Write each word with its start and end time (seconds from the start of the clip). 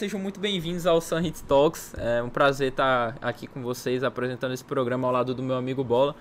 sejam 0.00 0.18
muito 0.18 0.40
bem-vindos 0.40 0.86
ao 0.86 0.98
Sun 0.98 1.18
Hit 1.18 1.42
Talks. 1.42 1.92
É 1.98 2.22
um 2.22 2.30
prazer 2.30 2.68
estar 2.68 3.18
aqui 3.20 3.46
com 3.46 3.60
vocês 3.60 4.02
apresentando 4.02 4.54
esse 4.54 4.64
programa 4.64 5.06
ao 5.06 5.12
lado 5.12 5.34
do 5.34 5.42
meu 5.42 5.54
amigo 5.54 5.84
Bola. 5.84 6.16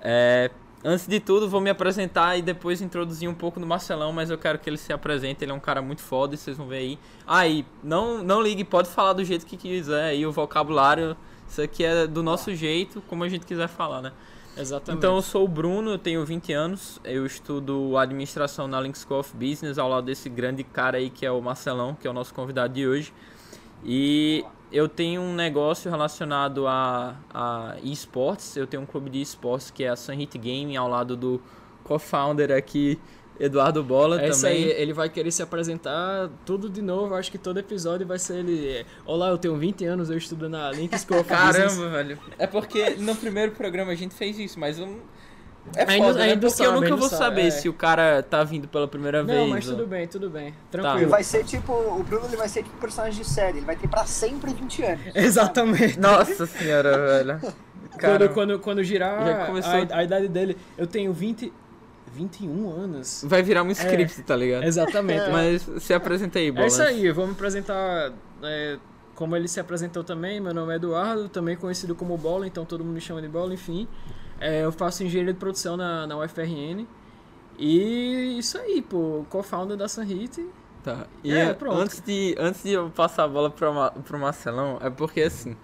É, 0.00 0.52
antes 0.84 1.04
de 1.04 1.18
tudo, 1.18 1.48
vou 1.48 1.60
me 1.60 1.68
apresentar 1.68 2.36
e 2.36 2.42
depois 2.42 2.80
introduzir 2.80 3.28
um 3.28 3.34
pouco 3.34 3.58
do 3.58 3.66
Marcelão, 3.66 4.12
mas 4.12 4.30
eu 4.30 4.38
quero 4.38 4.56
que 4.60 4.70
ele 4.70 4.76
se 4.76 4.92
apresente. 4.92 5.44
Ele 5.44 5.50
é 5.50 5.54
um 5.54 5.58
cara 5.58 5.82
muito 5.82 6.00
foda 6.00 6.36
vocês 6.36 6.56
vão 6.56 6.68
ver 6.68 6.76
aí. 6.76 6.98
Aí, 7.26 7.66
ah, 7.66 7.78
não, 7.82 8.22
não 8.22 8.40
ligue, 8.40 8.62
pode 8.62 8.88
falar 8.88 9.14
do 9.14 9.24
jeito 9.24 9.44
que 9.44 9.56
quiser 9.56 10.10
aí, 10.10 10.24
o 10.24 10.30
vocabulário. 10.30 11.16
Isso 11.48 11.60
aqui 11.60 11.82
é 11.82 12.06
do 12.06 12.22
nosso 12.22 12.54
jeito, 12.54 13.02
como 13.08 13.24
a 13.24 13.28
gente 13.28 13.44
quiser 13.44 13.66
falar, 13.66 14.00
né? 14.00 14.12
Exatamente. 14.58 14.98
Então 14.98 15.16
eu 15.16 15.22
sou 15.22 15.44
o 15.44 15.48
Bruno, 15.48 15.92
eu 15.92 15.98
tenho 15.98 16.24
20 16.24 16.52
anos, 16.52 17.00
eu 17.04 17.24
estudo 17.24 17.96
administração 17.96 18.66
na 18.66 18.80
Link 18.80 18.98
School 18.98 19.20
of 19.20 19.34
Business 19.34 19.78
ao 19.78 19.88
lado 19.88 20.06
desse 20.06 20.28
grande 20.28 20.64
cara 20.64 20.98
aí 20.98 21.10
que 21.10 21.24
é 21.24 21.30
o 21.30 21.40
Marcelão, 21.40 21.94
que 21.94 22.06
é 22.06 22.10
o 22.10 22.12
nosso 22.12 22.34
convidado 22.34 22.74
de 22.74 22.86
hoje. 22.86 23.12
E 23.84 24.44
eu 24.72 24.88
tenho 24.88 25.22
um 25.22 25.34
negócio 25.34 25.90
relacionado 25.90 26.66
a, 26.66 27.14
a 27.32 27.76
esportes, 27.82 28.56
eu 28.56 28.66
tenho 28.66 28.82
um 28.82 28.86
clube 28.86 29.08
de 29.08 29.20
esportes 29.20 29.70
que 29.70 29.84
é 29.84 29.88
a 29.88 29.96
Sunhit 29.96 30.36
Gaming 30.36 30.76
ao 30.76 30.88
lado 30.88 31.16
do 31.16 31.40
co-founder 31.84 32.50
aqui 32.50 32.98
Eduardo 33.38 33.82
Bola 33.82 34.16
é 34.16 34.18
também. 34.18 34.30
Isso 34.30 34.46
aí, 34.46 34.64
ele 34.64 34.92
vai 34.92 35.08
querer 35.08 35.30
se 35.30 35.42
apresentar 35.42 36.28
tudo 36.44 36.68
de 36.68 36.82
novo. 36.82 37.14
Acho 37.14 37.30
que 37.30 37.38
todo 37.38 37.58
episódio 37.58 38.06
vai 38.06 38.18
ser 38.18 38.38
ele. 38.38 38.84
Olá, 39.06 39.28
eu 39.28 39.38
tenho 39.38 39.56
20 39.56 39.84
anos, 39.84 40.10
eu 40.10 40.18
estudo 40.18 40.48
na 40.48 40.70
Link 40.72 40.96
School 40.98 41.20
of 41.20 41.28
Caramba, 41.30 41.88
velho. 41.88 42.18
É 42.38 42.46
porque 42.46 42.90
no 42.96 43.14
primeiro 43.14 43.52
programa 43.52 43.92
a 43.92 43.94
gente 43.94 44.14
fez 44.14 44.38
isso, 44.38 44.58
mas 44.58 44.78
eu. 44.78 45.00
É 45.76 45.84
foda, 45.84 45.92
ainda, 45.92 46.14
né? 46.14 46.36
Porque 46.36 46.50
sabe, 46.50 46.64
eu 46.64 46.80
nunca 46.80 46.96
vou 46.96 47.08
saber 47.08 47.48
é. 47.48 47.50
se 47.50 47.68
o 47.68 47.74
cara 47.74 48.22
tá 48.22 48.42
vindo 48.42 48.66
pela 48.66 48.88
primeira 48.88 49.18
Não, 49.18 49.26
vez. 49.26 49.40
Não, 49.40 49.48
mas 49.48 49.66
tudo 49.66 49.86
bem, 49.86 50.06
tudo 50.08 50.30
bem. 50.30 50.52
Tá. 50.52 50.56
Tranquilo. 50.70 51.10
Tá. 51.10 51.16
vai 51.16 51.22
ser 51.22 51.44
tipo. 51.44 51.72
O 51.72 52.02
Bruno 52.02 52.26
ele 52.26 52.36
vai 52.36 52.48
ser 52.48 52.62
tipo 52.62 52.76
personagem 52.78 53.22
de 53.22 53.28
série. 53.28 53.58
Ele 53.58 53.66
vai 53.66 53.76
ter 53.76 53.86
pra 53.86 54.06
sempre 54.06 54.52
20 54.52 54.82
anos. 54.82 55.00
Exatamente. 55.14 55.98
Nossa 56.00 56.46
senhora, 56.46 57.24
velho. 57.24 57.40
Quando, 58.00 58.28
quando, 58.30 58.58
quando 58.60 58.84
girar 58.84 59.46
começou... 59.46 59.72
a, 59.72 59.96
a 59.96 60.04
idade 60.04 60.28
dele, 60.28 60.56
eu 60.76 60.86
tenho 60.86 61.12
20. 61.12 61.52
21 62.08 62.70
anos. 62.70 63.24
Vai 63.26 63.42
virar 63.42 63.62
um 63.62 63.70
script, 63.70 64.20
é, 64.20 64.24
tá 64.24 64.36
ligado? 64.36 64.64
Exatamente. 64.64 65.22
É. 65.22 65.30
Mas 65.32 65.68
se 65.82 65.94
apresenta 65.94 66.38
aí, 66.38 66.50
Bolas. 66.50 66.78
É 66.78 66.82
isso 66.82 66.82
aí, 66.82 67.06
eu 67.06 67.14
vou 67.14 67.26
me 67.26 67.32
apresentar 67.32 68.12
é, 68.42 68.78
como 69.14 69.34
ele 69.36 69.48
se 69.48 69.60
apresentou 69.60 70.04
também. 70.04 70.40
Meu 70.40 70.54
nome 70.54 70.72
é 70.72 70.76
Eduardo, 70.76 71.28
também 71.28 71.56
conhecido 71.56 71.94
como 71.94 72.16
Bola, 72.16 72.46
então 72.46 72.64
todo 72.64 72.84
mundo 72.84 72.94
me 72.94 73.00
chama 73.00 73.20
de 73.20 73.28
Bola, 73.28 73.52
enfim. 73.54 73.88
É, 74.40 74.64
eu 74.64 74.72
faço 74.72 75.02
engenharia 75.02 75.32
de 75.32 75.38
produção 75.38 75.76
na, 75.76 76.06
na 76.06 76.16
UFRN. 76.16 76.86
E 77.58 78.38
isso 78.38 78.56
aí, 78.56 78.80
pô, 78.80 79.24
co-founder 79.28 79.76
da 79.76 79.88
Sunhit. 79.88 80.46
Tá. 80.84 81.06
E 81.24 81.32
é, 81.32 81.56
antes, 81.70 82.00
de, 82.00 82.36
antes 82.38 82.62
de 82.62 82.72
eu 82.72 82.88
passar 82.90 83.24
a 83.24 83.28
bola 83.28 83.50
pro, 83.50 83.68
pro 84.04 84.18
Marcelão, 84.18 84.78
é 84.80 84.88
porque 84.88 85.22
assim. 85.22 85.56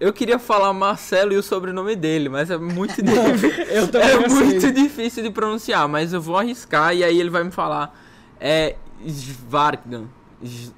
Eu 0.00 0.12
queria 0.12 0.38
falar 0.38 0.72
Marcelo 0.72 1.32
e 1.32 1.36
o 1.36 1.42
sobrenome 1.42 1.94
dele, 1.94 2.28
mas 2.28 2.50
é 2.50 2.58
muito 2.58 3.00
difícil. 3.02 3.64
eu 3.68 4.00
é 4.00 4.28
muito 4.28 4.72
difícil 4.72 5.22
de 5.22 5.30
pronunciar, 5.30 5.88
mas 5.88 6.12
eu 6.12 6.20
vou 6.20 6.36
arriscar 6.36 6.94
e 6.94 7.04
aí 7.04 7.18
ele 7.18 7.30
vai 7.30 7.44
me 7.44 7.50
falar. 7.50 7.94
É 8.40 8.76
Svargan. 9.06 10.06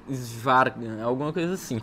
Svargan, 0.09 1.03
alguma 1.03 1.33
coisa 1.33 1.53
assim. 1.53 1.81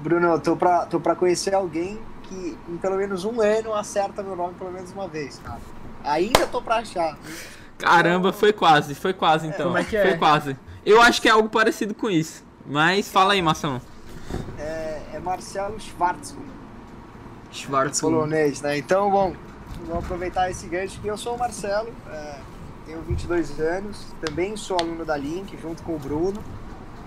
Bruno, 0.00 0.28
eu 0.28 0.40
tô 0.40 0.56
pra, 0.56 0.86
tô 0.86 0.98
pra 0.98 1.14
conhecer 1.14 1.54
alguém 1.54 1.98
que 2.22 2.56
em 2.68 2.76
pelo 2.78 2.96
menos 2.96 3.24
um 3.24 3.40
ano 3.40 3.74
acerta 3.74 4.22
meu 4.22 4.34
nome 4.34 4.54
pelo 4.54 4.72
menos 4.72 4.90
uma 4.92 5.06
vez, 5.06 5.38
cara. 5.38 5.60
Ainda 6.02 6.46
tô 6.46 6.60
pra 6.60 6.76
achar. 6.76 7.16
Caramba, 7.78 8.28
então... 8.28 8.40
foi 8.40 8.52
quase, 8.52 8.94
foi 8.94 9.12
quase 9.12 9.46
então. 9.46 9.66
Como 9.66 9.78
é 9.78 9.84
que 9.84 9.96
é? 9.96 10.08
Foi 10.08 10.18
quase. 10.18 10.56
Eu 10.84 11.00
acho 11.00 11.20
que 11.22 11.28
é 11.28 11.32
algo 11.32 11.48
parecido 11.48 11.94
com 11.94 12.10
isso. 12.10 12.42
Mas 12.66 13.08
fala 13.08 13.34
aí, 13.34 13.42
Marcelo. 13.42 13.80
É, 14.58 15.02
é 15.14 15.18
Marcelo 15.18 15.78
Schwarzman. 15.78 16.61
Schwarzman. 17.52 18.12
Polonês, 18.12 18.62
né? 18.62 18.78
Então, 18.78 19.10
bom, 19.10 19.34
vamos 19.86 20.04
aproveitar 20.04 20.50
esse 20.50 20.66
gancho 20.66 21.00
que 21.00 21.06
eu 21.06 21.16
sou 21.16 21.34
o 21.34 21.38
Marcelo, 21.38 21.90
é, 22.10 22.38
tenho 22.86 23.00
22 23.02 23.60
anos, 23.60 24.06
também 24.20 24.56
sou 24.56 24.76
aluno 24.78 25.04
da 25.04 25.16
Link, 25.16 25.56
junto 25.60 25.82
com 25.82 25.94
o 25.94 25.98
Bruno. 25.98 26.40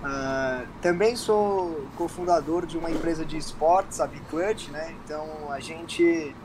Uh, 0.04 0.68
também 0.82 1.16
sou 1.16 1.88
cofundador 1.98 2.66
de 2.66 2.78
uma 2.78 2.92
empresa 2.92 3.26
de 3.26 3.38
esportes, 3.38 4.00
a 4.00 4.06
Biclutch, 4.06 4.70
né? 4.70 4.94
Então 5.04 5.52
a 5.52 5.60
gente 5.60 6.36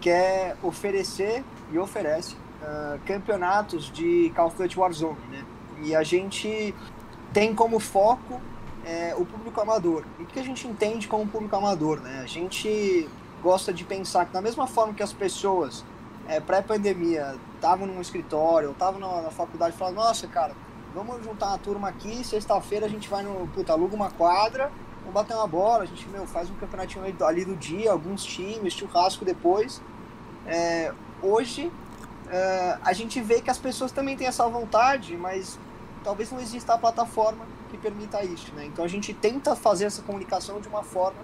quer 0.00 0.56
oferecer 0.62 1.42
e 1.72 1.78
oferece 1.78 2.34
uh, 2.62 3.00
campeonatos 3.06 3.90
de 3.90 4.30
Call 4.36 4.48
of 4.48 4.56
Duty 4.56 4.78
Warzone, 4.78 5.18
né? 5.30 5.44
E 5.82 5.94
a 5.94 6.02
gente 6.02 6.74
tem 7.32 7.54
como 7.54 7.80
foco 7.80 8.38
é, 8.84 9.14
o 9.16 9.24
público 9.24 9.58
amador. 9.60 10.04
E 10.18 10.24
o 10.24 10.26
que 10.26 10.38
a 10.38 10.44
gente 10.44 10.66
entende 10.66 11.08
como 11.08 11.26
público 11.26 11.56
amador, 11.56 12.00
né? 12.00 12.20
A 12.22 12.26
gente 12.26 13.08
gosta 13.42 13.72
de 13.72 13.84
pensar 13.84 14.26
que 14.26 14.32
da 14.32 14.40
mesma 14.40 14.66
forma 14.66 14.94
que 14.94 15.02
as 15.02 15.12
pessoas 15.12 15.84
é, 16.28 16.40
pré-pandemia 16.40 17.36
estavam 17.54 17.86
num 17.86 18.00
escritório, 18.00 18.70
estavam 18.70 19.00
na, 19.00 19.22
na 19.22 19.30
faculdade 19.30 19.76
falando, 19.76 19.96
nossa, 19.96 20.26
cara, 20.26 20.54
vamos 20.94 21.24
juntar 21.24 21.48
uma 21.48 21.58
turma 21.58 21.88
aqui, 21.88 22.22
sexta-feira 22.24 22.86
a 22.86 22.88
gente 22.88 23.08
vai 23.08 23.22
no, 23.22 23.46
puta, 23.48 23.72
aluga 23.72 23.94
uma 23.94 24.10
quadra, 24.10 24.70
vamos 25.00 25.14
bater 25.14 25.34
uma 25.34 25.46
bola, 25.46 25.82
a 25.82 25.86
gente, 25.86 26.08
meu, 26.08 26.26
faz 26.26 26.50
um 26.50 26.54
campeonatinho 26.54 27.04
ali 27.24 27.44
do 27.44 27.56
dia, 27.56 27.90
alguns 27.90 28.24
times, 28.24 28.74
churrasco 28.74 29.24
depois. 29.24 29.80
É, 30.46 30.92
hoje, 31.22 31.70
é, 32.28 32.78
a 32.82 32.92
gente 32.92 33.20
vê 33.20 33.40
que 33.40 33.50
as 33.50 33.58
pessoas 33.58 33.90
também 33.92 34.16
têm 34.16 34.26
essa 34.26 34.46
vontade, 34.48 35.16
mas 35.16 35.58
talvez 36.04 36.30
não 36.30 36.40
exista 36.40 36.74
a 36.74 36.78
plataforma 36.78 37.44
que 37.70 37.76
permita 37.76 38.22
isso, 38.24 38.52
né? 38.54 38.64
Então 38.66 38.84
a 38.84 38.88
gente 38.88 39.12
tenta 39.14 39.54
fazer 39.54 39.84
essa 39.84 40.02
comunicação 40.02 40.60
de 40.60 40.68
uma 40.68 40.82
forma 40.82 41.18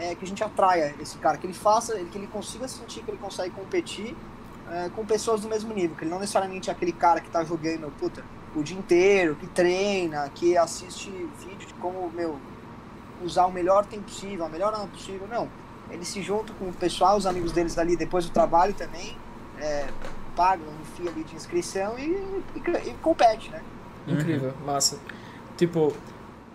é, 0.00 0.14
que 0.14 0.24
a 0.24 0.28
gente 0.28 0.42
atraia 0.42 0.94
esse 0.98 1.18
cara, 1.18 1.36
que 1.36 1.46
ele 1.46 1.52
faça, 1.52 1.94
que 2.06 2.16
ele 2.16 2.26
consiga 2.26 2.66
sentir 2.66 3.02
que 3.02 3.10
ele 3.10 3.18
consegue 3.18 3.50
competir 3.50 4.16
é, 4.70 4.88
com 4.88 5.04
pessoas 5.04 5.42
do 5.42 5.48
mesmo 5.48 5.74
nível, 5.74 5.94
que 5.94 6.04
ele 6.04 6.10
não 6.10 6.18
necessariamente 6.18 6.70
é 6.70 6.72
aquele 6.72 6.92
cara 6.92 7.20
que 7.20 7.26
está 7.26 7.44
jogando 7.44 7.92
puta, 7.98 8.24
o 8.56 8.62
dia 8.62 8.78
inteiro, 8.78 9.36
que 9.36 9.46
treina, 9.46 10.28
que 10.34 10.56
assiste 10.56 11.10
vídeo 11.38 11.68
de 11.68 11.74
como 11.74 12.10
meu, 12.10 12.38
usar 13.22 13.44
o 13.44 13.52
melhor 13.52 13.84
tempo 13.84 14.04
possível, 14.04 14.46
a 14.46 14.48
melhor 14.48 14.72
arma 14.72 14.86
possível. 14.88 15.28
Não. 15.28 15.48
Ele 15.90 16.04
se 16.04 16.22
junta 16.22 16.52
com 16.54 16.68
o 16.68 16.72
pessoal, 16.72 17.16
os 17.16 17.26
amigos 17.26 17.52
deles 17.52 17.76
ali 17.76 17.96
depois 17.96 18.24
do 18.24 18.32
trabalho 18.32 18.72
também, 18.72 19.16
é, 19.58 19.86
pagam 20.34 20.66
um 20.66 20.84
FII 20.96 21.08
ali 21.08 21.24
de 21.24 21.36
inscrição 21.36 21.98
e, 21.98 22.10
e, 22.56 22.88
e 22.88 22.94
compete, 23.02 23.50
né? 23.50 23.62
Incrível, 24.06 24.54
massa. 24.64 24.98
Tipo, 25.56 25.92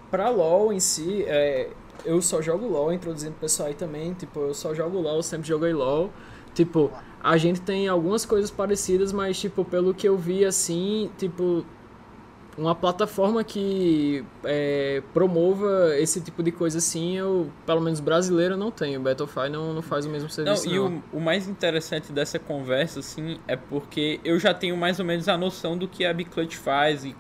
pra 0.10 0.30
LoL 0.30 0.74
em 0.74 0.80
si, 0.80 1.24
é, 1.28 1.70
eu 2.06 2.22
só 2.22 2.42
jogo 2.42 2.68
LoL, 2.68 2.94
introduzindo 2.94 3.34
o 3.34 3.40
pessoal 3.40 3.70
aí 3.70 3.76
também, 3.76 4.14
tipo, 4.14 4.40
eu 4.40 4.54
só 4.54 4.74
jogo 4.74 5.00
LoL, 5.00 5.22
sempre 5.24 5.48
joguei 5.48 5.74
LoL. 5.74 6.12
Tipo, 6.54 6.90
a 7.22 7.36
gente 7.38 7.60
tem 7.60 7.88
algumas 7.88 8.26
coisas 8.26 8.50
parecidas, 8.50 9.12
mas, 9.12 9.38
tipo, 9.38 9.66
pelo 9.66 9.94
que 9.94 10.08
eu 10.08 10.18
vi, 10.18 10.46
assim, 10.46 11.12
tipo, 11.18 11.66
uma 12.58 12.74
plataforma 12.74 13.44
que 13.44 14.24
é, 14.44 15.04
promova 15.14 15.98
esse 15.98 16.22
tipo 16.22 16.42
de 16.42 16.52
coisa 16.52 16.78
assim, 16.78 17.18
eu, 17.18 17.52
pelo 17.66 17.82
menos 17.82 18.00
brasileiro, 18.00 18.56
não 18.56 18.72
tenho. 18.72 19.02
Battlefy 19.02 19.50
não, 19.50 19.74
não 19.74 19.82
faz 19.82 20.06
o 20.06 20.10
mesmo 20.10 20.30
serviço. 20.30 20.66
Não, 20.68 20.74
e 20.74 20.80
O, 20.80 21.04
o 21.14 21.20
mais 21.20 21.48
interessante 21.48 22.14
dessa 22.14 22.40
conversa, 22.40 23.00
assim, 23.02 23.38
é 23.48 23.58
porque 23.58 24.20
eu 24.24 24.40
já 24.40 24.54
tenho 24.54 24.78
mais 24.78 25.00
ou 25.00 25.06
menos 25.06 25.28
a 25.28 25.38
noção 25.38 25.78
do 25.78 25.88
que 25.88 26.06
a 26.06 26.14
Biclutch 26.14 26.56
faz 26.56 27.04
e 27.04 27.16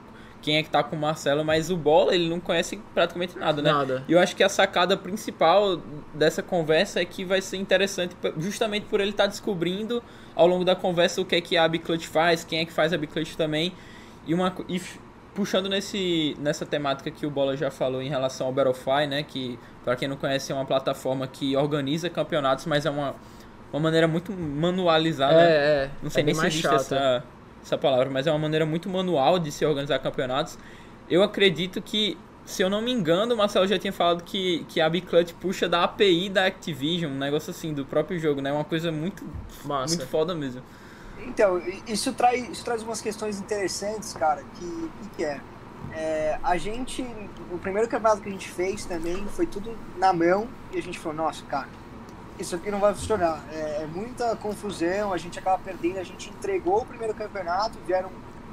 quem 0.45 0.57
é 0.57 0.63
que 0.63 0.69
tá 0.69 0.83
com 0.83 0.95
o 0.95 0.99
Marcelo, 0.99 1.43
mas 1.43 1.71
o 1.71 1.75
Bola 1.75 2.13
ele 2.13 2.29
não 2.29 2.39
conhece 2.39 2.79
praticamente 2.93 3.35
nada, 3.35 3.63
né? 3.63 3.73
Nada. 3.73 4.03
E 4.07 4.11
eu 4.11 4.19
acho 4.19 4.35
que 4.35 4.43
a 4.43 4.47
sacada 4.47 4.95
principal 4.95 5.81
dessa 6.13 6.43
conversa 6.43 7.01
é 7.01 7.05
que 7.05 7.25
vai 7.25 7.41
ser 7.41 7.57
interessante 7.57 8.15
justamente 8.37 8.85
por 8.85 8.99
ele 8.99 9.09
estar 9.09 9.23
tá 9.23 9.29
descobrindo 9.29 10.03
ao 10.35 10.45
longo 10.45 10.63
da 10.63 10.75
conversa 10.75 11.19
o 11.19 11.25
que 11.25 11.35
é 11.35 11.41
que 11.41 11.57
a 11.57 11.67
Biclutch 11.67 12.05
faz, 12.05 12.43
quem 12.43 12.59
é 12.59 12.65
que 12.65 12.71
faz 12.71 12.93
a 12.93 12.97
Biclutch 12.97 13.33
também. 13.33 13.73
E, 14.27 14.35
uma, 14.35 14.55
e 14.69 14.79
puxando 15.33 15.67
nesse, 15.67 16.37
nessa 16.39 16.63
temática 16.63 17.09
que 17.09 17.25
o 17.25 17.31
Bola 17.31 17.57
já 17.57 17.71
falou 17.71 17.99
em 17.99 18.09
relação 18.09 18.45
ao 18.45 18.53
Battlefy, 18.53 19.07
né? 19.07 19.23
Que, 19.23 19.57
para 19.83 19.95
quem 19.95 20.07
não 20.07 20.15
conhece, 20.15 20.51
é 20.51 20.55
uma 20.55 20.65
plataforma 20.65 21.25
que 21.25 21.57
organiza 21.57 22.07
campeonatos, 22.07 22.67
mas 22.67 22.85
é 22.85 22.91
uma, 22.91 23.15
uma 23.73 23.79
maneira 23.79 24.07
muito 24.07 24.31
manualizada. 24.31 25.41
É, 25.41 25.85
é. 25.85 25.89
Não 26.03 26.09
sei 26.11 26.21
é 26.21 26.25
nem 26.27 26.35
se 26.35 26.45
existe 26.45 26.67
essa 26.67 27.23
essa 27.65 27.77
palavra, 27.77 28.09
mas 28.11 28.27
é 28.27 28.31
uma 28.31 28.37
maneira 28.37 28.65
muito 28.65 28.87
manual 28.87 29.39
de 29.39 29.51
se 29.51 29.65
organizar 29.65 29.97
campeonatos. 29.97 30.57
Eu 31.09 31.23
acredito 31.23 31.81
que, 31.81 32.15
se 32.45 32.61
eu 32.61 32.69
não 32.69 32.79
me 32.79 32.91
engano, 32.91 33.33
o 33.33 33.37
Marcelo 33.37 33.67
já 33.67 33.77
tinha 33.79 33.91
falado 33.91 34.23
que, 34.23 34.63
que 34.69 34.79
a 34.79 34.87
Biclutch 34.87 35.33
puxa 35.33 35.67
da 35.67 35.83
API 35.83 36.29
da 36.29 36.45
Activision, 36.45 37.11
um 37.11 37.17
negócio 37.17 37.49
assim, 37.49 37.73
do 37.73 37.83
próprio 37.83 38.19
jogo, 38.19 38.39
né? 38.39 38.51
Uma 38.51 38.63
coisa 38.63 38.91
muito, 38.91 39.25
Massa. 39.65 39.95
muito 39.95 40.09
foda 40.09 40.35
mesmo. 40.35 40.61
Então, 41.27 41.59
isso 41.87 42.13
traz, 42.13 42.47
isso 42.49 42.63
traz 42.63 42.83
umas 42.83 43.01
questões 43.01 43.39
interessantes, 43.39 44.13
cara, 44.13 44.43
que, 44.59 44.91
que 45.17 45.25
é, 45.25 45.41
é, 45.91 46.39
a 46.43 46.55
gente, 46.57 47.01
o 47.51 47.57
primeiro 47.57 47.89
campeonato 47.89 48.21
que 48.21 48.29
a 48.29 48.31
gente 48.31 48.49
fez 48.49 48.85
também 48.85 49.25
foi 49.29 49.47
tudo 49.47 49.75
na 49.97 50.13
mão 50.13 50.47
e 50.71 50.77
a 50.77 50.81
gente 50.81 50.99
falou, 50.99 51.17
nossa, 51.17 51.43
cara, 51.45 51.67
isso 52.39 52.55
aqui 52.55 52.69
não 52.69 52.79
vai 52.79 52.93
funcionar. 52.93 53.43
É, 53.51 53.83
é, 53.83 53.87
muita 53.87 54.35
confusão, 54.35 55.13
a 55.13 55.17
gente 55.17 55.39
acaba 55.39 55.57
perdendo, 55.59 55.99
a 55.99 56.03
gente 56.03 56.29
entregou 56.29 56.81
o 56.81 56.85
primeiro 56.85 57.13
campeonato, 57.13 57.77
vieram 57.85 58.09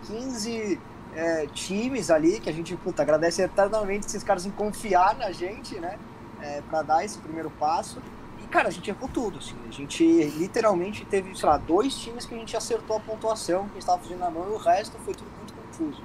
15 0.07 0.81
é, 1.15 1.47
times 1.49 2.11
ali, 2.11 2.41
que 2.41 2.49
a 2.49 2.53
gente, 2.53 2.77
puta, 2.77 3.03
agradece 3.03 3.43
eternamente 3.43 4.07
esses 4.07 4.23
caras 4.23 4.47
em 4.47 4.51
confiar 4.51 5.17
na 5.17 5.33
gente, 5.33 5.79
né? 5.79 5.99
É, 6.41 6.61
para 6.63 6.83
dar 6.83 7.05
esse 7.05 7.19
primeiro 7.19 7.51
passo. 7.51 8.01
E, 8.43 8.47
cara, 8.49 8.69
a 8.69 8.71
gente 8.71 8.91
errou 8.91 9.09
tudo, 9.09 9.39
assim. 9.39 9.57
A 9.69 9.71
gente 9.71 10.05
literalmente 10.05 11.05
teve, 11.05 11.37
sei 11.37 11.49
lá, 11.49 11.57
dois 11.57 11.95
times 11.97 12.27
que 12.27 12.35
a 12.35 12.39
gente 12.39 12.57
acertou 12.57 12.97
a 12.97 13.01
pontuação 13.01 13.69
que 13.69 13.79
estava 13.79 14.03
fazendo 14.03 14.21
na 14.21 14.31
mão 14.31 14.49
e 14.51 14.53
o 14.53 14.57
resto 14.57 14.97
foi 15.05 15.15
tudo 15.15 15.31
muito 15.39 15.55
confuso. 15.55 16.03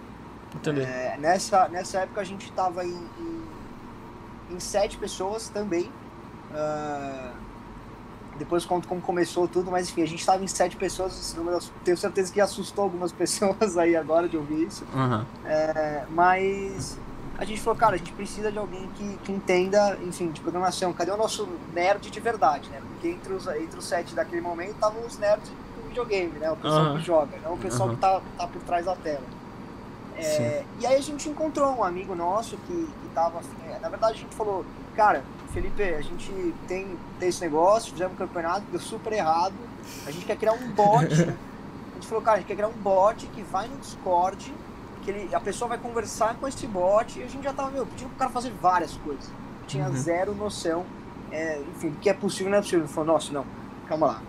É, 0.81 1.17
nessa, 1.17 1.67
nessa 1.67 1.99
época 1.99 2.21
a 2.21 2.23
gente 2.23 2.45
estava 2.49 2.83
em, 2.85 3.09
em, 3.19 3.47
em, 4.51 4.59
sete 4.59 4.97
pessoas 4.97 5.49
também. 5.49 5.91
Uh, 6.51 7.46
depois 8.37 8.65
conto 8.65 8.87
como 8.87 9.01
começou 9.01 9.47
tudo, 9.47 9.71
mas 9.71 9.89
enfim, 9.89 10.03
a 10.03 10.07
gente 10.07 10.19
estava 10.19 10.43
em 10.43 10.47
sete 10.47 10.75
pessoas. 10.75 11.13
Esse 11.13 11.35
número, 11.35 11.59
tenho 11.83 11.97
certeza 11.97 12.31
que 12.31 12.39
assustou 12.39 12.83
algumas 12.83 13.11
pessoas 13.13 13.77
aí 13.77 13.95
agora 13.95 14.27
de 14.27 14.37
ouvir 14.37 14.67
isso. 14.67 14.85
Uhum. 14.93 15.25
É, 15.45 16.05
mas 16.09 16.97
a 17.37 17.45
gente 17.45 17.61
falou, 17.61 17.77
cara, 17.77 17.95
a 17.95 17.97
gente 17.97 18.11
precisa 18.13 18.51
de 18.51 18.57
alguém 18.57 18.89
que, 18.95 19.17
que 19.23 19.31
entenda, 19.31 19.97
enfim, 20.03 20.31
de 20.31 20.41
programação. 20.41 20.91
Cadê 20.93 21.11
o 21.11 21.17
nosso 21.17 21.47
nerd 21.73 22.09
de 22.09 22.19
verdade, 22.19 22.69
né? 22.69 22.81
Porque 22.81 23.09
entre 23.09 23.33
os, 23.33 23.47
entre 23.47 23.77
os 23.77 23.85
sete 23.85 24.15
daquele 24.15 24.41
momento 24.41 24.71
estavam 24.71 25.05
os 25.05 25.17
nerds 25.17 25.49
do 25.49 25.87
videogame, 25.87 26.39
né? 26.39 26.51
O 26.51 26.55
pessoal 26.55 26.85
uhum. 26.85 26.97
que 26.97 27.05
joga, 27.05 27.37
não 27.43 27.53
o 27.53 27.57
pessoal 27.57 27.89
uhum. 27.89 27.95
que 27.95 28.01
tá, 28.01 28.21
tá 28.37 28.47
por 28.47 28.61
trás 28.63 28.85
da 28.85 28.95
tela. 28.95 29.37
É, 30.17 30.63
e 30.79 30.85
aí 30.87 30.95
a 30.95 31.01
gente 31.01 31.29
encontrou 31.29 31.75
um 31.75 31.83
amigo 31.83 32.15
nosso 32.15 32.57
que, 32.57 32.73
que 32.73 33.09
tava. 33.13 33.39
É, 33.69 33.77
na 33.79 33.89
verdade, 33.89 34.13
a 34.13 34.17
gente 34.17 34.33
falou, 34.33 34.65
cara, 34.97 35.23
Felipe, 35.53 35.83
a 35.83 36.01
gente 36.01 36.31
tem, 36.67 36.97
tem 37.19 37.29
esse 37.29 37.39
negócio, 37.39 37.91
fizemos 37.91 38.13
um 38.13 38.17
campeonato, 38.17 38.65
deu 38.71 38.79
super 38.79 39.13
errado. 39.13 39.53
A 40.07 40.11
gente 40.11 40.25
quer 40.25 40.35
criar 40.35 40.53
um 40.53 40.71
bot. 40.71 41.05
a 41.13 41.93
gente 41.93 42.07
falou, 42.07 42.23
cara, 42.23 42.37
a 42.37 42.39
gente 42.39 42.47
quer 42.47 42.55
criar 42.55 42.67
um 42.67 42.81
bot 42.81 43.27
que 43.27 43.43
vai 43.43 43.67
no 43.67 43.77
Discord, 43.77 44.53
que 45.03 45.11
ele, 45.11 45.35
a 45.35 45.39
pessoa 45.39 45.69
vai 45.69 45.77
conversar 45.77 46.35
com 46.35 46.47
esse 46.47 46.65
bot 46.65 47.17
e 47.17 47.23
a 47.23 47.27
gente 47.27 47.43
já 47.43 47.53
tava, 47.53 47.69
meu, 47.69 47.85
pedindo 47.85 48.09
pro 48.09 48.17
cara 48.17 48.31
fazer 48.31 48.51
várias 48.59 48.95
coisas. 48.97 49.29
Tinha 49.67 49.87
uhum. 49.87 49.95
zero 49.95 50.33
noção, 50.33 50.83
é, 51.31 51.61
enfim, 51.75 51.91
do 51.91 51.99
que 51.99 52.09
é 52.09 52.13
possível 52.13 52.51
não 52.51 52.57
é 52.57 52.61
possível. 52.61 52.85
Ele 52.85 52.93
falou, 52.93 53.13
nossa, 53.13 53.31
não, 53.31 53.45
calma 53.87 54.07
lá. 54.07 54.21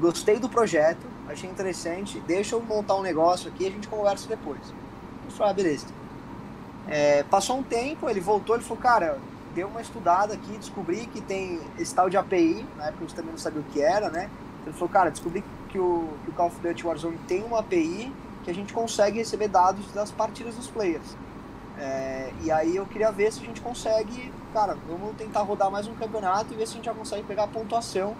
Gostei 0.00 0.38
do 0.38 0.48
projeto, 0.48 1.04
achei 1.28 1.50
interessante, 1.50 2.18
deixa 2.20 2.54
eu 2.54 2.62
montar 2.62 2.96
um 2.96 3.02
negócio 3.02 3.50
aqui 3.50 3.64
e 3.64 3.66
a 3.66 3.70
gente 3.70 3.88
conversa 3.88 4.26
depois. 4.26 4.60
Eu 5.26 5.30
falei, 5.32 5.52
ah, 5.52 5.54
beleza. 5.54 5.86
É, 6.88 7.22
passou 7.24 7.58
um 7.58 7.62
tempo, 7.62 8.08
ele 8.08 8.20
voltou, 8.20 8.56
ele 8.56 8.64
falou, 8.64 8.82
cara, 8.82 9.18
deu 9.58 9.66
uma 9.66 9.80
estudada 9.80 10.34
aqui, 10.34 10.56
descobri 10.56 11.06
que 11.06 11.20
tem 11.20 11.60
esse 11.76 11.92
tal 11.92 12.08
de 12.08 12.16
API, 12.16 12.64
na 12.76 12.86
época 12.86 12.98
a 12.98 13.06
gente 13.08 13.14
também 13.16 13.32
não 13.32 13.38
sabia 13.38 13.60
o 13.60 13.64
que 13.64 13.82
era, 13.82 14.08
né? 14.08 14.30
Ele 14.64 14.72
falou, 14.72 14.88
cara, 14.88 15.10
descobri 15.10 15.42
que 15.68 15.80
o, 15.80 16.08
que 16.24 16.30
o 16.30 16.32
Call 16.32 16.46
of 16.46 16.60
Duty 16.60 16.86
Warzone 16.86 17.18
tem 17.26 17.42
uma 17.42 17.58
API 17.58 18.12
que 18.44 18.50
a 18.52 18.54
gente 18.54 18.72
consegue 18.72 19.18
receber 19.18 19.48
dados 19.48 19.84
das 19.92 20.12
partidas 20.12 20.54
dos 20.54 20.68
players. 20.68 21.16
É, 21.76 22.32
e 22.44 22.52
aí 22.52 22.76
eu 22.76 22.86
queria 22.86 23.10
ver 23.10 23.32
se 23.32 23.40
a 23.40 23.44
gente 23.44 23.60
consegue, 23.60 24.32
cara, 24.52 24.76
vamos 24.88 25.16
tentar 25.16 25.42
rodar 25.42 25.72
mais 25.72 25.88
um 25.88 25.94
campeonato 25.94 26.54
e 26.54 26.56
ver 26.56 26.66
se 26.66 26.74
a 26.74 26.76
gente 26.76 26.84
já 26.84 26.94
consegue 26.94 27.24
pegar 27.24 27.44
a 27.44 27.48
pontuação 27.48 28.14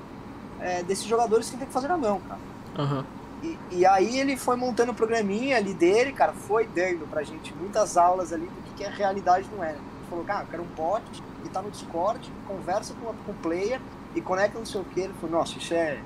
é, 0.61 0.83
desses 0.83 1.05
jogadores 1.05 1.49
que 1.49 1.57
tem 1.57 1.69
que 1.69 1.73
fazer 1.73 1.87
na 1.87 1.97
mão, 1.97 2.21
cara. 2.21 2.41
Uhum. 2.79 3.05
E, 3.45 3.59
e, 3.71 3.87
aí 3.87 4.19
ele 4.19 4.37
foi 4.37 4.57
montando 4.57 4.91
o 4.91 4.95
programinha 4.95 5.57
ali 5.57 5.73
dele, 5.73 6.13
cara, 6.13 6.33
foi 6.33 6.67
dando 6.67 7.09
pra 7.09 7.23
gente 7.23 7.55
muitas 7.55 7.97
aulas 7.97 8.33
ali 8.33 8.47
do 8.47 8.63
que, 8.63 8.75
que 8.79 8.85
a 8.85 8.91
realidade 8.91 9.47
não 9.55 9.63
era. 9.63 9.77
Ele 9.77 9.98
falou, 10.09 10.25
cara, 10.25 10.43
eu 10.43 10.47
quero 10.49 10.63
um 10.63 10.67
bot 10.67 11.03
que 11.43 11.49
tá 11.49 11.63
no 11.63 11.71
Discord, 11.71 12.31
conversa 12.47 12.95
com, 12.95 13.13
com 13.13 13.33
o 13.33 13.35
player 13.37 13.81
e 14.15 14.21
conecta 14.21 14.59
não 14.59 14.67
sei 14.67 14.81
o 14.81 14.85
que. 14.85 15.01
Ele 15.01 15.15
falou, 15.21 15.39
nossa, 15.39 15.59
isso 15.59 15.75
é, 15.75 15.99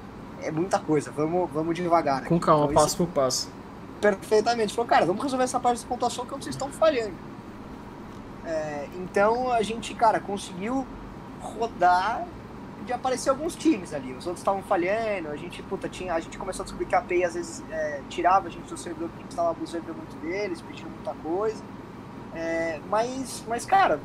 é 0.42 0.50
muita 0.50 0.78
coisa, 0.78 1.10
vamos, 1.10 1.50
vamos 1.50 1.74
devagar. 1.74 2.24
Com 2.24 2.38
calma, 2.38 2.64
então, 2.64 2.74
passo 2.74 2.88
isso... 2.88 2.96
por 2.98 3.08
passo. 3.08 3.50
Perfeitamente. 4.00 4.74
Falou, 4.74 4.88
cara, 4.88 5.06
vamos 5.06 5.22
resolver 5.22 5.44
essa 5.44 5.60
parte 5.60 5.80
de 5.80 5.86
pontuação 5.86 6.26
que 6.26 6.32
vocês 6.32 6.54
estão 6.54 6.68
falhando. 6.70 7.14
É, 8.44 8.88
então 8.96 9.52
a 9.52 9.62
gente, 9.62 9.94
cara, 9.94 10.18
conseguiu 10.18 10.84
rodar 11.40 12.26
de 12.84 12.92
aparecer 12.92 13.30
alguns 13.30 13.54
times 13.54 13.94
ali. 13.94 14.12
Os 14.12 14.26
outros 14.26 14.40
estavam 14.40 14.62
falhando, 14.62 15.28
a 15.28 15.36
gente, 15.36 15.62
puta, 15.62 15.88
tinha, 15.88 16.14
a 16.14 16.20
gente 16.20 16.36
começou 16.36 16.62
a 16.62 16.64
descobrir 16.64 16.86
que 16.86 16.94
a 16.94 16.98
API 16.98 17.24
às 17.24 17.34
vezes 17.34 17.62
é, 17.70 18.00
tirava 18.08 18.48
a 18.48 18.50
gente 18.50 18.68
do 18.68 18.76
servidor 18.76 19.08
porque 19.10 19.24
estava 19.28 19.50
abusando 19.50 19.94
muito 19.94 20.16
deles, 20.20 20.60
pedindo 20.60 20.90
muita 20.90 21.14
coisa. 21.22 21.62
É, 22.34 22.80
mas, 22.88 23.44
mas, 23.46 23.64
cara, 23.64 24.00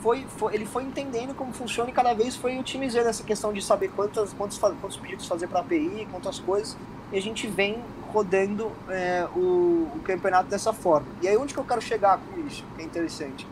foi, 0.00 0.24
foi, 0.36 0.54
ele 0.54 0.66
foi 0.66 0.84
entendendo 0.84 1.34
como 1.34 1.52
funciona 1.52 1.90
e 1.90 1.92
cada 1.92 2.14
vez 2.14 2.36
foi 2.36 2.58
otimizando 2.58 3.08
essa 3.08 3.22
questão 3.22 3.52
de 3.52 3.62
saber 3.62 3.88
quantos, 3.88 4.32
quantos 4.32 4.96
pedidos 4.96 5.26
fazer 5.26 5.48
para 5.48 5.60
API, 5.60 6.06
quantas 6.10 6.38
coisas, 6.38 6.76
e 7.12 7.18
a 7.18 7.22
gente 7.22 7.46
vem 7.46 7.82
rodando 8.12 8.70
é, 8.88 9.26
o, 9.34 9.90
o 9.94 10.00
campeonato 10.04 10.48
dessa 10.48 10.72
forma. 10.72 11.06
E 11.22 11.28
aí 11.28 11.36
onde 11.36 11.54
que 11.54 11.60
eu 11.60 11.64
quero 11.64 11.80
chegar 11.80 12.18
com 12.18 12.46
isso, 12.46 12.64
que 12.76 12.82
é 12.82 12.84
interessante? 12.84 13.46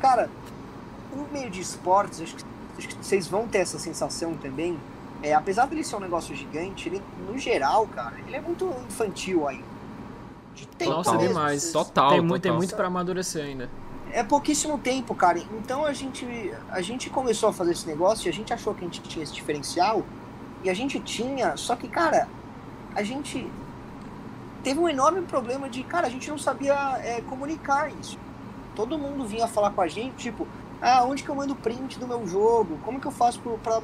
Cara, 0.00 0.30
no 1.14 1.26
meio 1.32 1.50
de 1.50 1.60
esportes, 1.60 2.20
acho 2.20 2.36
que 2.36 2.44
acho 2.78 2.88
que 2.88 2.94
vocês 3.04 3.26
vão 3.26 3.46
ter 3.46 3.58
essa 3.58 3.78
sensação 3.78 4.34
também. 4.34 4.78
É, 5.22 5.34
apesar 5.34 5.66
dele 5.66 5.82
ser 5.82 5.96
um 5.96 6.00
negócio 6.00 6.34
gigante, 6.34 6.88
ele, 6.88 7.02
no 7.26 7.36
geral, 7.36 7.86
cara, 7.88 8.14
ele 8.26 8.36
é 8.36 8.40
muito 8.40 8.72
infantil 8.86 9.48
ainda. 9.48 9.77
De 10.58 10.66
tempo 10.66 10.90
Nossa, 10.90 11.16
demais. 11.16 11.70
Total. 11.70 12.10
Tem 12.10 12.20
muito, 12.20 12.42
tem 12.42 12.52
muito 12.52 12.74
para 12.74 12.88
amadurecer 12.88 13.44
ainda. 13.44 13.70
É 14.10 14.24
pouquíssimo 14.24 14.76
tempo, 14.78 15.14
cara. 15.14 15.38
Então 15.38 15.84
a 15.84 15.92
gente, 15.92 16.26
a 16.68 16.80
gente 16.80 17.08
começou 17.08 17.50
a 17.50 17.52
fazer 17.52 17.72
esse 17.72 17.86
negócio 17.86 18.26
e 18.26 18.28
a 18.28 18.32
gente 18.32 18.52
achou 18.52 18.74
que 18.74 18.80
a 18.80 18.84
gente 18.84 19.00
tinha 19.02 19.22
esse 19.22 19.32
diferencial. 19.32 20.02
E 20.64 20.68
a 20.68 20.74
gente 20.74 20.98
tinha, 20.98 21.56
só 21.56 21.76
que, 21.76 21.86
cara, 21.86 22.28
a 22.92 23.02
gente 23.04 23.48
teve 24.64 24.80
um 24.80 24.88
enorme 24.88 25.22
problema 25.22 25.68
de, 25.68 25.84
cara, 25.84 26.08
a 26.08 26.10
gente 26.10 26.28
não 26.28 26.38
sabia 26.38 26.74
é, 27.04 27.20
comunicar 27.20 27.92
isso. 28.00 28.18
Todo 28.74 28.98
mundo 28.98 29.24
vinha 29.24 29.46
falar 29.46 29.70
com 29.70 29.80
a 29.80 29.86
gente, 29.86 30.16
tipo, 30.16 30.48
ah, 30.82 31.04
onde 31.04 31.22
que 31.22 31.28
eu 31.28 31.34
mando 31.34 31.54
print 31.54 31.98
do 31.98 32.08
meu 32.08 32.26
jogo? 32.26 32.78
Como 32.84 33.00
que 33.00 33.06
eu 33.06 33.12
faço 33.12 33.40
para 33.62 33.80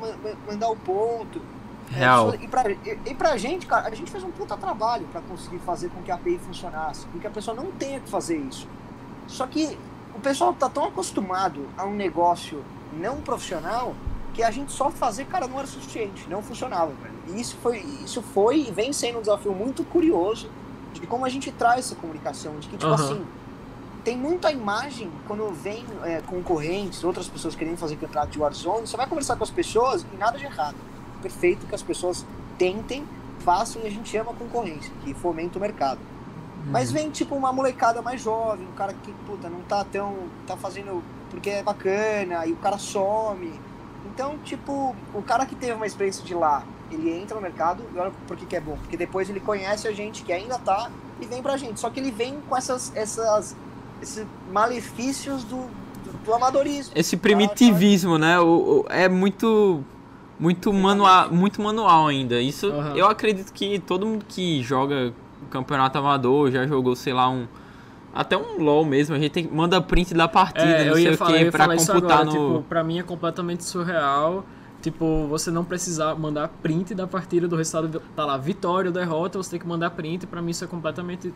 mandar 0.48 0.68
o 0.68 0.76
ponto? 0.76 1.40
Real. 1.90 2.34
E, 2.34 2.48
pra, 2.48 2.70
e, 2.70 2.98
e 3.06 3.14
pra 3.14 3.36
gente, 3.36 3.66
cara, 3.66 3.88
a 3.88 3.94
gente 3.94 4.10
fez 4.10 4.24
um 4.24 4.30
puta 4.30 4.56
trabalho 4.56 5.06
para 5.12 5.20
conseguir 5.20 5.58
fazer 5.58 5.90
com 5.90 6.02
que 6.02 6.10
a 6.10 6.14
API 6.14 6.38
funcionasse, 6.38 7.06
com 7.06 7.18
que 7.18 7.26
a 7.26 7.30
pessoa 7.30 7.56
não 7.56 7.70
tenha 7.72 8.00
que 8.00 8.08
fazer 8.08 8.36
isso. 8.38 8.66
Só 9.26 9.46
que 9.46 9.78
o 10.14 10.20
pessoal 10.20 10.52
tá 10.52 10.68
tão 10.68 10.84
acostumado 10.84 11.68
a 11.76 11.84
um 11.84 11.94
negócio 11.94 12.64
não 12.98 13.20
profissional 13.20 13.94
que 14.32 14.42
a 14.42 14.50
gente 14.50 14.72
só 14.72 14.90
fazer, 14.90 15.26
cara, 15.26 15.46
não 15.46 15.58
era 15.58 15.66
suficiente, 15.66 16.26
não 16.28 16.42
funcionava, 16.42 16.92
velho. 16.92 17.14
E 17.28 17.40
isso 17.40 17.56
foi, 17.62 17.78
isso 17.78 18.20
foi 18.20 18.66
e 18.68 18.70
vem 18.70 18.92
sendo 18.92 19.18
um 19.18 19.20
desafio 19.20 19.52
muito 19.52 19.84
curioso 19.84 20.50
de 20.92 21.06
como 21.06 21.24
a 21.24 21.28
gente 21.28 21.50
traz 21.52 21.86
essa 21.86 21.94
comunicação, 21.94 22.58
de 22.58 22.68
que, 22.68 22.76
tipo 22.76 22.88
uhum. 22.88 22.94
assim, 22.94 23.24
tem 24.04 24.16
muita 24.16 24.50
imagem 24.50 25.10
quando 25.26 25.50
vem 25.52 25.84
é, 26.02 26.20
concorrentes, 26.22 27.02
outras 27.04 27.28
pessoas 27.28 27.54
querendo 27.54 27.76
fazer 27.76 27.96
campeonato 27.96 28.32
de 28.32 28.38
Warzone, 28.38 28.86
você 28.86 28.96
vai 28.96 29.06
conversar 29.06 29.36
com 29.36 29.44
as 29.44 29.50
pessoas 29.50 30.04
e 30.12 30.16
nada 30.16 30.36
de 30.36 30.44
errado. 30.44 30.76
Perfeito 31.24 31.66
que 31.66 31.74
as 31.74 31.82
pessoas 31.82 32.26
tentem, 32.58 33.02
façam 33.38 33.80
e 33.82 33.86
a 33.86 33.90
gente 33.90 34.14
ama 34.16 34.32
a 34.32 34.34
concorrência, 34.34 34.92
que 35.02 35.14
fomenta 35.14 35.58
o 35.58 35.60
mercado. 35.60 35.98
Uhum. 35.98 36.70
Mas 36.70 36.92
vem 36.92 37.10
tipo 37.10 37.34
uma 37.34 37.50
molecada 37.50 38.02
mais 38.02 38.20
jovem, 38.20 38.66
um 38.66 38.72
cara 38.72 38.92
que, 38.92 39.10
puta, 39.26 39.48
não 39.48 39.60
tá 39.60 39.82
tão. 39.84 40.14
tá 40.46 40.54
fazendo 40.54 41.02
porque 41.30 41.48
é 41.48 41.62
bacana, 41.62 42.46
e 42.46 42.52
o 42.52 42.56
cara 42.56 42.76
some. 42.76 43.58
Então, 44.06 44.36
tipo, 44.44 44.94
o 45.14 45.22
cara 45.22 45.46
que 45.46 45.54
teve 45.54 45.72
uma 45.72 45.86
experiência 45.86 46.22
de 46.22 46.34
lá, 46.34 46.62
ele 46.90 47.10
entra 47.10 47.34
no 47.34 47.40
mercado 47.40 47.82
e 47.94 47.98
olha 47.98 48.12
por 48.26 48.36
que, 48.36 48.44
que 48.44 48.54
é 48.54 48.60
bom. 48.60 48.76
Porque 48.76 48.98
depois 48.98 49.30
ele 49.30 49.40
conhece 49.40 49.88
a 49.88 49.92
gente 49.92 50.22
que 50.22 50.32
ainda 50.32 50.58
tá 50.58 50.90
e 51.20 51.24
vem 51.24 51.42
pra 51.42 51.56
gente. 51.56 51.80
Só 51.80 51.88
que 51.88 51.98
ele 51.98 52.10
vem 52.10 52.38
com 52.48 52.54
essas, 52.54 52.92
essas 52.94 53.56
esses 54.00 54.26
malefícios 54.52 55.42
do, 55.44 55.56
do, 56.04 56.24
do 56.24 56.34
amadorismo. 56.34 56.92
Esse 56.94 57.16
primitivismo, 57.16 58.18
né? 58.18 58.38
O, 58.38 58.84
o, 58.84 58.86
é 58.88 59.08
muito 59.08 59.82
muito 60.38 60.72
manual, 60.72 61.30
muito 61.30 61.62
manual 61.62 62.08
ainda. 62.08 62.40
Isso 62.40 62.68
uhum. 62.68 62.96
eu 62.96 63.06
acredito 63.06 63.52
que 63.52 63.78
todo 63.78 64.06
mundo 64.06 64.24
que 64.28 64.62
joga 64.62 65.12
campeonato 65.50 65.98
amador 65.98 66.50
já 66.50 66.66
jogou, 66.66 66.96
sei 66.96 67.12
lá, 67.12 67.28
um 67.28 67.46
até 68.14 68.36
um 68.36 68.62
LoL 68.62 68.84
mesmo, 68.84 69.16
a 69.16 69.18
gente 69.18 69.32
tem, 69.32 69.48
manda 69.48 69.80
print 69.80 70.14
da 70.14 70.28
partida, 70.28 70.64
é, 70.64 70.84
não 70.84 70.94
sei 70.94 71.14
o 71.14 71.18
que, 71.18 71.50
pra 71.50 71.66
computar 71.76 72.20
agora, 72.20 72.24
no... 72.24 72.30
Tipo, 72.30 72.62
pra 72.68 72.84
mim 72.84 73.00
é 73.00 73.02
completamente 73.02 73.64
surreal. 73.64 74.44
Tipo, 74.80 75.26
você 75.26 75.50
não 75.50 75.64
precisar 75.64 76.14
mandar 76.14 76.46
print 76.62 76.94
da 76.94 77.06
partida 77.06 77.48
do 77.48 77.56
resultado, 77.56 78.02
tá 78.14 78.24
lá, 78.24 78.36
vitória 78.36 78.90
ou 78.90 78.94
derrota, 78.94 79.38
você 79.38 79.52
tem 79.52 79.58
que 79.58 79.66
mandar 79.66 79.90
print, 79.90 80.26
pra 80.26 80.42
mim 80.42 80.50
isso 80.50 80.62
é 80.62 80.66
completamente 80.66 81.32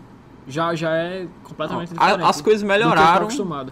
já, 0.48 0.74
já 0.74 0.90
é 0.96 1.26
completamente 1.44 1.92
diferente. 1.92 2.22
As 2.24 2.40
coisas 2.40 2.62
melhoraram. 2.62 3.26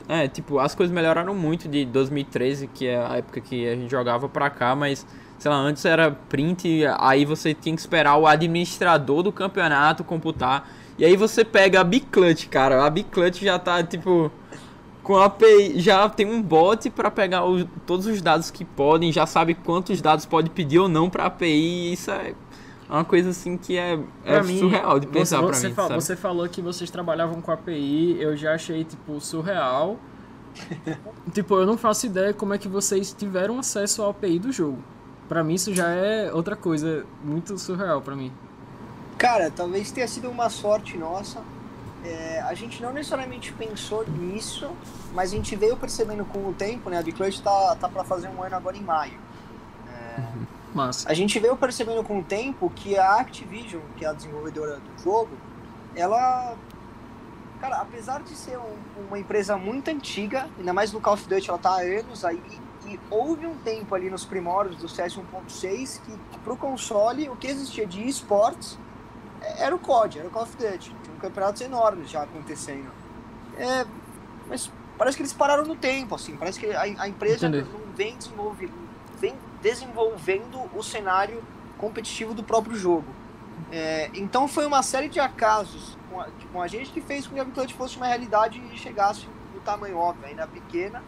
É, 0.07 0.29
tipo, 0.29 0.59
as 0.59 0.75
coisas 0.75 0.95
melhoraram 0.95 1.35
muito 1.35 1.69
de 1.69 1.85
2013, 1.87 2.69
que 2.69 2.87
é 2.87 3.05
a 3.05 3.17
época 3.17 3.41
que 3.41 3.67
a 3.67 3.75
gente 3.75 3.91
jogava 3.91 4.29
pra 4.29 4.51
cá, 4.51 4.77
mas, 4.77 5.07
sei 5.39 5.51
lá, 5.51 5.57
antes 5.57 5.85
era 5.85 6.11
print, 6.11 6.85
aí 6.99 7.25
você 7.25 7.55
tinha 7.55 7.75
que 7.75 7.81
esperar 7.81 8.17
o 8.17 8.27
administrador 8.27 9.23
do 9.23 9.33
campeonato 9.33 10.05
computar. 10.05 10.69
E 10.99 11.05
aí 11.05 11.17
você 11.17 11.45
pega 11.45 11.81
a 11.81 11.85
Biclut, 11.85 12.49
cara. 12.49 12.85
A 12.85 12.91
Biclut 12.91 13.45
já 13.45 13.59
tá, 13.59 13.83
tipo, 13.83 14.31
com 15.03 15.17
a 15.17 15.27
API, 15.27 15.79
já 15.79 16.09
tem 16.09 16.27
um 16.27 16.43
bot 16.43 16.91
para 16.91 17.11
pegar 17.11 17.45
o, 17.47 17.65
todos 17.87 18.07
os 18.07 18.21
dados 18.21 18.51
que 18.51 18.65
podem, 18.65 19.13
já 19.13 19.27
sabe 19.27 19.55
quantos 19.55 20.01
dados 20.03 20.27
pode 20.27 20.51
pedir 20.51 20.79
ou 20.79 20.89
não 20.89 21.09
pra 21.09 21.27
API, 21.27 21.93
isso 21.93 22.11
é 22.11 22.35
É 22.89 22.93
uma 22.93 23.05
coisa 23.05 23.31
assim 23.31 23.57
que 23.57 23.77
é, 23.77 23.95
é 24.25 24.35
Pra 24.35 24.45
mim, 24.45 24.59
surreal 24.59 25.01
de 25.01 25.07
pensar 25.07 25.41
você, 25.41 25.71
pra 25.71 25.85
você 25.85 25.95
mim. 25.95 26.01
você 26.01 26.17
falou 26.17 26.49
que 26.49 26.63
vocês 26.63 26.91
trabalhavam 26.91 27.41
com 27.43 27.51
API, 27.51 28.17
eu 28.21 28.37
já 28.37 28.55
achei, 28.55 28.85
tipo, 28.85 29.21
surreal. 29.21 29.99
tipo, 31.35 31.55
eu 31.57 31.67
não 31.67 31.77
faço 31.77 32.07
ideia 32.07 32.33
como 32.33 32.55
é 32.55 32.59
que 32.59 32.69
vocês 32.69 33.13
tiveram 33.13 33.59
acesso 33.59 34.03
à 34.05 34.11
API 34.11 34.39
do 34.39 34.53
jogo. 34.53 34.79
Pra 35.29 35.43
mim 35.43 35.55
isso 35.55 35.75
já 35.75 35.89
é 35.89 36.33
outra 36.33 36.55
coisa 36.55 37.05
muito 37.25 37.59
surreal 37.59 38.01
pra 38.01 38.15
mim. 38.15 38.33
Cara, 39.19 39.51
talvez 39.51 39.91
tenha 39.91 40.07
sido 40.07 40.31
uma 40.31 40.49
sorte 40.49 40.97
nossa. 40.97 41.43
É, 42.05 42.41
a 42.43 42.55
gente 42.55 42.81
não 42.81 42.93
necessariamente 42.93 43.53
pensou 43.53 44.07
nisso, 44.09 44.71
mas 45.13 45.33
a 45.33 45.37
gente 45.37 45.57
veio 45.57 45.77
percebendo 45.77 46.25
com 46.25 46.49
o 46.49 46.53
tempo, 46.53 46.89
né? 46.89 46.99
A 46.99 47.03
Biclutch 47.03 47.41
tá, 47.41 47.75
tá 47.75 47.89
para 47.89 48.05
fazer 48.05 48.29
um 48.29 48.43
ano 48.43 48.55
agora 48.55 48.77
em 48.77 48.83
maio. 48.83 49.26
Massa. 50.77 51.11
A 51.11 51.15
gente 51.15 51.39
veio 51.39 51.57
percebendo 51.57 52.05
com 52.05 52.21
o 52.21 52.23
tempo 52.23 52.71
que 52.77 52.97
a 52.99 53.17
Activision, 53.17 53.83
que 53.97 54.05
é 54.05 54.09
a 54.09 54.13
desenvolvedora 54.13 54.77
do 54.77 55.03
jogo, 55.03 55.31
ela. 55.95 56.55
Cara, 57.61 57.77
apesar 57.79 58.23
de 58.23 58.31
ser 58.37 58.59
um- 58.59 59.07
uma 59.09 59.19
empresa 59.19 59.57
muito 59.57 59.89
antiga, 59.91 60.47
ainda 60.59 60.73
mais 60.75 60.93
no 60.93 61.01
Call 61.01 61.15
of 61.15 61.27
Duty, 61.27 61.49
ela 61.49 61.59
tá 61.59 61.71
há 61.71 61.81
anos 61.81 62.23
aí, 62.25 62.41
e 62.87 63.01
houve 63.11 63.47
um 63.47 63.57
tempo 63.57 63.95
ali 63.95 64.11
nos 64.11 64.25
primórdios 64.27 64.77
do 64.77 64.89
CS 64.89 65.17
1.6 65.17 65.99
que, 66.05 66.13
que 66.13 66.39
pro 66.41 66.55
console 66.57 67.29
o 67.31 67.35
que 67.37 67.47
existia 67.47 67.87
de 67.87 68.07
esportes 68.07 68.79
é, 69.41 69.65
era 69.65 69.75
o 69.75 69.79
COD, 69.79 70.19
era 70.19 70.29
o 70.29 70.31
Call 70.31 70.43
of 70.43 70.55
Duty. 70.57 70.79
Tinha 71.03 71.17
um 71.17 71.19
campeonatos 71.19 71.63
enormes 71.63 72.11
já 72.11 72.23
acontecendo. 72.23 72.91
É, 73.57 73.87
mas 74.49 74.71
parece 74.99 75.17
que 75.17 75.23
eles 75.23 75.33
pararam 75.33 75.65
no 75.65 75.75
tempo, 75.75 76.15
assim, 76.15 76.37
parece 76.37 76.61
que 76.61 76.71
a, 76.71 76.83
a 76.83 77.09
empresa 77.09 77.49
Entendi. 77.49 77.67
não 77.73 77.81
vem, 77.95 78.17
desenvolve, 78.19 78.71
vem 79.19 79.35
desenvolvendo 79.67 80.71
o 80.77 80.81
cenário 80.81 81.43
competitivo 81.77 82.33
do 82.33 82.45
próprio 82.45 82.77
jogo. 82.77 83.07
É, 83.73 84.09
então 84.15 84.47
foi 84.47 84.65
uma 84.65 84.81
série 84.81 85.09
de 85.09 85.19
acasos 85.19 85.99
com 86.09 86.21
a, 86.21 86.29
com 86.53 86.63
a 86.63 86.69
gente 86.69 86.93
que 86.93 87.01
fez 87.01 87.27
com 87.27 87.35
que 87.35 87.41
a 87.41 87.45
Viclante 87.45 87.75
fosse 87.75 87.97
uma 87.97 88.07
realidade 88.07 88.63
e 88.73 88.79
chegasse 88.79 89.27
no 89.53 89.61
tamanho 89.63 89.99
óbvio, 89.99 90.25
ainda 90.25 90.47
pequena, 90.47 91.03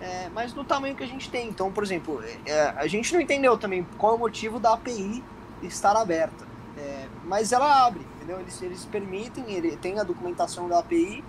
é, 0.00 0.28
mas 0.32 0.54
no 0.54 0.62
tamanho 0.62 0.94
que 0.94 1.02
a 1.02 1.08
gente 1.08 1.28
tem. 1.28 1.48
Então, 1.48 1.72
por 1.72 1.82
exemplo, 1.82 2.22
é, 2.46 2.72
a 2.76 2.86
gente 2.86 3.12
não 3.12 3.20
entendeu 3.20 3.58
também 3.58 3.84
qual 3.98 4.12
é 4.12 4.14
o 4.14 4.18
motivo 4.18 4.60
da 4.60 4.74
API 4.74 5.24
estar 5.64 5.96
aberta. 5.96 6.46
É, 6.76 7.08
mas 7.24 7.50
ela 7.50 7.84
abre, 7.84 8.06
entendeu? 8.14 8.38
Eles, 8.38 8.62
eles 8.62 8.84
permitem, 8.84 9.50
ele 9.50 9.76
tem 9.76 9.98
a 9.98 10.04
documentação 10.04 10.68
da 10.68 10.78
API, 10.78 11.24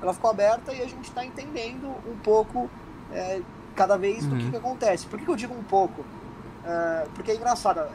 ela 0.00 0.14
ficou 0.14 0.30
aberta 0.30 0.72
e 0.72 0.80
a 0.80 0.86
gente 0.86 1.04
está 1.04 1.26
entendendo 1.26 1.88
um 2.10 2.16
pouco 2.22 2.70
é, 3.12 3.42
cada 3.76 3.96
vez 3.96 4.24
do 4.26 4.32
Uhum. 4.34 4.40
que, 4.40 4.50
que 4.50 4.56
acontece. 4.56 5.06
Por 5.06 5.18
que, 5.18 5.24
que 5.24 5.30
eu 5.30 5.36
digo 5.36 5.54
um 5.54 5.62
pouco? 5.62 6.04
É, 6.64 7.06
porque 7.14 7.30
é 7.30 7.34
engraçado, 7.36 7.86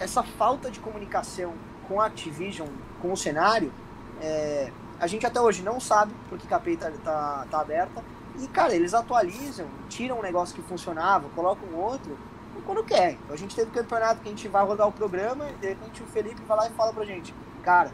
essa 0.00 0.22
falta 0.22 0.70
de 0.70 0.80
comunicação 0.80 1.52
com 1.86 2.00
a 2.00 2.06
Activision, 2.06 2.66
com 3.00 3.12
o 3.12 3.16
cenário, 3.16 3.72
é, 4.20 4.72
a 4.98 5.06
gente 5.06 5.24
até 5.26 5.40
hoje 5.40 5.62
não 5.62 5.78
sabe 5.78 6.12
por 6.28 6.38
que 6.38 6.46
que 6.46 6.54
a 6.54 6.56
API 6.56 6.76
tá, 6.76 6.90
tá, 7.04 7.46
tá 7.50 7.60
aberta. 7.60 8.02
E, 8.40 8.48
cara, 8.48 8.74
eles 8.74 8.94
atualizam, 8.94 9.66
tiram 9.88 10.18
um 10.18 10.22
negócio 10.22 10.54
que 10.56 10.62
funcionava, 10.62 11.28
colocam 11.36 11.68
outro 11.74 12.18
quando 12.66 12.82
quer. 12.82 13.18
A 13.30 13.36
gente 13.36 13.54
teve 13.54 13.68
um 13.70 13.74
campeonato 13.74 14.20
que 14.22 14.28
a 14.28 14.30
gente 14.30 14.48
vai 14.48 14.64
rodar 14.64 14.88
o 14.88 14.92
programa 14.92 15.48
e 15.50 15.52
de 15.54 15.68
repente 15.68 16.02
o 16.02 16.06
Felipe 16.06 16.40
vai 16.48 16.56
lá 16.56 16.66
e 16.68 16.72
fala 16.72 16.92
pra 16.92 17.04
gente, 17.04 17.34
cara, 17.62 17.92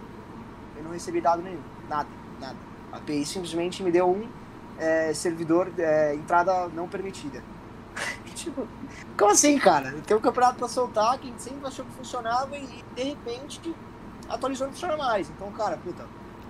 eu 0.76 0.84
não 0.84 0.92
recebi 0.92 1.20
dado 1.20 1.42
nenhum, 1.42 1.60
nada, 1.88 2.08
nada. 2.40 2.56
A 2.92 2.98
API 2.98 3.26
simplesmente 3.26 3.82
me 3.82 3.90
deu 3.90 4.08
um 4.08 4.28
é, 4.80 5.12
servidor, 5.14 5.70
é, 5.78 6.14
entrada 6.14 6.68
não 6.68 6.88
permitida. 6.88 7.42
tipo, 8.34 8.66
como 9.16 9.30
assim, 9.32 9.58
cara? 9.58 9.94
Tem 10.06 10.16
um 10.16 10.20
campeonato 10.20 10.56
pra 10.58 10.68
soltar 10.68 11.18
que 11.18 11.28
a 11.28 11.30
gente 11.30 11.42
sempre 11.42 11.66
achou 11.66 11.84
que 11.84 11.92
funcionava 11.92 12.56
e, 12.56 12.64
e, 12.64 12.84
de 12.94 13.02
repente 13.02 13.74
atualizou 14.28 14.66
não 14.66 14.72
funciona 14.74 14.96
mais. 14.96 15.28
Então, 15.28 15.50
cara, 15.52 15.76
puta, 15.76 16.04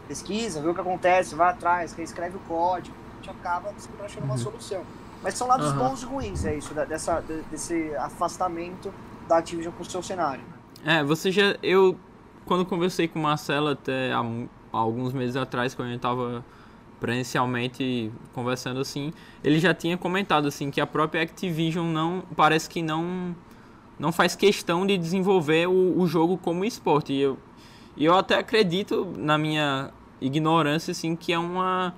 pesquisa, 0.06 0.60
vê 0.60 0.68
o 0.68 0.74
que 0.74 0.80
acontece, 0.80 1.34
vai 1.34 1.50
atrás, 1.50 1.92
reescreve 1.92 2.36
o 2.36 2.40
código, 2.40 2.96
a 3.12 3.16
gente 3.16 3.30
acaba 3.30 3.72
sempre 3.78 4.04
achando 4.06 4.24
uma 4.24 4.34
Uhum. 4.34 4.38
solução. 4.38 4.82
Mas 5.22 5.34
são 5.34 5.46
lados 5.46 5.66
Aham. 5.66 5.88
bons 5.88 6.02
e 6.02 6.06
ruins, 6.06 6.44
é 6.44 6.54
isso, 6.54 6.72
dessa, 6.72 7.20
de- 7.20 7.42
desse 7.50 7.94
afastamento 7.96 8.92
da 9.28 9.38
Activision 9.38 9.72
com 9.74 9.82
o 9.82 9.86
seu 9.86 10.02
cenário. 10.02 10.42
É, 10.84 11.04
você 11.04 11.30
já. 11.30 11.56
Eu, 11.62 11.96
quando 12.46 12.64
conversei 12.64 13.06
com 13.06 13.18
o 13.18 13.22
Marcelo 13.22 13.68
até 13.68 14.12
há, 14.12 14.18
há 14.20 14.78
alguns 14.78 15.12
meses 15.12 15.36
atrás, 15.36 15.74
quando 15.74 15.88
a 15.88 15.90
gente 15.92 16.00
tava 16.00 16.42
presencialmente 17.00 18.12
conversando 18.32 18.78
assim, 18.80 19.12
ele 19.42 19.58
já 19.58 19.72
tinha 19.74 19.96
comentado 19.96 20.46
assim 20.46 20.70
que 20.70 20.80
a 20.80 20.86
própria 20.86 21.22
Activision 21.22 21.86
não. 21.86 22.22
Parece 22.36 22.68
que 22.68 22.82
não. 22.82 23.34
Não 23.98 24.12
faz 24.12 24.34
questão 24.34 24.86
de 24.86 24.96
desenvolver 24.96 25.68
o, 25.68 25.98
o 25.98 26.06
jogo 26.06 26.38
como 26.38 26.64
esporte. 26.64 27.12
E 27.12 27.20
eu, 27.20 27.38
e 27.96 28.04
eu 28.04 28.14
até 28.16 28.36
acredito, 28.38 29.12
na 29.16 29.36
minha 29.36 29.90
ignorância, 30.20 30.92
assim, 30.92 31.16
que 31.16 31.32
é 31.32 31.38
uma. 31.38 31.94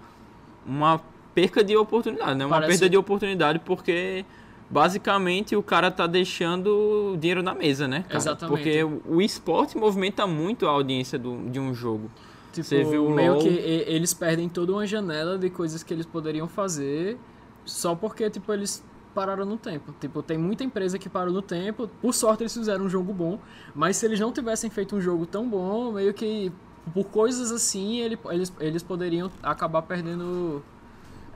Uma 0.64 1.00
perca 1.34 1.64
de 1.64 1.76
oportunidade, 1.76 2.34
né? 2.36 2.46
Uma 2.46 2.56
Parece- 2.56 2.78
perda 2.78 2.90
de 2.90 2.96
oportunidade 2.96 3.58
porque 3.60 4.24
basicamente 4.70 5.56
o 5.56 5.62
cara 5.62 5.90
tá 5.90 6.06
deixando 6.06 7.16
dinheiro 7.18 7.42
na 7.42 7.54
mesa, 7.54 7.88
né? 7.88 8.04
cara? 8.06 8.16
Exatamente. 8.16 8.56
Porque 8.56 8.84
o, 8.84 9.02
o 9.06 9.22
esporte 9.22 9.76
movimenta 9.76 10.26
muito 10.26 10.66
a 10.66 10.70
audiência 10.70 11.18
do, 11.18 11.50
de 11.50 11.58
um 11.58 11.74
jogo. 11.74 12.10
Tipo, 12.52 12.68
Você 12.68 12.84
viu 12.84 13.08
meio 13.10 13.32
LoL? 13.34 13.42
que 13.42 13.48
eles 13.48 14.12
perdem 14.14 14.48
toda 14.48 14.72
uma 14.72 14.86
janela 14.86 15.38
de 15.38 15.48
coisas 15.50 15.82
que 15.82 15.92
eles 15.94 16.04
poderiam 16.06 16.46
fazer 16.46 17.18
só 17.64 17.94
porque, 17.94 18.28
tipo, 18.28 18.52
eles 18.52 18.84
pararam 19.14 19.44
no 19.46 19.56
tempo. 19.56 19.94
Tipo, 20.00 20.22
tem 20.22 20.36
muita 20.38 20.62
empresa 20.64 20.98
que 20.98 21.08
parou 21.08 21.32
no 21.32 21.42
tempo. 21.42 21.88
Por 22.00 22.12
sorte, 22.12 22.42
eles 22.42 22.52
fizeram 22.54 22.84
um 22.84 22.88
jogo 22.88 23.12
bom. 23.12 23.38
Mas 23.74 23.96
se 23.96 24.06
eles 24.06 24.18
não 24.20 24.32
tivessem 24.32 24.68
feito 24.70 24.94
um 24.96 25.00
jogo 25.00 25.24
tão 25.26 25.48
bom, 25.48 25.92
meio 25.92 26.12
que 26.14 26.52
por 26.92 27.04
coisas 27.04 27.50
assim, 27.52 27.98
ele- 28.00 28.18
eles, 28.30 28.52
eles 28.60 28.82
poderiam 28.82 29.30
acabar 29.42 29.82
perdendo 29.82 30.62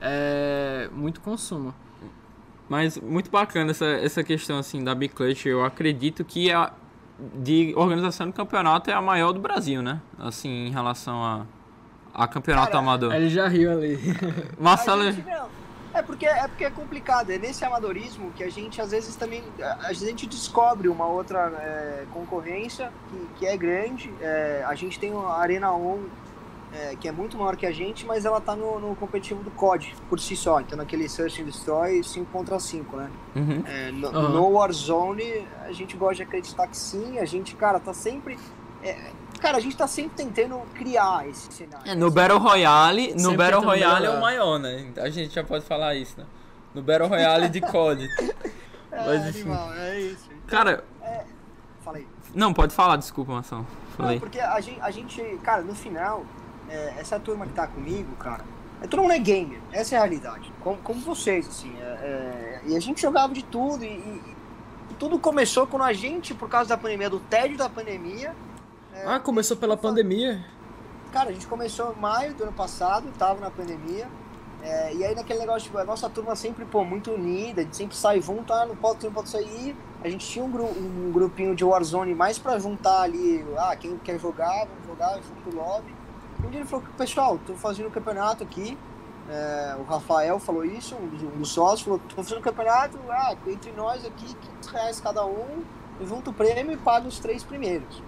é, 0.01 0.89
muito 0.93 1.21
consumo. 1.21 1.73
Mas 2.69 2.97
muito 2.99 3.31
bacana 3.31 3.71
essa, 3.71 3.85
essa 3.85 4.23
questão 4.23 4.57
assim 4.59 4.83
da 4.83 4.93
Big 4.93 5.13
Clutch. 5.13 5.45
Eu 5.45 5.63
acredito 5.63 6.25
que 6.25 6.51
a 6.51 6.73
de 7.35 7.73
organização 7.75 8.27
do 8.27 8.33
campeonato 8.33 8.89
é 8.89 8.93
a 8.93 9.01
maior 9.01 9.31
do 9.31 9.39
Brasil, 9.39 9.81
né? 9.81 10.01
Assim, 10.19 10.67
em 10.67 10.71
relação 10.71 11.23
a, 11.23 11.45
a 12.13 12.27
campeonato 12.27 12.71
Cara, 12.71 12.79
amador. 12.79 13.13
Ele 13.13 13.29
já 13.29 13.47
riu 13.47 13.71
ali. 13.71 13.97
Marcelo. 14.59 15.03
É 15.93 16.01
porque, 16.03 16.27
é 16.27 16.47
porque 16.47 16.63
é 16.63 16.69
complicado, 16.69 17.31
é 17.31 17.39
nesse 17.39 17.65
amadorismo 17.65 18.31
que 18.33 18.43
a 18.43 18.51
gente 18.51 18.79
às 18.79 18.91
vezes 18.91 19.15
também 19.15 19.43
a 19.79 19.91
gente 19.93 20.27
descobre 20.27 20.87
uma 20.87 21.07
outra 21.07 21.51
é, 21.59 22.05
concorrência 22.13 22.91
que, 23.09 23.39
que 23.39 23.45
é 23.47 23.57
grande. 23.57 24.13
É, 24.21 24.63
a 24.67 24.75
gente 24.75 24.99
tem 24.99 25.11
a 25.11 25.33
Arena 25.33 25.73
On, 25.73 26.03
é, 26.77 26.95
que 26.95 27.07
é 27.07 27.11
muito 27.11 27.37
maior 27.37 27.55
que 27.55 27.65
a 27.65 27.71
gente, 27.71 28.05
mas 28.05 28.23
ela 28.25 28.39
tá 28.39 28.55
no, 28.55 28.79
no 28.79 28.95
competitivo 28.95 29.43
do 29.43 29.49
COD 29.51 29.95
por 30.07 30.19
si 30.19 30.35
só, 30.35 30.61
então 30.61 30.77
naquele 30.77 31.09
Search 31.09 31.41
and 31.41 31.45
Destroy 31.45 32.03
5 32.03 32.31
contra 32.31 32.59
5, 32.59 32.97
né? 32.97 33.09
Uhum. 33.35 33.63
É, 33.65 33.91
no, 33.91 34.07
Aham. 34.07 34.29
no 34.29 34.49
Warzone, 34.51 35.47
a 35.65 35.71
gente 35.71 35.97
gosta 35.97 36.15
de 36.17 36.23
acreditar 36.23 36.67
que 36.67 36.77
sim, 36.77 37.17
a 37.17 37.25
gente, 37.25 37.55
cara, 37.55 37.79
tá 37.79 37.93
sempre. 37.93 38.37
é, 38.83 39.11
cara, 39.39 39.57
a 39.57 39.59
gente 39.59 39.75
tá 39.75 39.87
sempre 39.87 40.23
tentando 40.23 40.61
criar 40.75 41.27
esse 41.27 41.51
cenário. 41.51 41.89
É, 41.89 41.95
no 41.95 42.11
Battle 42.11 42.39
Royale, 42.39 43.13
no 43.13 43.19
Sempre 43.19 43.37
Battle 43.37 43.61
Royale 43.63 44.05
é 44.05 44.09
o 44.11 44.21
maior, 44.21 44.59
né? 44.59 44.91
A 44.97 45.09
gente 45.09 45.33
já 45.33 45.43
pode 45.43 45.65
falar 45.65 45.95
isso, 45.95 46.19
né? 46.19 46.25
No 46.75 46.83
Battle 46.83 47.07
Royale 47.07 47.49
de 47.49 47.61
COD. 47.61 48.07
É, 48.89 49.05
mas 49.05 49.27
enfim. 49.27 49.41
animal, 49.41 49.73
é 49.73 49.99
isso. 49.99 50.29
Cara, 50.47 50.83
Fala 51.83 51.97
aí. 51.97 52.07
não, 52.33 52.53
pode 52.53 52.73
falar, 52.73 52.95
desculpa, 52.95 53.33
Marcelo. 53.33 53.67
Não, 53.99 54.19
porque 54.19 54.39
a 54.39 54.59
gente, 54.59 54.81
a 54.81 54.91
gente, 54.91 55.21
cara, 55.43 55.61
no 55.61 55.75
final, 55.75 56.25
é, 56.69 56.93
essa 56.99 57.19
turma 57.19 57.45
que 57.45 57.53
tá 57.53 57.67
comigo, 57.67 58.15
cara, 58.17 58.43
é, 58.81 58.87
todo 58.87 59.01
mundo 59.01 59.13
é 59.13 59.19
gamer, 59.19 59.59
essa 59.71 59.95
é 59.95 59.97
a 59.97 60.01
realidade. 60.01 60.51
Como, 60.63 60.77
como 60.77 60.99
vocês, 61.01 61.47
assim. 61.47 61.73
é, 61.79 61.83
é, 61.83 62.61
e 62.67 62.75
a 62.75 62.79
gente 62.79 63.01
jogava 63.01 63.33
de 63.33 63.43
tudo 63.43 63.83
e, 63.83 63.87
e- 63.87 64.35
e 64.91 64.93
tudo 64.95 65.17
começou 65.19 65.65
quando 65.67 65.83
a 65.83 65.93
gente, 65.93 66.33
por 66.33 66.47
causa 66.49 66.69
da 66.69 66.77
pandemia, 66.77 67.09
do 67.09 67.19
tédio 67.19 67.57
da 67.57 67.69
pandemia. 67.69 68.33
é, 68.93 69.03
Ah, 69.05 69.19
começou 69.19 69.55
pela 69.57 69.75
pandemia. 69.77 70.43
Cara, 71.11 71.29
a 71.29 71.33
gente 71.33 71.47
começou 71.47 71.93
em 71.93 71.99
maio 71.99 72.33
do 72.33 72.43
ano 72.43 72.53
passado, 72.53 73.05
tava 73.17 73.39
na 73.39 73.49
pandemia. 73.49 74.07
é, 74.63 74.93
e 74.93 75.03
aí 75.05 75.15
naquele 75.15 75.39
negócio, 75.39 75.61
tipo, 75.67 75.77
a 75.77 75.85
nossa 75.85 76.09
turma 76.09 76.35
sempre, 76.35 76.65
pô, 76.65 76.83
muito 76.83 77.11
unida, 77.11 77.61
a 77.61 77.63
gente 77.63 77.77
sempre 77.77 77.95
sai 77.95 78.19
junto, 78.21 78.51
ah, 78.51 78.65
não 78.65 78.75
pode, 78.75 79.05
não 79.05 79.13
pode 79.13 79.29
sair. 79.29 79.75
A 80.03 80.09
gente 80.09 80.27
tinha 80.27 80.43
um, 80.43 80.51
gru- 80.51 80.65
um 80.77 81.11
grupinho 81.11 81.55
de 81.55 81.63
Warzone 81.63 82.13
mais 82.13 82.37
pra 82.37 82.59
juntar 82.59 83.01
ali, 83.03 83.45
ah, 83.57 83.75
quem 83.75 83.97
quer 83.99 84.19
jogar, 84.19 84.65
vamos 84.65 84.85
jogar, 84.87 85.13
junto 85.21 85.49
o 85.49 85.55
lobby. 85.55 85.95
Um 86.43 86.49
dia 86.49 86.59
ele 86.59 86.67
falou, 86.67 86.85
pessoal, 86.97 87.39
tô 87.45 87.53
fazendo 87.55 87.87
um 87.87 87.91
campeonato 87.91 88.43
aqui. 88.43 88.77
é, 89.29 89.75
o 89.79 89.83
Rafael 89.83 90.39
falou 90.39 90.63
isso, 90.63 90.95
um 90.95 91.07
dos, 91.07 91.23
um 91.23 91.37
dos 91.39 91.49
sócios, 91.51 91.81
falou, 91.81 91.99
tô 91.99 92.15
fazendo 92.15 92.39
um 92.39 92.41
campeonato, 92.41 92.97
ah, 93.09 93.35
entre 93.47 93.71
nós 93.73 94.05
aqui, 94.05 94.25
500 94.33 94.69
reais 94.69 94.99
cada 95.01 95.25
um, 95.25 95.63
eu 95.99 96.07
junto 96.07 96.29
o 96.29 96.33
prêmio 96.33 96.71
e 96.71 96.77
pago 96.77 97.07
os 97.07 97.19
três 97.19 97.43
primeiros 97.43 98.01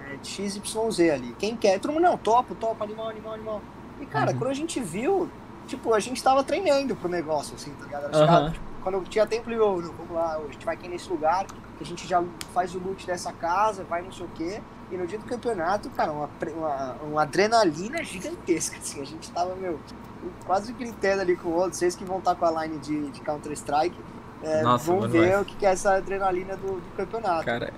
é, 0.00 0.18
XYZ 0.24 1.10
ali. 1.12 1.34
Quem 1.38 1.56
quer? 1.56 1.78
Todo 1.78 1.92
mundo, 1.92 2.02
não, 2.02 2.16
topo, 2.18 2.54
topo, 2.54 2.82
animal, 2.82 3.08
animal, 3.08 3.34
animal. 3.34 3.60
E, 4.00 4.06
cara, 4.06 4.32
Uhum. 4.32 4.38
quando 4.38 4.50
a 4.50 4.54
gente 4.54 4.80
viu, 4.80 5.30
tipo, 5.68 5.94
a 5.94 6.00
gente 6.00 6.20
tava 6.22 6.42
treinando 6.42 6.96
pro 6.96 7.08
negócio, 7.08 7.54
assim, 7.54 7.72
tá 7.74 7.84
ligado? 7.84 8.10
Tipo, 8.50 8.64
quando 8.82 9.04
tinha 9.04 9.26
tempo, 9.26 9.48
não, 9.50 9.80
vamos 9.80 10.10
lá, 10.10 10.38
hoje 10.38 10.48
a 10.48 10.52
gente 10.52 10.66
vai 10.66 10.74
aqui 10.74 10.88
nesse 10.88 11.08
lugar, 11.08 11.46
que 11.76 11.82
a 11.82 11.86
gente 11.86 12.06
já 12.06 12.22
faz 12.52 12.74
o 12.74 12.78
loot 12.78 13.06
dessa 13.06 13.32
casa, 13.32 13.84
vai 13.84 14.02
não 14.02 14.12
sei 14.12 14.26
o 14.26 14.28
quê. 14.30 14.62
E 14.90 14.96
no 14.96 15.06
dia 15.06 15.18
do 15.18 15.24
campeonato, 15.24 15.90
cara, 15.90 16.12
uma, 16.12 16.28
uma, 16.56 16.92
uma 17.02 17.22
adrenalina 17.22 18.02
gigantesca, 18.04 18.76
assim. 18.76 19.00
A 19.00 19.04
gente 19.04 19.30
tava, 19.30 19.54
meu, 19.56 19.78
quase 20.46 20.72
gritando 20.72 21.22
ali 21.22 21.36
com 21.36 21.48
o 21.48 21.54
outro. 21.54 21.74
Vocês 21.74 21.96
que 21.96 22.04
vão 22.04 22.18
estar 22.18 22.34
com 22.34 22.44
a 22.44 22.64
line 22.64 22.78
de, 22.78 23.10
de 23.10 23.20
Counter-Strike 23.20 23.96
é, 24.42 24.62
Nossa, 24.62 24.84
vão 24.84 25.08
ver 25.08 25.32
vai. 25.32 25.42
o 25.42 25.44
que 25.44 25.64
é 25.64 25.70
essa 25.70 25.94
adrenalina 25.94 26.56
do, 26.56 26.80
do 26.80 26.96
campeonato. 26.96 27.44
Cara. 27.44 27.72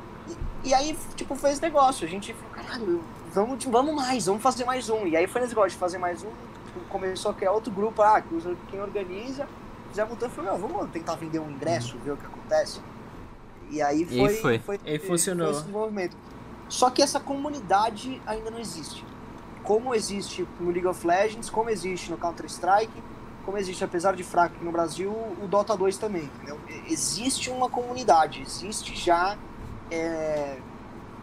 E, 0.65 0.69
e, 0.71 0.75
aí, 0.75 0.97
tipo, 1.15 1.35
fez 1.37 1.61
negócio. 1.61 2.07
A 2.07 2.11
gente 2.11 2.35
falou, 2.35 2.51
caralho, 2.51 3.05
vamos, 3.33 3.65
vamos 3.65 3.95
mais, 3.95 4.27
vamos 4.27 4.43
fazer 4.43 4.65
mais 4.65 4.91
um. 4.91 5.07
E 5.07 5.17
aí 5.17 5.27
foi 5.27 5.41
nesse 5.41 5.53
negócio 5.53 5.71
de 5.71 5.77
fazer 5.77 5.99
mais 5.99 6.25
um. 6.25 6.31
Tipo, 6.67 6.81
começou 6.89 7.31
a 7.31 7.35
criar 7.35 7.53
outro 7.53 7.73
grupo, 7.73 8.03
ah, 8.03 8.23
quem 8.71 8.81
organiza. 8.81 9.47
Fizemos 9.89 10.13
um 10.13 10.17
tanto, 10.17 10.35
falou, 10.35 10.59
vamos 10.59 10.91
tentar 10.91 11.15
vender 11.15 11.39
um 11.39 11.51
ingresso, 11.51 11.97
ver 12.05 12.11
o 12.11 12.17
que 12.17 12.27
acontece. 12.27 12.81
E 13.71 13.83
aí 13.83 14.05
foi. 14.05 14.33
E 14.33 14.39
foi. 14.39 14.59
foi, 14.59 14.81
e 14.85 14.99
funcionou. 14.99 15.53
Foi 15.53 15.63
esse 15.63 15.71
movimento. 15.71 16.17
Só 16.69 16.91
que 16.91 17.03
essa 17.03 17.21
comunidade 17.21 18.21
ainda 18.27 18.51
não 18.51 18.59
existe. 18.59 19.05
Como 19.63 19.95
existe 19.95 20.47
no 20.61 20.71
League 20.71 20.87
of 20.87 21.07
Legends, 21.07 21.51
como 21.51 21.71
existe 21.71 22.11
no 22.11 22.17
Counter-Strike, 22.17 23.03
como 23.45 23.59
existe, 23.59 23.85
apesar 23.85 24.15
de 24.15 24.25
fraco 24.25 24.57
aqui 24.57 24.65
no 24.65 24.73
Brasil, 24.73 25.11
o 25.11 25.47
Dota 25.47 25.77
2 25.77 25.97
também. 25.99 26.25
Entendeu? 26.25 26.59
Existe 26.89 27.51
uma 27.51 27.69
comunidade, 27.69 28.43
existe 28.43 28.95
já 28.97 29.37
é, 29.91 30.59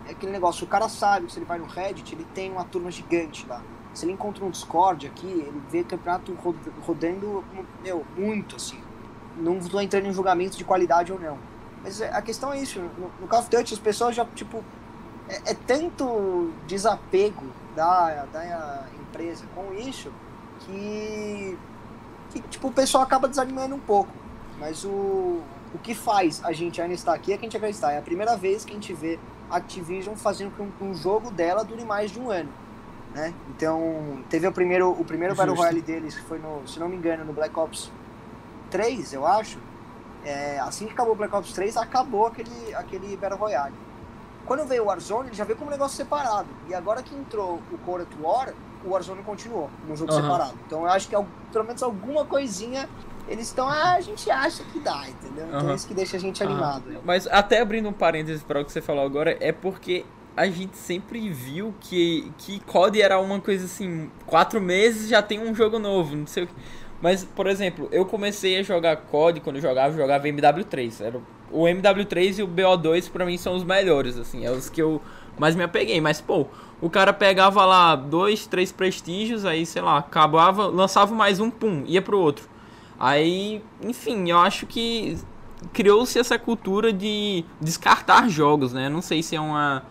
é 0.06 0.12
aquele 0.12 0.32
negócio, 0.32 0.66
o 0.66 0.68
cara 0.68 0.88
sabe 0.88 1.28
que 1.28 1.34
se 1.34 1.40
ele 1.40 1.46
vai 1.46 1.60
no 1.60 1.66
Reddit, 1.66 2.16
ele 2.16 2.26
tem 2.34 2.52
uma 2.52 2.64
turma 2.64 2.90
gigante 2.90 3.46
lá. 3.48 3.62
Se 3.94 4.06
ele 4.06 4.14
encontra 4.14 4.44
um 4.44 4.50
Discord 4.50 5.06
aqui, 5.06 5.28
ele 5.28 5.62
vê 5.70 5.84
campeonato 5.84 6.36
rodando, 6.82 7.44
meu, 7.84 8.06
muito 8.18 8.56
assim. 8.56 8.80
Não 9.38 9.58
estou 9.58 9.82
entrando 9.82 10.08
em 10.08 10.14
julgamento 10.14 10.58
de 10.58 10.64
qualidade 10.64 11.12
ou 11.12 11.20
não. 11.20 11.38
Mas 11.84 12.02
a 12.02 12.22
questão 12.22 12.54
é 12.54 12.60
isso, 12.60 12.80
no, 12.80 13.12
no 13.20 13.28
Call 13.28 13.40
of 13.40 13.50
Duty 13.50 13.74
as 13.74 13.80
pessoas 13.80 14.16
já, 14.16 14.26
tipo, 14.26 14.64
é, 15.28 15.52
é 15.52 15.54
tanto 15.54 16.52
desapego 16.66 17.44
da, 17.76 18.26
da 18.32 18.86
empresa 19.02 19.46
com 19.54 19.74
isso 19.74 20.12
que, 20.62 21.58
que 22.32 22.42
tipo, 22.42 22.68
o 22.70 22.72
pessoal 22.72 23.04
acaba 23.04 23.28
desanimando 23.28 23.76
um 23.76 23.80
pouco. 23.80 24.12
Mas 24.60 24.86
o, 24.86 25.42
o 25.74 25.80
que 25.82 25.94
faz 25.94 26.44
a 26.44 26.52
gente 26.52 26.82
ainda 26.82 26.94
estar 26.94 27.14
aqui 27.14 27.34
é 27.34 27.38
que 27.38 27.46
a 27.46 27.48
gente 27.48 27.58
acreditar. 27.58 27.92
É 27.92 27.98
a 27.98 28.02
primeira 28.02 28.38
vez 28.38 28.64
que 28.64 28.72
a 28.72 28.76
gente 28.76 28.94
vê 28.94 29.20
Activision 29.50 30.16
fazendo 30.16 30.56
com 30.56 30.70
que 30.72 30.84
um 30.84 30.94
jogo 30.94 31.32
dela 31.32 31.64
dure 31.64 31.84
mais 31.84 32.12
de 32.12 32.20
um 32.20 32.30
ano. 32.30 32.50
Né? 33.14 33.34
Então, 33.50 34.24
teve 34.30 34.48
o 34.48 34.52
primeiro, 34.52 34.90
o 34.90 35.06
primeiro 35.06 35.36
Battle 35.36 35.56
Royale 35.56 35.82
deles, 35.82 36.16
que 36.16 36.24
foi, 36.24 36.40
no, 36.40 36.68
se 36.68 36.80
não 36.80 36.90
me 36.90 36.96
engano, 36.96 37.24
no 37.24 37.34
Black 37.34 37.58
Ops 37.58 37.92
3, 38.72 39.14
eu 39.14 39.26
acho. 39.26 39.60
É, 40.26 40.60
assim 40.60 40.86
que 40.86 40.94
acabou 40.94 41.14
o 41.14 41.16
Black 41.16 41.36
Ops 41.36 41.52
3, 41.54 41.78
acabou 41.78 42.28
aquele, 42.28 42.74
aquele 42.76 43.18
Battle 43.18 43.40
Royale. 43.40 43.74
Quando 44.46 44.66
veio 44.66 44.84
o 44.84 44.86
Warzone, 44.88 45.30
ele 45.30 45.36
já 45.36 45.44
veio 45.44 45.58
como 45.58 45.70
um 45.70 45.74
negócio 45.74 45.96
separado. 45.96 46.48
E 46.68 46.74
agora 46.74 47.02
que 47.02 47.16
entrou 47.16 47.62
o 47.72 47.78
Cold 47.80 48.08
War, 48.22 48.54
o 48.86 48.90
Warzone 48.90 49.24
continuou 49.24 49.70
no 49.88 49.96
jogo 49.96 50.14
uhum. 50.14 50.22
separado. 50.22 50.54
Então 50.66 50.82
eu 50.82 50.90
acho 50.90 51.08
que 51.08 51.16
pelo 51.52 51.66
menos 51.66 51.82
alguma 51.82 52.26
coisinha 52.26 52.90
eles 53.28 53.48
estão, 53.48 53.68
ah, 53.70 53.94
a 53.94 54.02
gente 54.02 54.30
acha 54.30 54.64
que 54.66 54.80
dá, 54.80 55.08
entendeu? 55.08 55.48
Então 55.48 55.62
uhum. 55.62 55.72
é 55.72 55.76
isso 55.76 55.88
que 55.88 55.94
deixa 55.94 56.18
a 56.18 56.20
gente 56.20 56.44
animado. 56.44 56.84
Mas 57.06 57.26
até 57.28 57.62
abrindo 57.62 57.88
um 57.88 57.94
parênteses 57.94 58.44
para 58.44 58.60
o 58.60 58.66
que 58.66 58.72
você 58.72 58.82
falou 58.82 59.06
agora, 59.06 59.38
é 59.40 59.52
porque 59.52 60.06
a 60.36 60.48
gente 60.48 60.76
sempre 60.76 61.30
viu 61.30 61.74
que, 61.80 62.32
que 62.38 62.60
COD 62.62 63.02
era 63.02 63.20
uma 63.20 63.40
coisa 63.40 63.66
assim, 63.66 64.10
quatro 64.26 64.60
meses 64.60 65.08
já 65.08 65.22
tem 65.22 65.40
um 65.40 65.54
jogo 65.54 65.80
novo, 65.80 66.16
não 66.16 66.28
sei 66.28 66.44
o 66.44 66.48
que. 66.48 66.54
Mas, 67.04 67.26
por 67.26 67.48
exemplo, 67.48 67.90
eu 67.92 68.06
comecei 68.06 68.58
a 68.58 68.64
jogar 68.64 68.96
COD 68.96 69.42
quando 69.42 69.58
eu 69.58 69.62
jogava, 69.62 69.94
eu 69.94 69.98
jogava 69.98 70.26
MW3. 70.26 71.02
Era 71.02 71.20
o 71.52 71.64
MW3 71.64 72.40
e 72.40 72.44
o 72.44 72.48
BO2 72.48 73.12
para 73.12 73.26
mim 73.26 73.38
são 73.38 73.58
os 73.58 73.64
melhores, 73.66 74.18
assim, 74.18 74.46
é 74.46 74.50
os 74.50 74.70
que 74.70 74.82
eu 74.82 75.02
mais 75.38 75.54
me 75.54 75.64
apeguei. 75.64 76.00
Mas, 76.00 76.22
pô, 76.22 76.48
o 76.80 76.90
cara 76.90 77.12
pegava 77.12 77.66
lá 77.66 77.94
dois, 77.94 78.48
três 78.48 78.72
prestígios, 78.72 79.44
aí, 79.44 79.66
sei 79.66 79.82
lá, 79.82 79.98
acabava, 79.98 80.68
lançava 80.68 81.14
mais 81.14 81.42
um, 81.42 81.52
pum, 81.52 81.84
ia 81.86 82.02
pro 82.02 82.18
outro. 82.18 82.48
Aí, 82.98 83.62
enfim, 83.82 84.30
eu 84.30 84.38
acho 84.38 84.66
que 84.66 85.18
criou-se 85.74 86.18
essa 86.18 86.40
cultura 86.40 86.94
de 86.94 87.44
descartar 87.60 88.30
jogos, 88.30 88.72
né? 88.72 88.88
Não 88.88 89.02
sei 89.02 89.22
se 89.22 89.36
é 89.36 89.42
uma 89.42 89.84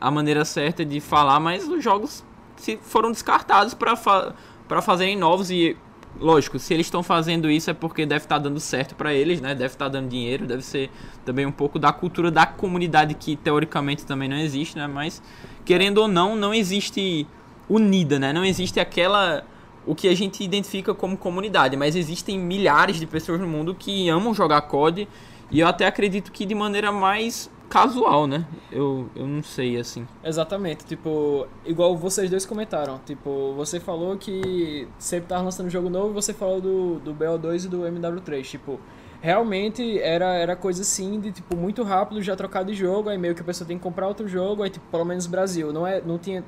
a 0.00 0.10
maneira 0.10 0.46
certa 0.46 0.82
de 0.82 0.98
falar, 0.98 1.38
mas 1.40 1.68
os 1.68 1.84
jogos 1.84 2.24
se 2.56 2.78
foram 2.78 3.12
descartados 3.12 3.74
para 3.74 3.96
fa 3.96 4.34
para 4.66 4.80
fazerem 4.80 5.14
novos 5.14 5.50
e 5.50 5.76
lógico, 6.20 6.58
se 6.58 6.72
eles 6.72 6.86
estão 6.86 7.02
fazendo 7.02 7.50
isso 7.50 7.70
é 7.70 7.74
porque 7.74 8.06
deve 8.06 8.24
estar 8.24 8.36
tá 8.36 8.42
dando 8.42 8.60
certo 8.60 8.94
para 8.94 9.12
eles, 9.12 9.40
né? 9.40 9.54
Deve 9.54 9.74
estar 9.74 9.86
tá 9.86 9.88
dando 9.88 10.08
dinheiro, 10.08 10.46
deve 10.46 10.62
ser 10.62 10.90
também 11.24 11.46
um 11.46 11.52
pouco 11.52 11.78
da 11.78 11.92
cultura 11.92 12.30
da 12.30 12.46
comunidade 12.46 13.14
que 13.14 13.36
teoricamente 13.36 14.04
também 14.06 14.28
não 14.28 14.36
existe, 14.36 14.76
né? 14.76 14.86
Mas 14.86 15.22
querendo 15.64 15.98
ou 15.98 16.08
não, 16.08 16.36
não 16.36 16.54
existe 16.54 17.26
unida, 17.68 18.18
né? 18.18 18.32
Não 18.32 18.44
existe 18.44 18.80
aquela 18.80 19.44
o 19.86 19.94
que 19.94 20.08
a 20.08 20.16
gente 20.16 20.42
identifica 20.42 20.94
como 20.94 21.16
comunidade, 21.16 21.76
mas 21.76 21.94
existem 21.94 22.38
milhares 22.38 22.98
de 22.98 23.06
pessoas 23.06 23.38
no 23.40 23.46
mundo 23.46 23.74
que 23.74 24.08
amam 24.08 24.32
jogar 24.32 24.62
COD 24.62 25.06
e 25.50 25.60
eu 25.60 25.68
até 25.68 25.86
acredito 25.86 26.32
que 26.32 26.46
de 26.46 26.54
maneira 26.54 26.90
mais 26.90 27.50
casual, 27.68 28.26
né? 28.26 28.46
Eu, 28.70 29.08
eu 29.14 29.26
não 29.26 29.42
sei, 29.42 29.76
assim. 29.76 30.06
Exatamente, 30.22 30.84
tipo, 30.84 31.46
igual 31.64 31.96
vocês 31.96 32.30
dois 32.30 32.46
comentaram, 32.46 33.00
tipo, 33.04 33.52
você 33.54 33.80
falou 33.80 34.16
que 34.16 34.88
sempre 34.98 35.28
tava 35.28 35.42
lançando 35.42 35.68
jogo 35.70 35.90
novo 35.90 36.10
e 36.10 36.12
você 36.14 36.32
falou 36.32 36.60
do, 36.60 36.98
do 37.00 37.14
BO2 37.14 37.64
e 37.64 37.68
do 37.68 37.80
MW3, 37.82 38.42
tipo, 38.42 38.78
realmente 39.20 39.98
era, 40.00 40.34
era 40.34 40.54
coisa 40.54 40.82
assim 40.82 41.18
de, 41.20 41.32
tipo, 41.32 41.56
muito 41.56 41.82
rápido 41.82 42.22
já 42.22 42.36
trocar 42.36 42.64
de 42.64 42.74
jogo, 42.74 43.08
aí 43.08 43.18
meio 43.18 43.34
que 43.34 43.40
a 43.40 43.44
pessoa 43.44 43.66
tem 43.66 43.76
que 43.76 43.82
comprar 43.82 44.06
outro 44.06 44.28
jogo, 44.28 44.62
aí, 44.62 44.70
tipo, 44.70 44.86
pelo 44.90 45.04
menos 45.04 45.26
Brasil, 45.26 45.72
não 45.72 45.86
é, 45.86 46.00
não 46.00 46.18
tinha, 46.18 46.44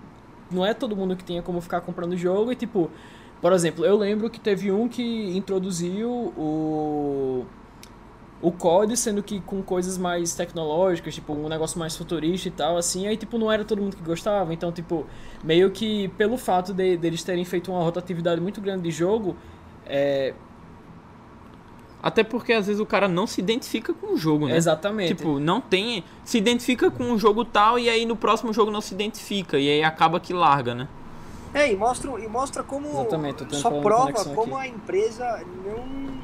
não 0.50 0.64
é 0.64 0.74
todo 0.74 0.94
mundo 0.94 1.16
que 1.16 1.24
tinha 1.24 1.42
como 1.42 1.60
ficar 1.60 1.80
comprando 1.80 2.16
jogo 2.16 2.52
e, 2.52 2.54
tipo, 2.54 2.90
por 3.40 3.52
exemplo, 3.52 3.84
eu 3.84 3.96
lembro 3.96 4.30
que 4.30 4.40
teve 4.40 4.70
um 4.72 4.88
que 4.88 5.36
introduziu 5.36 6.10
o 6.10 7.44
o 8.40 8.52
COD, 8.52 8.96
sendo 8.96 9.22
que 9.22 9.40
com 9.40 9.62
coisas 9.62 9.96
mais 9.96 10.34
tecnológicas, 10.34 11.14
tipo, 11.14 11.32
um 11.32 11.48
negócio 11.48 11.78
mais 11.78 11.96
futurista 11.96 12.48
e 12.48 12.50
tal, 12.50 12.76
assim, 12.76 13.06
aí, 13.06 13.16
tipo, 13.16 13.38
não 13.38 13.50
era 13.50 13.64
todo 13.64 13.80
mundo 13.80 13.96
que 13.96 14.02
gostava. 14.02 14.52
Então, 14.52 14.70
tipo, 14.70 15.06
meio 15.42 15.70
que 15.70 16.08
pelo 16.08 16.36
fato 16.36 16.72
de, 16.74 16.96
de 16.96 17.06
eles 17.06 17.22
terem 17.22 17.44
feito 17.44 17.70
uma 17.70 17.82
rotatividade 17.82 18.40
muito 18.40 18.60
grande 18.60 18.82
de 18.82 18.90
jogo, 18.90 19.36
é... 19.86 20.34
Até 22.02 22.22
porque 22.22 22.52
às 22.52 22.66
vezes 22.66 22.80
o 22.80 22.86
cara 22.86 23.08
não 23.08 23.26
se 23.26 23.40
identifica 23.40 23.92
com 23.92 24.14
o 24.14 24.16
jogo, 24.16 24.46
né? 24.46 24.56
Exatamente. 24.56 25.14
Tipo, 25.14 25.40
não 25.40 25.60
tem. 25.60 26.04
Se 26.24 26.38
identifica 26.38 26.88
com 26.88 27.10
o 27.10 27.18
jogo 27.18 27.44
tal 27.44 27.80
e 27.80 27.90
aí 27.90 28.06
no 28.06 28.14
próximo 28.14 28.52
jogo 28.52 28.70
não 28.70 28.80
se 28.80 28.94
identifica. 28.94 29.58
E 29.58 29.68
aí 29.68 29.82
acaba 29.82 30.20
que 30.20 30.32
larga, 30.32 30.72
né? 30.72 30.88
É, 31.52 31.72
e 31.72 31.74
mostra, 31.74 32.10
e 32.20 32.28
mostra 32.28 32.62
como. 32.62 32.88
Exatamente, 32.88 33.56
só 33.56 33.70
prova 33.80 34.12
como 34.12 34.56
aqui. 34.56 34.68
a 34.68 34.70
empresa 34.70 35.44
não 35.64 36.15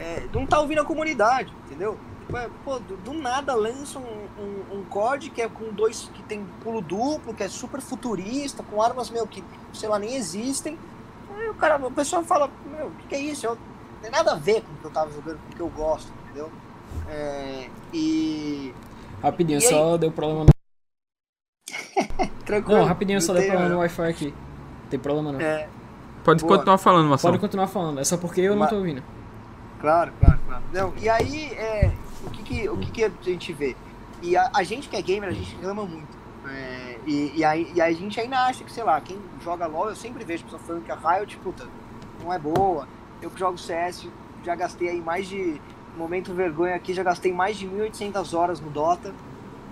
é, 0.00 0.26
não 0.32 0.46
tá 0.46 0.58
ouvindo 0.58 0.80
a 0.80 0.84
comunidade, 0.84 1.52
entendeu? 1.66 1.98
É, 2.34 2.48
pô, 2.64 2.78
do, 2.78 2.96
do 2.96 3.12
nada 3.12 3.54
lança 3.54 3.98
um, 3.98 4.02
um, 4.02 4.78
um, 4.78 4.84
COD 4.84 5.30
que 5.30 5.42
é 5.42 5.48
com 5.48 5.72
dois. 5.72 6.10
que 6.14 6.22
tem 6.22 6.46
pulo 6.62 6.80
duplo, 6.80 7.34
que 7.34 7.42
é 7.42 7.48
super 7.48 7.80
futurista, 7.80 8.62
com 8.62 8.80
armas 8.80 9.10
meu 9.10 9.26
que, 9.26 9.44
sei 9.74 9.88
lá, 9.88 9.98
nem 9.98 10.14
existem. 10.14 10.78
Aí 11.36 11.50
o 11.50 11.54
cara, 11.54 11.76
o 11.84 11.90
pessoal 11.90 12.24
fala, 12.24 12.48
meu, 12.64 12.86
o 12.86 12.90
que, 12.92 13.08
que, 13.08 13.14
é 13.14 13.20
isso? 13.20 13.44
Eu, 13.46 13.56
não 13.56 14.00
tem 14.00 14.10
nada 14.10 14.32
a 14.32 14.36
ver 14.36 14.62
com 14.62 14.72
o 14.72 14.76
que 14.76 14.84
eu 14.86 14.90
tava 14.90 15.10
jogando, 15.10 15.38
com 15.38 15.52
o 15.52 15.56
que 15.56 15.60
eu 15.60 15.68
gosto, 15.68 16.10
entendeu? 16.24 16.50
É, 17.08 17.68
e. 17.92 18.74
Rapidinho, 19.22 19.58
e 19.58 19.62
só 19.62 19.98
deu 19.98 20.10
problema 20.10 20.44
no. 20.44 20.50
Tranquilo. 22.46 22.78
Não, 22.78 22.86
rapidinho, 22.86 23.20
só 23.20 23.34
deu 23.34 23.46
problema 23.46 23.68
no 23.68 23.78
Wi-Fi 23.80 24.08
aqui. 24.08 24.34
Não 24.82 24.88
tem 24.88 24.98
problema 24.98 25.32
não. 25.32 25.40
É, 25.40 25.68
Pode 26.24 26.42
boa. 26.42 26.56
continuar 26.56 26.78
falando, 26.78 27.08
Marcelo. 27.08 27.32
Pode 27.32 27.40
continuar 27.40 27.66
falando, 27.66 28.00
é 28.00 28.04
só 28.04 28.16
porque 28.16 28.40
eu 28.40 28.56
não 28.56 28.66
tô 28.66 28.76
ouvindo. 28.76 29.02
Claro, 29.80 30.12
claro, 30.20 30.38
claro. 30.46 30.62
Não, 30.72 30.92
e 30.98 31.08
aí, 31.08 31.52
é, 31.54 31.90
o, 32.24 32.30
que, 32.30 32.42
que, 32.42 32.68
o 32.68 32.76
que, 32.76 32.90
que 32.90 33.04
a 33.04 33.10
gente 33.24 33.52
vê? 33.52 33.76
E 34.22 34.36
a, 34.36 34.50
a 34.54 34.62
gente 34.62 34.88
que 34.88 34.96
é 34.96 35.02
gamer, 35.02 35.30
a 35.30 35.32
gente 35.32 35.54
reclama 35.56 35.84
muito. 35.84 36.18
É, 36.48 36.98
e, 37.06 37.38
e, 37.38 37.44
aí, 37.44 37.72
e 37.74 37.80
aí 37.80 37.94
a 37.94 37.96
gente 37.96 38.20
ainda 38.20 38.38
acha 38.46 38.62
que, 38.62 38.72
sei 38.72 38.84
lá, 38.84 39.00
quem 39.00 39.18
joga 39.42 39.66
LOL, 39.66 39.88
eu 39.88 39.96
sempre 39.96 40.24
vejo 40.24 40.44
pessoas 40.44 40.62
falando 40.62 40.84
que 40.84 40.92
a 40.92 40.96
Riot, 40.96 41.36
puta, 41.38 41.66
não 42.22 42.32
é 42.32 42.38
boa. 42.38 42.86
Eu 43.22 43.30
que 43.30 43.38
jogo 43.38 43.56
CS, 43.58 44.06
já 44.44 44.54
gastei 44.54 44.88
aí 44.88 45.00
mais 45.00 45.28
de. 45.28 45.60
Momento 45.96 46.32
vergonha 46.32 46.76
aqui, 46.76 46.94
já 46.94 47.02
gastei 47.02 47.32
mais 47.32 47.56
de 47.56 47.66
1.800 47.66 48.32
horas 48.32 48.60
no 48.60 48.70
Dota. 48.70 49.12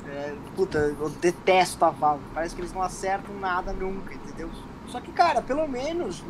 É, 0.05 0.35
puta, 0.57 0.79
eu 0.79 1.09
detesto 1.11 1.85
a 1.85 1.91
Valve. 1.91 2.25
Parece 2.35 2.55
que 2.55 2.61
eles 2.61 2.73
não 2.73 2.83
acertam 2.83 3.35
nada 3.37 3.73
nunca, 3.73 4.15
entendeu? 4.15 4.51
Só 4.89 5.01
que, 5.01 5.13
cara, 5.13 5.41
pelo 5.41 5.69
menos 5.69 6.25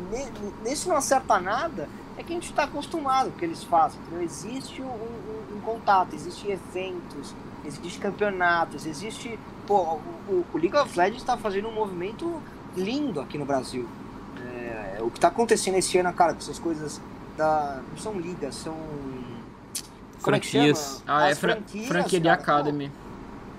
nesse 0.63 0.87
não 0.87 0.95
acerta 0.95 1.39
nada, 1.39 1.89
é 2.19 2.23
que 2.23 2.33
a 2.33 2.35
gente 2.35 2.49
está 2.49 2.65
acostumado 2.65 3.29
com 3.29 3.37
o 3.37 3.39
que 3.39 3.45
eles 3.45 3.63
fazem. 3.63 3.99
Entendeu? 4.01 4.21
Existe 4.21 4.81
um, 4.81 4.87
um, 4.87 5.57
um 5.57 5.61
contato, 5.61 6.13
existem 6.13 6.51
eventos, 6.51 7.33
existem 7.65 8.01
campeonatos, 8.01 8.85
existe. 8.85 9.39
Pô, 9.65 9.99
o, 10.27 10.45
o 10.53 10.57
League 10.57 10.75
of 10.75 10.97
Legends 10.97 11.21
está 11.21 11.37
fazendo 11.37 11.69
um 11.69 11.73
movimento 11.73 12.41
lindo 12.75 13.21
aqui 13.21 13.37
no 13.37 13.45
Brasil. 13.45 13.87
É, 14.37 14.97
o 15.01 15.09
que 15.09 15.17
está 15.17 15.29
acontecendo 15.29 15.75
esse 15.75 15.97
ano, 15.97 16.11
cara, 16.11 16.33
com 16.33 16.39
essas 16.39 16.59
coisas 16.59 17.01
da. 17.37 17.81
Não 17.89 17.97
são 17.97 18.19
ligas, 18.19 18.55
são. 18.55 18.75
é 18.75 20.21
Franquias. 20.21 21.01
Ah, 21.07 21.29
é 21.29 21.31
As 21.31 21.39
fra 21.39 21.53
franquias, 21.53 21.87
franquia 21.87 22.19
de. 22.19 22.27
Academy. 22.27 22.91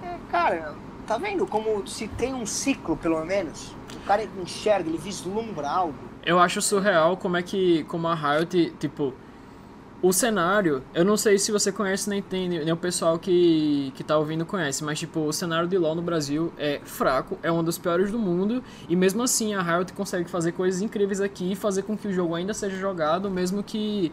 É, 0.02 0.16
cara, 0.30 0.74
tá 1.06 1.16
vendo 1.16 1.46
como 1.46 1.86
se 1.88 2.08
tem 2.08 2.34
um 2.34 2.44
ciclo, 2.44 2.94
pelo 2.94 3.24
menos? 3.24 3.74
O 3.94 4.06
cara 4.06 4.28
enxerga, 4.42 4.86
ele 4.86 4.98
vislumbra 4.98 5.66
algo. 5.66 6.09
Eu 6.24 6.38
acho 6.38 6.60
surreal 6.60 7.16
como 7.16 7.36
é 7.36 7.42
que, 7.42 7.84
como 7.84 8.06
a 8.08 8.14
Riot, 8.14 8.74
tipo, 8.78 9.14
o 10.02 10.12
cenário, 10.12 10.82
eu 10.94 11.04
não 11.04 11.16
sei 11.16 11.38
se 11.38 11.52
você 11.52 11.70
conhece 11.70 12.08
nem 12.08 12.22
tem, 12.22 12.48
nem 12.48 12.72
o 12.72 12.76
pessoal 12.76 13.18
que, 13.18 13.92
que 13.94 14.02
tá 14.02 14.16
ouvindo 14.16 14.46
conhece, 14.46 14.82
mas 14.82 14.98
tipo, 14.98 15.20
o 15.20 15.32
cenário 15.32 15.68
de 15.68 15.76
LoL 15.76 15.94
no 15.94 16.02
Brasil 16.02 16.52
é 16.56 16.80
fraco, 16.84 17.38
é 17.42 17.52
um 17.52 17.62
dos 17.62 17.76
piores 17.76 18.10
do 18.10 18.18
mundo, 18.18 18.62
e 18.88 18.96
mesmo 18.96 19.22
assim 19.22 19.54
a 19.54 19.60
Riot 19.62 19.92
consegue 19.92 20.28
fazer 20.30 20.52
coisas 20.52 20.80
incríveis 20.80 21.20
aqui 21.20 21.52
e 21.52 21.54
fazer 21.56 21.82
com 21.82 21.96
que 21.96 22.08
o 22.08 22.12
jogo 22.12 22.34
ainda 22.34 22.54
seja 22.54 22.76
jogado, 22.76 23.30
mesmo 23.30 23.62
que, 23.62 24.10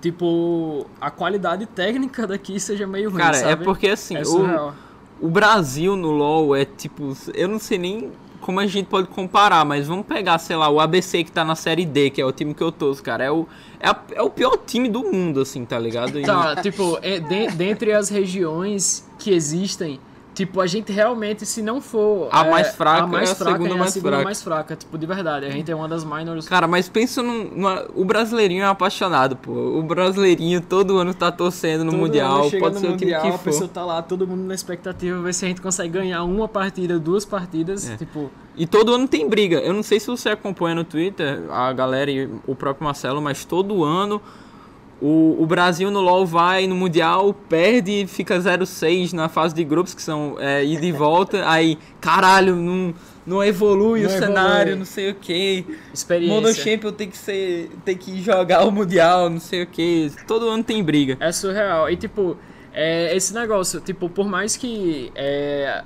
tipo, 0.00 0.86
a 1.00 1.10
qualidade 1.10 1.66
técnica 1.66 2.26
daqui 2.26 2.58
seja 2.58 2.86
meio 2.86 3.08
ruim, 3.10 3.20
Cara, 3.20 3.36
é 3.36 3.40
sabe? 3.40 3.64
porque 3.64 3.88
assim, 3.88 4.16
É 4.16 4.22
o, 4.22 4.72
o 5.20 5.28
Brasil 5.28 5.94
no 5.96 6.10
LoL 6.10 6.56
é 6.56 6.64
tipo. 6.64 7.16
Eu 7.34 7.48
não 7.48 7.58
sei 7.58 7.78
nem 7.78 8.10
como 8.40 8.60
a 8.60 8.66
gente 8.66 8.86
pode 8.86 9.08
comparar, 9.08 9.64
mas 9.64 9.86
vamos 9.86 10.06
pegar, 10.06 10.38
sei 10.38 10.56
lá, 10.56 10.68
o 10.68 10.80
ABC 10.80 11.24
que 11.24 11.30
tá 11.32 11.44
na 11.44 11.54
série 11.54 11.84
D, 11.84 12.10
que 12.10 12.20
é 12.20 12.24
o 12.24 12.32
time 12.32 12.54
que 12.54 12.62
eu 12.62 12.72
torço, 12.72 13.02
cara. 13.02 13.24
É 13.24 13.30
o, 13.30 13.46
é, 13.80 13.88
a- 13.88 14.00
é 14.14 14.22
o 14.22 14.30
pior 14.30 14.56
time 14.66 14.88
do 14.88 15.02
mundo, 15.04 15.40
assim, 15.40 15.64
tá 15.64 15.78
ligado? 15.78 16.18
E- 16.18 16.22
Tá, 16.24 16.56
tipo, 16.62 16.98
é, 17.02 17.18
de- 17.20 17.48
dentre 17.52 17.92
as 17.92 18.08
regiões 18.08 19.06
que 19.18 19.30
existem, 19.32 19.98
tipo, 20.38 20.60
a 20.60 20.66
gente 20.68 20.92
realmente, 20.92 21.44
se 21.44 21.60
não 21.60 21.80
for 21.80 22.28
A 22.30 22.46
é, 22.46 22.50
mais 22.50 22.68
fraca 22.68 23.02
a 23.02 23.06
mais 23.08 23.28
é 23.28 23.32
a 23.32 23.34
fraca 23.34 23.52
segunda 23.52 23.70
é 23.70 23.74
a 23.74 23.78
mais 23.78 23.92
segunda 23.92 24.10
fraca. 24.12 24.24
mais 24.24 24.42
fraca, 24.42 24.76
tipo, 24.76 24.96
de 24.96 25.04
verdade. 25.06 25.46
A 25.46 25.50
gente 25.50 25.68
é 25.70 25.74
uma 25.74 25.88
das 25.88 26.04
minors. 26.04 26.48
Cara, 26.48 26.68
mas 26.68 26.88
pensa 26.88 27.22
num. 27.22 27.44
numa- 27.50 27.84
o 27.94 28.04
brasileirinho 28.04 28.62
é 28.62 28.66
apaixonado, 28.66 29.34
pô. 29.36 29.50
O 29.50 29.82
brasileirinho 29.82 30.60
todo 30.60 30.96
ano 30.98 31.12
tá 31.12 31.32
torcendo 31.32 31.84
no 31.84 31.90
Todo 31.90 32.00
Mundial, 32.00 32.48
pode 32.60 32.74
no 32.74 32.80
ser 32.80 32.86
o 32.86 32.96
time 32.96 33.12
mundial, 33.12 33.22
que 33.22 33.28
a 33.28 33.32
for. 33.32 33.44
pessoa 33.44 33.68
tá 33.68 33.84
lá, 33.84 34.00
todo 34.00 34.26
mundo 34.26 34.42
na 34.44 34.54
expectativa, 34.54 35.20
ver 35.20 35.34
se 35.34 35.44
a 35.44 35.48
gente 35.48 35.60
consegue 35.60 35.90
ganhar 35.92 36.22
uma 36.22 36.46
partida, 36.46 36.98
duas 36.98 37.24
partidas, 37.24 37.90
É. 37.90 37.96
tipo, 37.96 38.30
E 38.56 38.66
todo 38.66 38.94
ano 38.94 39.06
tem 39.08 39.28
briga. 39.28 39.58
Eu 39.58 39.72
não 39.72 39.82
sei 39.82 39.98
se 40.00 40.06
você 40.06 40.30
acompanha 40.30 40.74
no 40.76 40.84
Twitter, 40.84 41.42
a 41.50 41.72
galera 41.72 42.10
e 42.10 42.28
o 42.46 42.54
próprio 42.54 42.84
Marcelo, 42.84 43.20
mas 43.20 43.44
todo 43.44 43.84
ano 43.84 44.20
o, 45.00 45.36
o 45.40 45.46
Brasil 45.46 45.90
no 45.90 46.00
LoL 46.00 46.26
vai 46.26 46.66
no 46.66 46.74
Mundial, 46.74 47.32
perde 47.48 48.02
e 48.02 48.06
fica 48.06 48.38
0-6 48.38 49.12
na 49.12 49.28
fase 49.28 49.54
de 49.54 49.62
grupos, 49.62 49.94
que 49.94 50.02
são 50.02 50.36
é, 50.38 50.64
ida 50.64 50.84
e 50.84 50.92
volta. 50.92 51.48
Aí, 51.48 51.78
caralho, 52.00 52.56
não, 52.56 52.94
não 53.24 53.44
evolui 53.44 54.02
Não 54.02 54.08
o 54.08 54.12
evolui. 54.12 54.26
cenário, 54.26 54.76
não 54.76 54.84
sei 54.84 55.10
o 55.10 55.14
que. 55.14 55.64
experiência. 55.94 56.34
Mono 56.34 56.52
Champion 56.52 56.92
tem 56.92 57.08
que 57.08 57.16
ser. 57.16 57.70
tem 57.84 57.96
que 57.96 58.20
jogar 58.20 58.66
o 58.66 58.72
Mundial, 58.72 59.30
não 59.30 59.40
sei 59.40 59.62
o 59.62 59.66
que. 59.66 60.10
Todo 60.26 60.48
ano 60.48 60.64
tem 60.64 60.82
briga. 60.82 61.16
É 61.20 61.30
surreal. 61.30 61.88
E 61.88 61.96
tipo, 61.96 62.36
é, 62.72 63.14
esse 63.14 63.32
negócio, 63.32 63.80
tipo, 63.80 64.08
por 64.08 64.26
mais 64.26 64.56
que 64.56 65.12
é, 65.14 65.84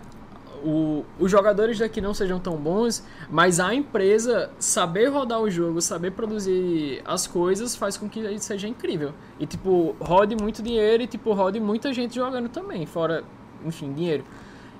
o- 0.65 1.05
os 1.19 1.31
jogadores 1.31 1.79
daqui 1.79 2.01
não 2.01 2.15
sejam 2.15 2.39
tão 2.39 2.57
bons, 2.57 3.05
mas 3.31 3.59
a 3.61 3.75
empresa 3.75 4.51
saber 4.59 5.09
rodar 5.09 5.41
o 5.41 5.51
jogo, 5.51 5.81
saber 5.81 6.13
produzir 6.13 7.03
as 7.05 7.27
coisas, 7.27 7.75
faz 7.77 7.97
com 7.97 8.09
que 8.09 8.21
isso 8.21 8.45
seja 8.47 8.69
incrível. 8.69 9.13
E 9.39 9.47
tipo, 9.47 9.95
rode 10.01 10.37
muito 10.37 10.63
dinheiro 10.63 11.03
e 11.03 11.07
tipo, 11.07 11.33
rode 11.33 11.59
muita 11.61 11.93
gente 11.93 12.15
jogando 12.15 12.49
também, 12.49 12.87
fora, 12.87 13.25
enfim, 13.65 13.93
dinheiro. 13.93 14.25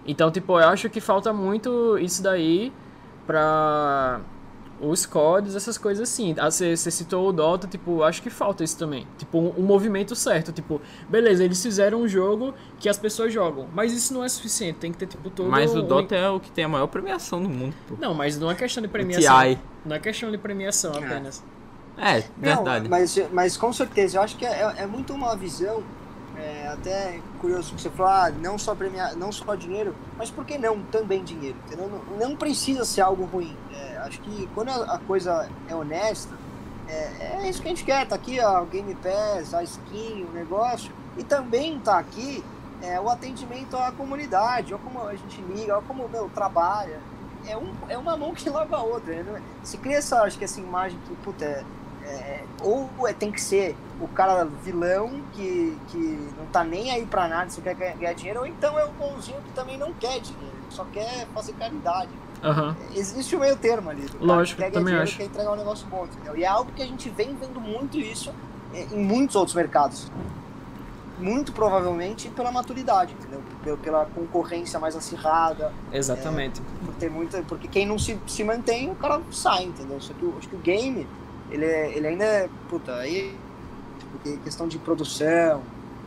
Então, 0.07 0.31
tipo, 0.31 0.59
eu 0.59 0.69
acho 0.69 0.89
que 0.91 1.01
falta 1.01 1.33
muito 1.33 1.97
isso 1.99 2.23
daí 2.23 2.73
pra 3.27 4.21
os 4.83 5.07
códigos, 5.07 5.55
essas 5.57 5.79
coisas 5.79 6.09
assim. 6.09 6.35
Ah, 6.39 6.51
Você 6.51 6.77
você 6.77 6.91
citou 6.91 7.29
o 7.29 7.33
Dota, 7.33 7.67
tipo, 7.67 8.03
acho 8.03 8.21
que 8.23 8.29
falta 8.31 8.65
isso 8.65 8.77
também. 8.77 9.07
Tipo, 9.17 9.39
um, 9.39 9.55
um 9.59 9.63
movimento 9.63 10.15
certo. 10.17 10.53
Tipo, 10.53 10.81
beleza, 11.09 11.45
eles 11.45 11.63
fizeram 11.63 12.01
um 12.03 12.09
jogo 12.09 12.53
que 12.79 12.89
as 12.89 12.99
pessoas 12.99 13.33
jogam. 13.33 13.69
Mas 13.73 13.93
isso 13.93 14.13
não 14.13 14.25
é 14.25 14.29
suficiente. 14.29 14.79
Tem 14.79 14.91
que 14.93 14.99
ter, 14.99 15.07
tipo, 15.07 15.31
todo 15.31 15.49
Mas 15.49 15.75
o 15.75 15.81
um- 15.81 15.87
Dota 15.87 16.15
é 16.17 16.29
o 16.29 16.41
que 16.41 16.51
tem 16.51 16.65
a 16.65 16.69
maior 16.69 16.87
premiação 16.89 17.43
do 17.43 17.49
mundo, 17.49 17.75
pô. 17.89 17.95
Não, 18.01 18.13
mas 18.15 18.39
não 18.39 18.51
é 18.51 18.55
questão 18.55 18.83
de 18.83 18.89
premiação. 18.89 19.41
TI. 19.41 19.59
Não 19.85 19.97
é 19.97 19.99
questão 19.99 20.31
de 20.31 20.39
premiação 20.39 20.93
É. 20.95 20.99
apenas. 20.99 21.43
É, 21.97 22.25
verdade. 22.39 22.85
Não, 22.85 22.91
mas, 22.91 23.19
mas 23.33 23.57
com 23.57 23.73
certeza, 23.73 24.17
eu 24.19 24.23
acho 24.23 24.37
que 24.37 24.47
é, 24.47 24.75
é 24.79 24.87
muito 24.87 25.13
uma 25.13 25.37
visão, 25.37 25.83
é, 26.39 26.69
até 26.69 27.21
curioso 27.39 27.75
que 27.75 27.83
você 27.83 27.91
falou, 27.91 28.11
ah, 28.11 28.31
não 28.31 28.57
só 28.57 28.75
premiar, 28.75 29.15
não 29.15 29.31
só 29.31 29.55
dinheiro, 29.55 29.95
mas 30.17 30.31
por 30.31 30.45
que 30.47 30.57
não 30.57 30.81
também 30.85 31.23
dinheiro? 31.23 31.57
Entendeu? 31.67 31.91
Não, 31.91 32.29
não 32.31 32.37
precisa 32.37 32.85
ser 32.87 33.03
algo 33.03 33.25
ruim. 33.27 33.55
Acho 34.03 34.21
que 34.21 34.49
quando 34.55 34.71
a, 34.71 34.99
coisa 35.07 35.49
é 35.69 35.75
honesta, 35.75 36.35
é, 36.89 37.43
é 37.43 37.49
isso 37.49 37.61
que 37.61 37.69
a 37.69 37.71
gente 37.71 37.85
quer. 37.85 38.07
Tá 38.07 38.17
aqui 38.17 38.41
ó, 38.41 38.63
o 38.63 38.67
Game 38.67 38.95
Pass, 38.97 39.55
a 39.55 39.63
skin, 39.63 40.27
o 40.31 40.33
negócio, 40.33 40.93
e 41.17 41.25
também 41.25 41.79
tá 41.79 41.99
aqui 41.99 42.45
é, 42.83 43.01
o 43.01 43.09
atendimento 43.09 43.77
à 43.77 43.93
comunidade, 43.93 44.73
ou 44.73 44.81
como 44.81 45.07
a 45.07 45.15
gente 45.15 45.41
liga, 45.43 45.77
ou 45.77 45.83
como 45.83 46.09
meu, 46.09 46.29
trabalha. 46.29 47.01
É, 47.47 47.57
um, 47.57 47.73
é 47.89 47.97
uma 47.97 48.17
mão 48.17 48.35
que 48.35 48.49
lava 48.51 48.77
a 48.77 48.83
outra. 48.83 49.23
Né? 49.23 49.43
Se 49.63 49.79
cria 49.79 49.99
essa, 49.99 50.23
acho 50.23 50.37
que 50.37 50.45
essa 50.45 50.61
imagem 50.61 50.99
que, 51.07 51.15
puta, 51.17 51.45
é, 51.45 51.65
é, 52.05 52.45
ou 52.61 52.89
é, 53.07 53.13
tem 53.13 53.31
que 53.31 53.41
ser 53.41 53.77
o 54.01 54.09
cara 54.09 54.45
vilão 54.45 55.23
que, 55.33 55.79
que 55.89 56.31
não 56.37 56.47
tá 56.47 56.65
nem 56.65 56.91
aí 56.91 57.07
pra 57.07 57.29
nada, 57.29 57.49
só 57.51 57.61
quer 57.61 57.75
ganhar 57.75 58.13
dinheiro, 58.13 58.41
ou 58.41 58.47
então 58.47 58.77
é 58.79 58.85
o 58.85 58.91
bonzinho 58.91 59.41
que 59.43 59.53
também 59.53 59.79
não 59.79 59.93
quer 59.95 60.21
dinheiro, 60.21 60.57
só 60.69 60.85
quer 60.87 61.27
fazer 61.29 61.53
caridade. 61.53 62.11
Aham. 62.43 62.77
Existe 62.95 63.37
o 63.37 63.41
meio 63.41 63.57
termo 63.57 63.91
ali. 63.91 64.03
do 64.03 64.13
cara 64.19 64.25
Lógico, 64.25 64.61
que 64.63 64.71
também 64.71 64.85
dinheiro, 64.87 65.03
acho. 65.05 65.17
quer 65.17 65.25
entregar 65.25 65.53
um 65.53 65.57
negócio 65.57 65.87
bom, 65.87 66.05
entendeu? 66.07 66.37
E 66.37 66.43
é 66.45 66.47
algo 66.49 66.73
que 66.73 66.83
a 66.83 66.87
gente 66.87 67.09
vem 67.11 67.35
vendo 67.37 67.61
muito 67.61 67.99
isso 67.99 68.33
em 68.75 68.99
muitos 69.05 69.37
outros 69.37 69.55
mercados. 69.55 70.11
Muito 71.19 71.53
provavelmente 71.53 72.29
pela 72.31 72.51
maturidade, 72.51 73.13
entendeu? 73.13 73.41
Pela- 73.63 73.77
Pela 73.77 74.07
concorrência 74.07 74.81
mais 74.81 74.97
acirrada, 74.97 75.73
Exatamente. 75.93 76.61
por 76.85 76.95
ter 76.95 77.09
muita, 77.11 77.43
porque 77.43 77.69
quem 77.69 77.87
não 77.87 77.97
se, 77.99 78.19
se 78.27 78.43
mantém, 78.43 78.91
o 78.91 78.95
cara 78.97 79.21
sai, 79.31 79.65
entendeu? 79.65 80.01
Só 80.01 80.13
que 80.15 80.27
acho 80.39 80.49
que 80.49 80.57
o 80.57 80.59
game, 80.59 81.07
ele, 81.51 81.65
é- 81.65 81.97
ele 81.97 82.09
ainda 82.09 82.25
é, 82.25 82.49
puta, 82.69 82.93
aí, 82.97 83.37
porque 84.11 84.37
questão 84.39 84.67
de 84.67 84.79
produção, 84.79 85.63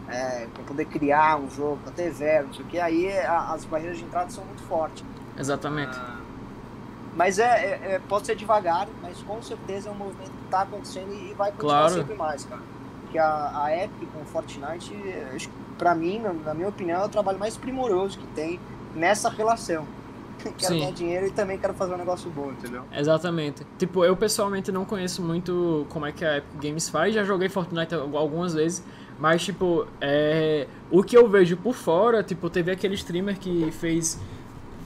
é, 0.10 0.48
pra 0.54 0.64
poder 0.66 0.86
criar 0.86 1.38
um 1.40 1.50
jogo, 1.50 1.78
pra 1.84 1.94
ter 1.94 2.12
verbo, 2.12 2.48
não 2.48 2.54
sei 2.56 2.66
o 2.66 2.68
que, 2.68 2.80
aí 2.80 3.06
é- 3.06 3.26
a- 3.26 3.54
as 3.54 3.64
barreiras 3.64 3.98
de 3.98 4.04
entrada 4.04 4.30
são 4.32 4.44
muito 4.44 4.64
fortes. 4.64 5.06
Exatamente. 5.38 5.96
Ah, 5.98 6.15
Mas 7.16 7.40
é, 7.40 7.44
é- 7.44 7.92
é- 7.96 8.02
pode 8.10 8.26
ser 8.28 8.36
devagar, 8.36 8.88
mas 9.02 9.18
com 9.24 9.42
certeza 9.42 9.90
é 9.90 9.92
um 9.92 9.96
movimento 9.96 10.32
que 10.32 10.50
tá 10.52 10.62
acontecendo 10.62 11.14
e 11.14 11.34
vai 11.34 11.52
continuar 11.52 11.80
Claro. 11.88 11.94
sempre 11.96 12.16
mais, 12.16 12.44
cara. 12.46 12.62
Porque 13.02 13.18
a, 13.18 13.64
a 13.64 13.84
Epic 13.84 14.10
com 14.14 14.22
o 14.22 14.26
Fortnite, 14.26 14.94
acho 15.34 15.48
que 15.48 15.54
pra 15.78 15.96
mim, 15.96 16.20
na, 16.20 16.34
na 16.34 16.54
minha 16.54 16.68
opinião, 16.68 17.02
é 17.02 17.06
o 17.06 17.10
trabalho 17.10 17.40
mais 17.40 17.56
primoroso 17.56 18.20
que 18.20 18.28
tem 18.28 18.60
nessa 18.94 19.30
relação. 19.30 19.86
quero 20.58 20.74
Sim. 20.74 20.80
ganhar 20.80 20.92
dinheiro 20.92 21.28
e 21.28 21.32
também 21.32 21.58
quero 21.58 21.74
fazer 21.74 21.94
um 21.94 21.98
negócio 21.98 22.30
bom, 22.30 22.52
entendeu? 22.52 22.84
Exatamente. 22.92 23.66
Tipo, 23.80 24.04
eu 24.04 24.16
pessoalmente 24.18 24.70
não 24.72 24.84
conheço 24.84 25.22
muito 25.22 25.86
como 25.90 26.06
é 26.06 26.12
que 26.12 26.26
a 26.26 26.38
Epic 26.40 26.62
Games 26.62 26.90
faz, 26.90 27.14
já 27.16 27.24
joguei 27.24 27.48
Fortnite 27.48 27.96
al- 27.96 28.18
algumas 28.18 28.54
vezes, 28.54 28.84
mas 29.18 29.42
tipo, 29.42 29.88
é... 30.02 30.68
o 30.92 31.02
que 31.02 31.18
eu 31.18 31.30
vejo 31.30 31.56
por 31.56 31.74
fora, 31.74 32.22
tipo, 32.22 32.50
teve 32.50 32.70
aquele 32.70 32.96
streamer 32.96 33.40
que 33.40 33.72
fez, 33.72 34.20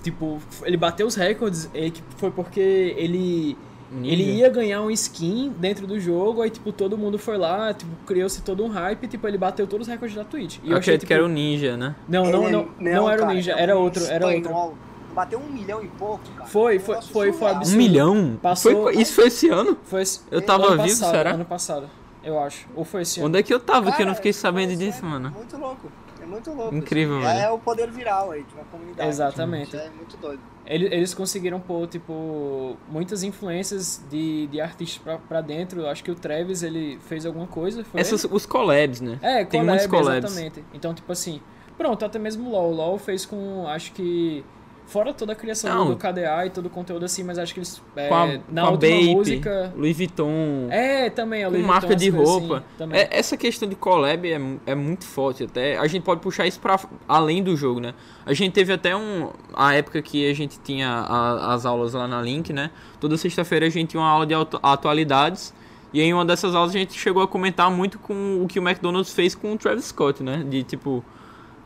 tipo, 0.04 0.40
ele 0.64 0.78
bateu 0.78 1.06
os 1.08 1.16
recordes, 1.16 1.70
e 1.74 1.92
que 1.92 2.02
foi 2.18 2.32
porque 2.32 2.60
ele 2.98 3.58
ele 4.04 4.24
Ninja. 4.24 4.38
ia 4.38 4.50
ganhar 4.50 4.82
um 4.84 4.92
skin 4.92 5.52
dentro 5.58 5.88
do 5.88 6.00
jogo, 6.00 6.44
aí 6.44 6.52
tipo, 6.52 6.72
todo 6.72 6.96
mundo 6.96 7.18
foi 7.18 7.40
lá, 7.40 7.74
tipo, 7.74 7.90
criou-se 8.06 8.40
todo 8.44 8.64
um 8.64 8.68
hype, 8.68 9.08
tipo, 9.08 9.28
ele 9.28 9.36
bateu 9.38 9.66
todos 9.66 9.88
os 9.88 9.92
recordes 9.92 10.16
da 10.16 10.24
Twitch. 10.24 10.60
E 10.64 10.70
Eu 10.70 10.78
achei, 10.78 10.96
tipo, 10.96 11.08
que 11.08 11.14
era 11.14 11.26
o 11.26 11.28
Ninja, 11.28 11.76
né? 11.76 11.96
Não, 12.08 12.24
não, 12.26 12.44
Ele- 12.44 12.52
não, 12.52 12.70
não, 12.80 13.10
era 13.10 13.22
o 13.22 13.26
cara, 13.26 13.34
Ninja, 13.34 13.52
é 13.54 13.62
era 13.64 13.76
um 13.76 13.82
outro, 13.82 14.04
era 14.06 14.28
outro. 14.28 14.74
Bateu 15.16 15.40
um 15.40 15.50
milhão 15.52 15.84
e 15.84 15.88
pouco, 15.88 16.20
cara. 16.38 16.48
Foi, 16.48 16.78
Um 16.78 16.80
foi- 16.80 16.94
negócio 16.96 17.12
foi- 17.14 17.34
foi 17.34 17.50
absurdo. 17.50 17.74
Um 17.74 17.78
milhão? 17.78 18.40
Passou- 18.40 18.84
Foi- 18.84 18.96
isso 18.96 19.14
foi 19.16 19.26
esse 19.28 19.50
ano? 19.50 19.76
Foi 19.84 20.04
esse- 20.04 20.22
Eu 20.30 20.42
tava 20.44 20.68
ano 20.68 20.84
vivo, 20.84 21.00
passado, 21.00 21.12
será? 21.12 21.32
Ano 21.32 21.46
passado, 21.46 21.90
eu 22.24 22.40
acho. 22.40 22.68
Ou 22.76 22.86
foi 22.86 23.02
esse 23.02 23.20
ano. 23.20 23.28
Onde 23.28 23.40
é 23.40 23.44
que 23.44 23.52
eu 23.52 23.60
tava 23.60 23.92
que 23.92 24.04
eu 24.04 24.06
não 24.06 24.14
Cara, 24.14 24.16
fiquei 24.18 24.34
sabendo 24.34 24.74
é 24.74 24.76
disso, 24.76 25.00
sério, 25.00 25.10
mano? 25.10 25.32
Muito 25.32 25.58
louco. 25.58 25.92
É 26.30 26.32
muito 26.32 26.54
louco. 26.54 26.76
Incrível, 26.76 27.18
isso. 27.20 27.28
velho. 27.28 27.40
É 27.40 27.50
o 27.52 27.58
poder 27.60 27.90
viral 27.90 28.32
aí 28.32 28.44
de 28.44 28.54
uma 28.54 28.64
comunidade. 28.66 29.10
Exatamente. 29.10 29.68
Isso 29.76 29.78
é 29.78 29.90
muito 29.90 30.16
doido. 30.18 30.42
Ele- 30.66 30.86
Eles 30.86 31.14
conseguiram 31.14 31.60
pôr, 31.60 31.88
tipo, 31.88 32.78
muitas 32.88 33.24
influências 33.24 34.04
de, 34.10 34.46
de 34.48 34.62
artistas 34.62 35.00
pra, 35.02 35.18
pra 35.18 35.42
dentro. 35.42 35.82
Eu 35.82 35.90
acho 35.90 36.04
que 36.04 36.12
o 36.12 36.16
Travis, 36.16 36.62
ele 36.64 37.00
fez 37.08 37.26
alguma 37.26 37.48
coisa, 37.48 37.84
foi 37.84 38.00
Essas, 38.00 38.24
ele? 38.24 38.34
os 38.36 38.46
collabs, 38.46 39.02
né? 39.02 39.18
É, 39.22 39.38
Tem 39.46 39.60
collab, 39.62 39.68
muitos 39.70 39.88
collabs. 39.88 40.26
exatamente. 40.26 40.64
Então, 40.74 40.94
tipo 40.94 41.12
assim, 41.12 41.42
pronto, 41.78 42.06
até 42.06 42.20
mesmo 42.20 42.48
o 42.50 42.52
LoL. 42.52 42.72
O 42.72 42.76
LoL 42.76 42.98
fez 43.00 43.26
com, 43.26 43.68
acho 43.68 43.92
que... 43.94 44.46
Fora 44.90 45.14
toda 45.14 45.34
a 45.34 45.36
criação 45.36 45.74
Não. 45.86 45.88
do 45.92 45.96
KDA 45.96 46.46
e 46.48 46.50
todo 46.50 46.66
o 46.66 46.70
conteúdo 46.70 47.06
assim, 47.06 47.24
mas 47.24 47.38
acho 47.38 47.54
que 47.54 47.60
eles... 47.60 47.82
é, 47.96 48.08
Com 48.10 48.16
a, 48.16 48.26
na 48.28 48.62
com 48.64 48.68
a 48.68 48.72
última 48.72 48.92
Bape, 48.96 49.16
música... 49.16 49.74
Louis 49.78 49.96
Vuitton, 49.98 50.68
É, 50.72 51.10
também, 51.12 51.44
a 51.44 51.48
com 51.48 51.54
Louis 51.54 51.66
marca 51.66 51.88
Vuitton, 51.88 52.00
de 52.04 52.10
as 52.10 52.16
coisas 52.16 52.34
roupa. 52.34 52.64
Assim. 52.80 52.94
É, 52.94 53.08
essa 53.12 53.38
questão 53.38 53.70
de 53.70 53.76
collab 53.76 54.28
é, 54.28 54.42
é 54.66 54.74
muito 54.76 55.06
forte 55.06 55.44
até. 55.44 55.78
A 55.78 55.86
gente 55.88 56.04
pode 56.04 56.22
puxar 56.22 56.48
isso 56.48 56.60
pra 56.60 56.80
além 57.08 57.44
do 57.44 57.56
jogo, 57.56 57.80
né? 57.80 57.94
A 58.26 58.34
gente 58.34 58.52
teve 58.54 58.74
até 58.74 58.96
um 58.96 59.30
a 59.54 59.74
época 59.76 60.02
que 60.02 60.30
a 60.30 60.34
gente 60.34 60.60
tinha 60.60 60.90
a- 60.90 61.54
as 61.54 61.66
aulas 61.66 61.94
lá 61.94 62.08
na 62.08 62.22
Link, 62.22 62.52
né? 62.52 62.72
Toda 63.00 63.16
sexta-feira 63.16 63.68
a 63.68 63.70
gente 63.70 63.90
tinha 63.92 64.02
uma 64.02 64.10
aula 64.10 64.26
de 64.26 64.34
auto- 64.34 64.60
atualidades 64.64 65.54
E 65.92 66.02
em 66.02 66.14
uma 66.14 66.24
dessas 66.24 66.54
aulas 66.54 66.70
a 66.76 66.78
gente 66.78 66.94
chegou 66.94 67.24
a 67.24 67.28
comentar 67.28 67.70
muito 67.72 67.98
com 67.98 68.44
o 68.44 68.48
que 68.48 68.60
o 68.60 68.62
McDonald's 68.68 69.12
fez 69.12 69.34
com 69.34 69.54
o 69.54 69.58
Travis 69.58 69.86
Scott, 69.86 70.22
né? 70.22 70.44
De 70.48 70.62
tipo, 70.64 71.04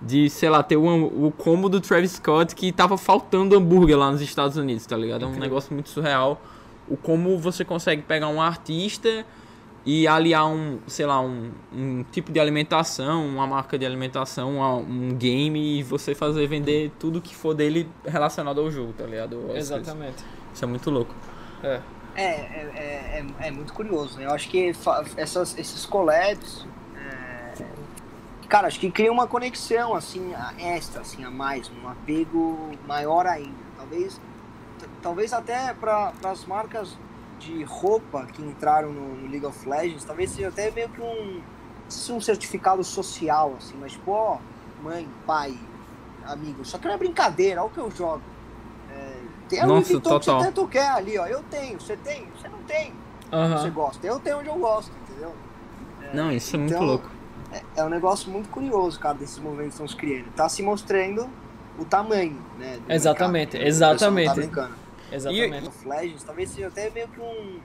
de, 0.05 0.29
sei 0.29 0.49
lá, 0.49 0.61
ter 0.61 0.75
o, 0.75 1.27
o 1.27 1.31
combo 1.31 1.69
do 1.69 1.79
Travis 1.79 2.11
Scott 2.11 2.53
que 2.55 2.71
tava 2.71 2.97
faltando 2.97 3.55
hambúrguer 3.55 3.97
lá 3.97 4.11
nos 4.11 4.21
Estados 4.21 4.57
Unidos, 4.57 4.85
tá 4.85 4.97
ligado? 4.97 5.23
É 5.23 5.27
um 5.27 5.39
negócio 5.39 5.73
muito 5.73 5.89
surreal. 5.89 6.41
O 6.87 6.97
como 6.97 7.37
você 7.37 7.63
consegue 7.63 8.01
pegar 8.01 8.27
um 8.27 8.41
artista 8.41 9.25
e 9.85 10.07
aliar 10.07 10.47
um, 10.47 10.79
sei 10.87 11.05
lá, 11.05 11.19
um, 11.21 11.51
um 11.73 12.03
tipo 12.11 12.31
de 12.31 12.39
alimentação, 12.39 13.25
uma 13.25 13.47
marca 13.47 13.77
de 13.77 13.85
alimentação, 13.85 14.59
um 14.81 15.13
game 15.13 15.79
e 15.79 15.83
você 15.83 16.13
fazer 16.13 16.47
vender 16.47 16.91
tudo 16.99 17.21
que 17.21 17.35
for 17.35 17.53
dele 17.53 17.89
relacionado 18.05 18.61
ao 18.61 18.69
jogo, 18.71 18.93
tá 18.93 19.05
ligado? 19.05 19.51
Exatamente. 19.55 20.23
Coisas. 20.23 20.25
Isso 20.53 20.65
é 20.65 20.67
muito 20.67 20.89
louco. 20.89 21.15
É. 21.63 21.79
É, 22.15 22.23
é, 22.23 23.25
é, 23.39 23.47
é, 23.47 23.51
muito 23.51 23.73
curioso, 23.73 24.19
né? 24.19 24.25
Eu 24.25 24.31
acho 24.31 24.47
que 24.47 24.71
essas, 25.17 25.57
esses 25.57 25.85
collabs, 25.85 26.65
é... 26.65 26.82
cara, 28.53 28.67
acho 28.67 28.79
que 28.79 28.91
cria 28.91 29.11
uma 29.11 29.25
conexão, 29.25 29.95
assim, 29.95 30.31
extra, 30.59 31.01
assim, 31.01 31.23
a 31.23 31.31
mais, 31.31 31.71
um 31.71 31.89
apego 31.89 32.69
maior 32.85 33.25
ainda. 33.25 33.49
Talvez, 33.75 34.21
talvez 35.01 35.33
até 35.33 35.73
para 35.73 36.13
as 36.23 36.45
marcas 36.45 36.95
de 37.39 37.63
roupa 37.63 38.27
que 38.27 38.43
entraram 38.43 38.93
no, 38.93 39.15
no, 39.15 39.27
League 39.27 39.43
of 39.43 39.67
Legends, 39.67 40.03
talvez 40.03 40.29
seja 40.29 40.49
até 40.49 40.69
meio 40.69 40.87
que 40.89 41.01
um, 41.01 41.41
um 42.11 42.21
certificado 42.21 42.83
social, 42.83 43.55
assim, 43.57 43.75
mas, 43.81 43.93
tipo, 43.93 44.11
ó, 44.11 44.37
mãe, 44.83 45.09
pai, 45.25 45.57
amigo, 46.23 46.63
só 46.63 46.77
que 46.77 46.85
não 46.85 46.93
é 46.93 46.97
brincadeira, 46.97 47.59
olha 47.59 47.71
o 47.71 47.73
que 47.73 47.79
eu 47.79 47.89
jogo. 47.89 48.21
É, 48.91 49.15
tem 49.49 49.65
Nossa, 49.65 49.99
total. 49.99 50.19
que 50.19 50.25
você 50.25 50.45
tanto 50.45 50.67
quer 50.67 50.89
ali, 50.91 51.17
ó, 51.17 51.25
eu 51.25 51.41
tenho, 51.49 51.81
você 51.81 51.97
tem, 51.97 52.27
você 52.37 52.47
não 52.49 52.59
tem, 52.67 52.93
uhum. 53.31 53.57
você 53.57 53.71
gosta, 53.71 54.05
eu 54.05 54.19
tenho 54.19 54.37
onde 54.37 54.49
eu 54.49 54.59
gosto, 54.59 54.91
entendeu? 55.01 55.33
É, 56.03 56.15
não, 56.15 56.31
isso 56.31 56.55
é 56.55 56.59
então, 56.59 56.77
muito 56.77 56.87
louco. 56.87 57.12
É, 57.53 57.61
é, 57.77 57.83
um 57.83 57.89
negócio 57.89 58.31
muito 58.31 58.49
curioso, 58.49 58.99
cara, 58.99 59.15
desses 59.15 59.37
movimentos 59.37 59.77
que 59.77 59.83
estão 59.83 59.87
se 59.87 59.95
criando. 59.95 60.33
Tá 60.35 60.49
se 60.49 60.63
mostrando 60.63 61.29
o 61.77 61.85
tamanho, 61.85 62.41
né? 62.57 62.79
Exatamente, 62.89 63.53
mercado, 63.53 63.67
exatamente. 63.67 64.49
Tá 64.49 64.71
Exatamente. 65.11 65.71
E, 65.83 65.87
Legends, 65.87 66.23
talvez 66.23 66.49
seja 66.49 66.67
até 66.67 66.89
meio 66.89 67.07
que 67.07 67.19
um, 67.19 67.59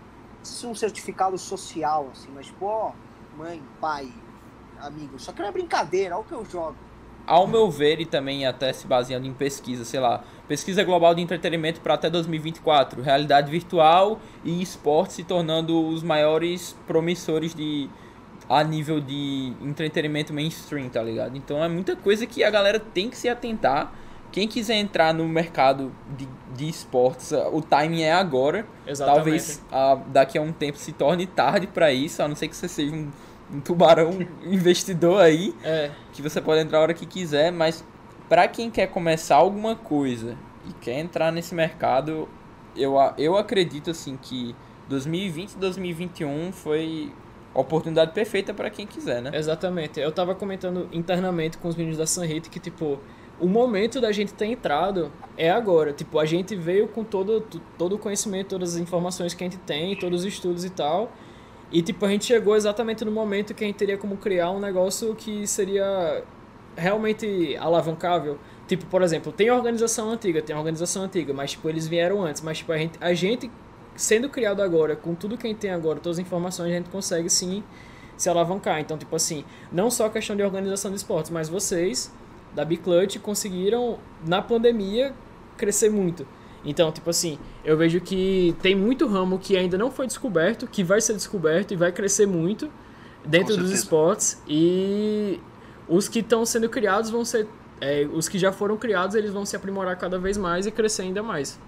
um 0.71 0.75
certificado 0.75 1.39
social, 1.39 2.11
assim, 2.13 2.29
mas, 2.35 2.51
pô, 2.51 2.93
mãe, 3.39 3.63
pai, 3.81 4.13
amigo, 4.79 5.19
só 5.19 5.33
que 5.33 5.41
não 5.41 5.49
é 5.49 5.53
brincadeira, 5.53 6.15
olha 6.15 6.25
o 6.25 6.25
que 6.25 6.33
eu 6.33 6.45
jogo. 6.45 6.77
Ao 7.27 7.47
meu 7.47 7.71
ver, 7.71 8.01
e 8.01 8.07
também 8.07 8.47
até 8.47 8.73
se 8.73 8.87
baseando 8.87 9.27
em 9.27 9.35
pesquisa, 9.35 9.85
sei 9.85 10.01
lá, 10.01 10.25
pesquisa 10.47 10.83
global 10.83 11.15
de 11.15 11.21
entretenimento 11.21 11.81
para 11.81 11.95
até 11.95 12.09
2024, 12.09 13.03
realidade 13.03 13.51
virtual 13.51 14.19
e 14.43 14.63
esporte 14.63 15.15
se 15.15 15.25
tornando 15.25 15.89
os 15.89 16.03
maiores 16.03 16.75
promissores 16.87 17.55
de 17.55 17.89
a 18.49 18.65
nível 18.65 19.01
de 19.01 19.53
entretenimento 19.61 20.33
mainstream, 20.33 20.89
tá 20.89 21.03
ligado? 21.03 21.37
Então 21.37 21.63
é 21.63 21.69
muita 21.69 21.95
coisa 21.95 22.27
que 22.27 22.43
a 22.43 22.51
galera 22.51 22.81
tem 22.81 23.11
que 23.11 23.17
se 23.17 23.29
atentar 23.29 23.93
quem 24.31 24.47
quiser 24.47 24.77
entrar 24.77 25.15
no 25.15 25.27
mercado 25.27 25.93
de, 26.17 26.29
de 26.55 26.69
esportes, 26.69 27.33
o 27.53 27.63
timing 27.63 28.03
é 28.03 28.13
agora. 28.13 28.67
Exatamente. 28.87 29.17
Talvez 29.17 29.63
a, 29.73 29.95
daqui 30.07 30.39
a 30.39 30.43
um 30.43 30.53
tempo 30.53 30.77
se 30.77 30.93
torne 30.93 31.27
tarde 31.27 31.67
para 31.67 31.93
isso, 31.93 32.23
a 32.23 32.29
não 32.29 32.37
ser 32.37 32.49
que 32.49 32.57
você 32.57 32.69
seja 32.69 32.95
um, 32.95 33.11
um 33.53 33.61
tubarão 33.61 34.11
investidor 34.45 35.23
aí, 35.23 35.55
é. 35.65 35.91
que 36.13 36.21
você 36.21 36.41
pode 36.41 36.61
entrar 36.61 36.79
a 36.79 36.83
hora 36.83 36.95
que 36.95 37.07
quiser, 37.07 37.51
mas 37.51 37.85
para 38.29 38.47
quem 38.47 38.71
quer 38.71 38.89
começar 38.89 39.37
alguma 39.37 39.75
coisa 39.75 40.37
e 40.69 40.73
quer 40.75 40.99
entrar 40.99 41.33
nesse 41.33 41.55
mercado, 41.55 42.29
eu, 42.77 42.97
eu 43.17 43.37
acredito 43.37 43.91
assim 43.91 44.19
que 44.21 44.55
2020 44.89 45.53
e 45.53 45.57
2021 45.57 46.53
foi 46.53 47.13
oportunidade 47.61 48.13
perfeita 48.13 48.55
para 48.55 48.71
quem 48.71 48.87
quiser, 48.87 49.23
né? 49.23 49.31
Exatamente. 49.35 50.01
Eu 50.01 50.13
tava 50.13 50.35
comentando 50.35 50.89
internamente 50.93 51.59
com 51.59 51.69
os 51.69 51.77
meninos 51.77 51.99
da 51.99 52.07
Sunhit 52.07 52.49
que 52.51 52.61
tipo 52.61 52.99
o 53.41 53.47
momento 53.47 54.01
da 54.01 54.11
gente 54.11 54.35
ter 54.35 54.47
entrado 54.47 55.13
é 55.37 55.51
agora. 55.51 55.93
Tipo, 55.93 56.19
a 56.19 56.25
gente 56.25 56.57
veio 56.57 56.89
com 56.89 57.05
todo, 57.05 57.41
todo 57.77 57.95
o 57.95 57.99
conhecimento, 57.99 58.49
todas 58.49 58.75
as 58.75 58.81
informações 58.81 59.33
que 59.33 59.45
a 59.45 59.47
gente 59.49 59.59
tem, 59.59 59.95
todos 59.97 60.21
os 60.21 60.27
estudos 60.27 60.65
e 60.65 60.71
tal. 60.71 61.13
E, 61.71 61.83
tipo, 61.83 62.05
a 62.05 62.09
gente 62.09 62.25
chegou 62.25 62.57
exatamente 62.57 63.05
no 63.05 63.13
momento 63.13 63.55
que 63.55 63.63
a 63.63 63.67
gente 63.67 63.77
teria 63.77 63.97
como 63.97 64.17
criar 64.17 64.51
um 64.51 64.59
negócio 64.59 65.15
que 65.15 65.47
seria 65.47 66.25
realmente 66.77 67.57
alavancável. 67.59 68.39
Tipo, 68.67 68.87
por 68.87 69.03
exemplo, 69.03 69.31
tem 69.31 69.51
organização 69.51 70.11
antiga, 70.11 70.43
tem 70.43 70.57
organização 70.57 71.05
antiga, 71.05 71.33
mas, 71.33 71.53
tipo, 71.53 71.69
eles 71.69 71.87
vieram 71.87 72.23
antes. 72.23 72.43
Mas, 72.43 72.59
tipo, 72.59 72.73
a 72.73 72.79
gente, 72.79 72.99
a 73.01 73.15
gente 73.15 73.51
sendo 73.99 74.29
criado 74.29 74.63
agora, 74.63 74.95
com 74.95 75.15
tudo 75.15 75.37
que 75.37 75.47
a 75.47 75.51
gente 75.51 75.59
tem 75.59 75.71
agora, 75.71 75.99
todas 75.99 76.19
as 76.19 76.25
informações, 76.25 76.71
a 76.71 76.77
gente 76.77 76.89
consegue, 76.89 77.29
sim, 77.29 77.65
se 78.17 78.31
alavancar. 78.31 78.81
Então, 78.81 78.97
tipo 78.97 79.15
assim, 79.15 79.45
não 79.73 79.91
só 79.91 80.07
a 80.07 80.11
questão 80.11 80.37
de 80.37 80.43
organização 80.43 80.91
de 80.91 80.97
esportes, 80.97 81.31
mas 81.31 81.49
vocês 81.49 82.13
da 82.55 82.65
Biclutch 82.65 83.19
conseguiram, 83.19 83.99
na 84.25 84.41
pandemia, 84.41 85.13
crescer 85.57 85.91
muito. 85.91 86.27
Então, 86.65 86.91
tipo 86.93 87.11
assim, 87.11 87.39
eu 87.65 87.77
vejo 87.77 88.01
que 88.01 88.55
tem 88.63 88.75
muito 88.75 89.07
ramo 89.07 89.39
que 89.39 89.57
ainda 89.57 89.77
não 89.77 89.91
foi 89.91 90.07
descoberto, 90.07 90.67
que 90.67 90.85
vai 90.85 91.01
ser 91.01 91.15
descoberto 91.15 91.73
e 91.73 91.77
vai 91.77 91.91
crescer 91.91 92.27
muito 92.27 92.71
dentro 93.25 93.57
dos 93.57 93.71
esportes. 93.71 94.41
E 94.47 95.41
os 95.89 96.09
que 96.09 96.21
estão 96.21 96.47
sendo 96.47 96.69
criados 96.69 97.11
vão 97.11 97.25
ser. 97.25 97.49
É, 97.81 98.09
os 98.13 98.29
que 98.29 98.39
já 98.39 98.53
foram 98.53 98.77
criados, 98.77 99.15
eles 99.15 99.33
vão 99.33 99.45
se 99.45 99.55
aprimorar 99.55 99.97
cada 99.97 100.19
vez 100.19 100.37
mais 100.37 100.67
e 100.67 100.71
crescer 100.71 101.03
ainda 101.03 101.23
mais. 101.23 101.59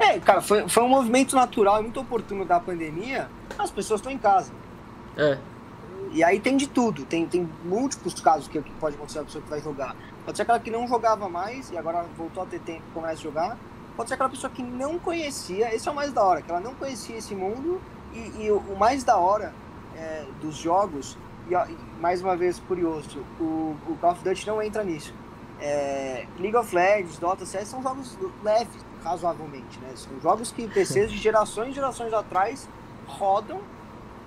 É, 0.00 0.18
cara, 0.18 0.40
foi, 0.40 0.66
foi 0.66 0.82
um 0.82 0.88
movimento 0.88 1.36
natural 1.36 1.78
e 1.78 1.82
muito 1.82 2.00
oportuno 2.00 2.46
da 2.46 2.58
pandemia. 2.58 3.28
As 3.58 3.70
pessoas 3.70 4.00
estão 4.00 4.10
em 4.10 4.16
casa. 4.16 4.50
É. 5.14 5.36
E 6.12 6.24
aí 6.24 6.40
tem 6.40 6.56
de 6.56 6.66
tudo, 6.66 7.04
tem, 7.04 7.26
tem 7.26 7.48
múltiplos 7.62 8.18
casos 8.20 8.48
que, 8.48 8.60
que 8.60 8.70
pode 8.72 8.96
acontecer 8.96 9.18
a 9.18 9.24
pessoa 9.24 9.44
que 9.44 9.50
vai 9.50 9.60
jogar. 9.60 9.94
Pode 10.24 10.36
ser 10.36 10.42
aquela 10.42 10.58
que 10.58 10.70
não 10.70 10.88
jogava 10.88 11.28
mais 11.28 11.70
e 11.70 11.76
agora 11.76 12.04
voltou 12.16 12.42
a 12.42 12.46
ter 12.46 12.58
tempo 12.60 12.82
e 12.90 12.94
começa 12.94 13.20
a 13.20 13.22
jogar. 13.22 13.58
Pode 13.94 14.08
ser 14.08 14.14
aquela 14.14 14.30
pessoa 14.30 14.50
que 14.50 14.62
não 14.62 14.98
conhecia, 14.98 15.74
esse 15.74 15.86
é 15.86 15.92
o 15.92 15.94
mais 15.94 16.12
da 16.12 16.24
hora, 16.24 16.40
que 16.40 16.50
ela 16.50 16.60
não 16.60 16.74
conhecia 16.74 17.18
esse 17.18 17.34
mundo 17.34 17.80
e, 18.14 18.44
e 18.44 18.50
o, 18.50 18.76
mais 18.78 19.04
da 19.04 19.18
hora 19.18 19.52
é, 19.94 20.24
dos 20.40 20.56
jogos, 20.56 21.18
e, 21.48 21.54
e, 21.54 22.00
mais 22.00 22.22
uma 22.22 22.34
vez 22.34 22.58
curioso, 22.58 23.22
o, 23.38 23.76
o 23.86 23.98
Call 24.00 24.12
of 24.12 24.24
Duty 24.24 24.46
não 24.46 24.62
entra 24.62 24.82
nisso. 24.82 25.12
É, 25.60 26.26
League 26.38 26.56
of 26.56 26.74
Legends, 26.74 27.18
Dota, 27.18 27.44
CS 27.44 27.68
são 27.68 27.82
jogos 27.82 28.16
leves, 28.42 28.84
razoavelmente, 29.04 29.78
né? 29.80 29.92
São 29.94 30.20
jogos 30.20 30.50
que 30.52 30.66
PCs 30.68 31.10
de 31.10 31.18
gerações 31.18 31.70
e 31.70 31.72
gerações 31.72 32.12
atrás 32.12 32.68
rodam 33.06 33.60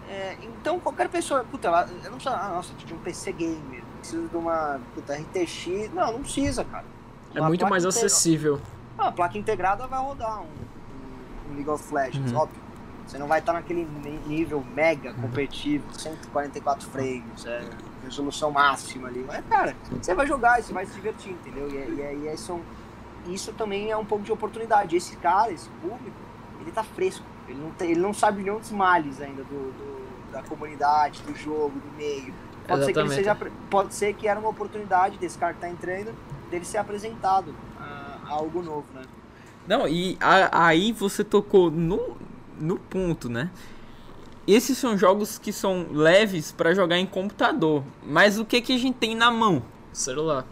é, 0.09 0.37
então 0.43 0.79
qualquer 0.79 1.09
pessoa, 1.09 1.45
puta, 1.49 1.67
ela, 1.67 1.89
eu 2.03 2.11
não 2.11 2.17
precisa, 2.17 2.35
ah, 2.35 2.49
nossa, 2.49 2.73
de 2.73 2.93
um 2.93 2.97
PC 2.99 3.31
gamer, 3.31 3.83
preciso 3.99 4.27
de 4.27 4.35
uma 4.35 4.79
puta, 4.93 5.13
RTX. 5.15 5.91
Não, 5.93 6.13
não 6.13 6.21
precisa, 6.21 6.63
cara. 6.65 6.85
É 7.33 7.39
uma 7.39 7.47
é 7.47 7.49
muito 7.49 7.67
mais 7.67 7.85
acessível. 7.85 8.59
Ah, 8.97 9.07
a 9.07 9.11
placa 9.11 9.37
integrada 9.37 9.87
vai 9.87 9.99
rodar 9.99 10.41
um, 10.41 10.47
um 11.49 11.55
League 11.55 11.69
of 11.69 11.93
Legends, 11.93 12.31
uhum. 12.31 12.39
óbvio. 12.39 12.62
Você 13.13 13.19
não 13.19 13.27
vai 13.27 13.37
estar 13.37 13.53
naquele 13.53 13.87
nível 14.25 14.65
mega 14.73 15.13
competitivo, 15.13 15.85
144 15.93 16.89
frames, 16.89 17.45
é, 17.45 17.61
resolução 18.03 18.49
máxima 18.49 19.07
ali. 19.07 19.23
Mas, 19.27 19.45
cara, 19.45 19.75
você 20.01 20.15
vai 20.15 20.25
jogar 20.25 20.59
e 20.59 20.63
você 20.63 20.73
vai 20.73 20.83
se 20.87 20.95
divertir, 20.95 21.33
entendeu? 21.33 21.69
E, 21.69 21.75
e, 21.75 22.25
e 22.25 22.33
isso, 22.33 22.59
isso 23.27 23.53
também 23.53 23.91
é 23.91 23.95
um 23.95 24.03
pouco 24.03 24.23
de 24.23 24.31
oportunidade. 24.31 24.95
Esse 24.95 25.15
cara, 25.17 25.51
esse 25.51 25.69
público, 25.79 26.17
ele 26.59 26.71
tá 26.71 26.83
fresco. 26.83 27.23
Ele 27.47 27.59
não, 27.61 27.69
tem, 27.69 27.91
ele 27.91 27.99
não 27.99 28.15
sabe 28.15 28.41
nenhum 28.41 28.57
dos 28.57 28.71
males 28.71 29.21
ainda 29.21 29.43
do, 29.43 29.71
do, 29.71 30.31
da 30.31 30.41
comunidade, 30.41 31.21
do 31.21 31.35
jogo, 31.35 31.79
do 31.79 31.95
meio. 31.95 32.33
Pode 32.67 32.83
ser, 32.83 32.93
que 32.93 32.99
ele 32.99 33.09
seja, 33.09 33.37
pode 33.69 33.93
ser 33.93 34.15
que 34.15 34.27
era 34.27 34.39
uma 34.39 34.49
oportunidade 34.49 35.19
desse 35.19 35.37
cara 35.37 35.53
que 35.53 35.59
tá 35.59 35.69
entrando, 35.69 36.15
dele 36.49 36.65
ser 36.65 36.79
apresentado 36.79 37.53
a, 37.79 38.17
a 38.25 38.31
algo 38.31 38.63
novo, 38.63 38.87
né? 38.91 39.03
Não, 39.67 39.87
e 39.87 40.17
a, 40.19 40.67
aí 40.67 40.91
você 40.91 41.23
tocou 41.23 41.69
no, 41.69 42.17
no 42.59 42.77
ponto, 42.77 43.29
né? 43.29 43.49
Esses 44.45 44.77
são 44.77 44.97
jogos 44.97 45.37
que 45.37 45.53
são 45.53 45.87
leves 45.91 46.51
para 46.51 46.73
jogar 46.73 46.97
em 46.97 47.05
computador. 47.05 47.83
Mas 48.05 48.37
o 48.37 48.45
que, 48.45 48.61
que 48.61 48.73
a 48.73 48.77
gente 48.77 48.95
tem 48.95 49.15
na 49.15 49.31
mão? 49.31 49.63
Celular. 49.93 50.45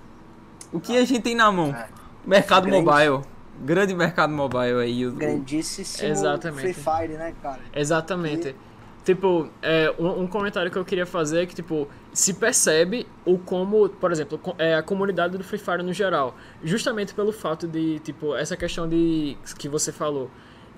O 0.71 0.79
que 0.79 0.97
a 0.97 1.03
gente 1.03 1.21
tem 1.21 1.35
na 1.35 1.51
mão? 1.51 1.75
É. 1.75 1.89
Mercado 2.25 2.67
Grande. 2.67 2.85
mobile 2.85 3.31
grande 3.61 3.93
mercado 3.93 4.33
mobile 4.33 4.79
aí. 4.81 5.05
O, 5.05 5.13
Grandíssimo 5.13 6.09
Exatamente. 6.09 6.73
Free 6.73 6.73
Fire, 6.73 7.13
né, 7.13 7.33
cara? 7.41 7.59
Exatamente. 7.73 8.49
E... 8.49 8.55
Tipo, 9.03 9.49
é, 9.63 9.93
um, 9.97 10.21
um, 10.21 10.27
comentário 10.27 10.69
que 10.69 10.77
eu 10.77 10.85
queria 10.85 11.07
fazer 11.07 11.41
é 11.41 11.45
que, 11.47 11.55
tipo, 11.55 11.87
se 12.13 12.35
percebe 12.35 13.07
o 13.25 13.35
como, 13.35 13.89
por 13.89 14.11
exemplo, 14.11 14.39
é, 14.59 14.75
a 14.75 14.83
comunidade 14.83 15.37
do 15.39 15.43
Free 15.43 15.57
Fire 15.57 15.81
no 15.81 15.91
geral, 15.91 16.35
justamente 16.63 17.11
pelo 17.11 17.31
fato 17.31 17.67
de, 17.67 17.97
tipo, 17.99 18.35
essa 18.35 18.55
questão 18.55 18.87
de 18.87 19.35
que 19.57 19.67
você 19.67 19.91
falou, 19.91 20.29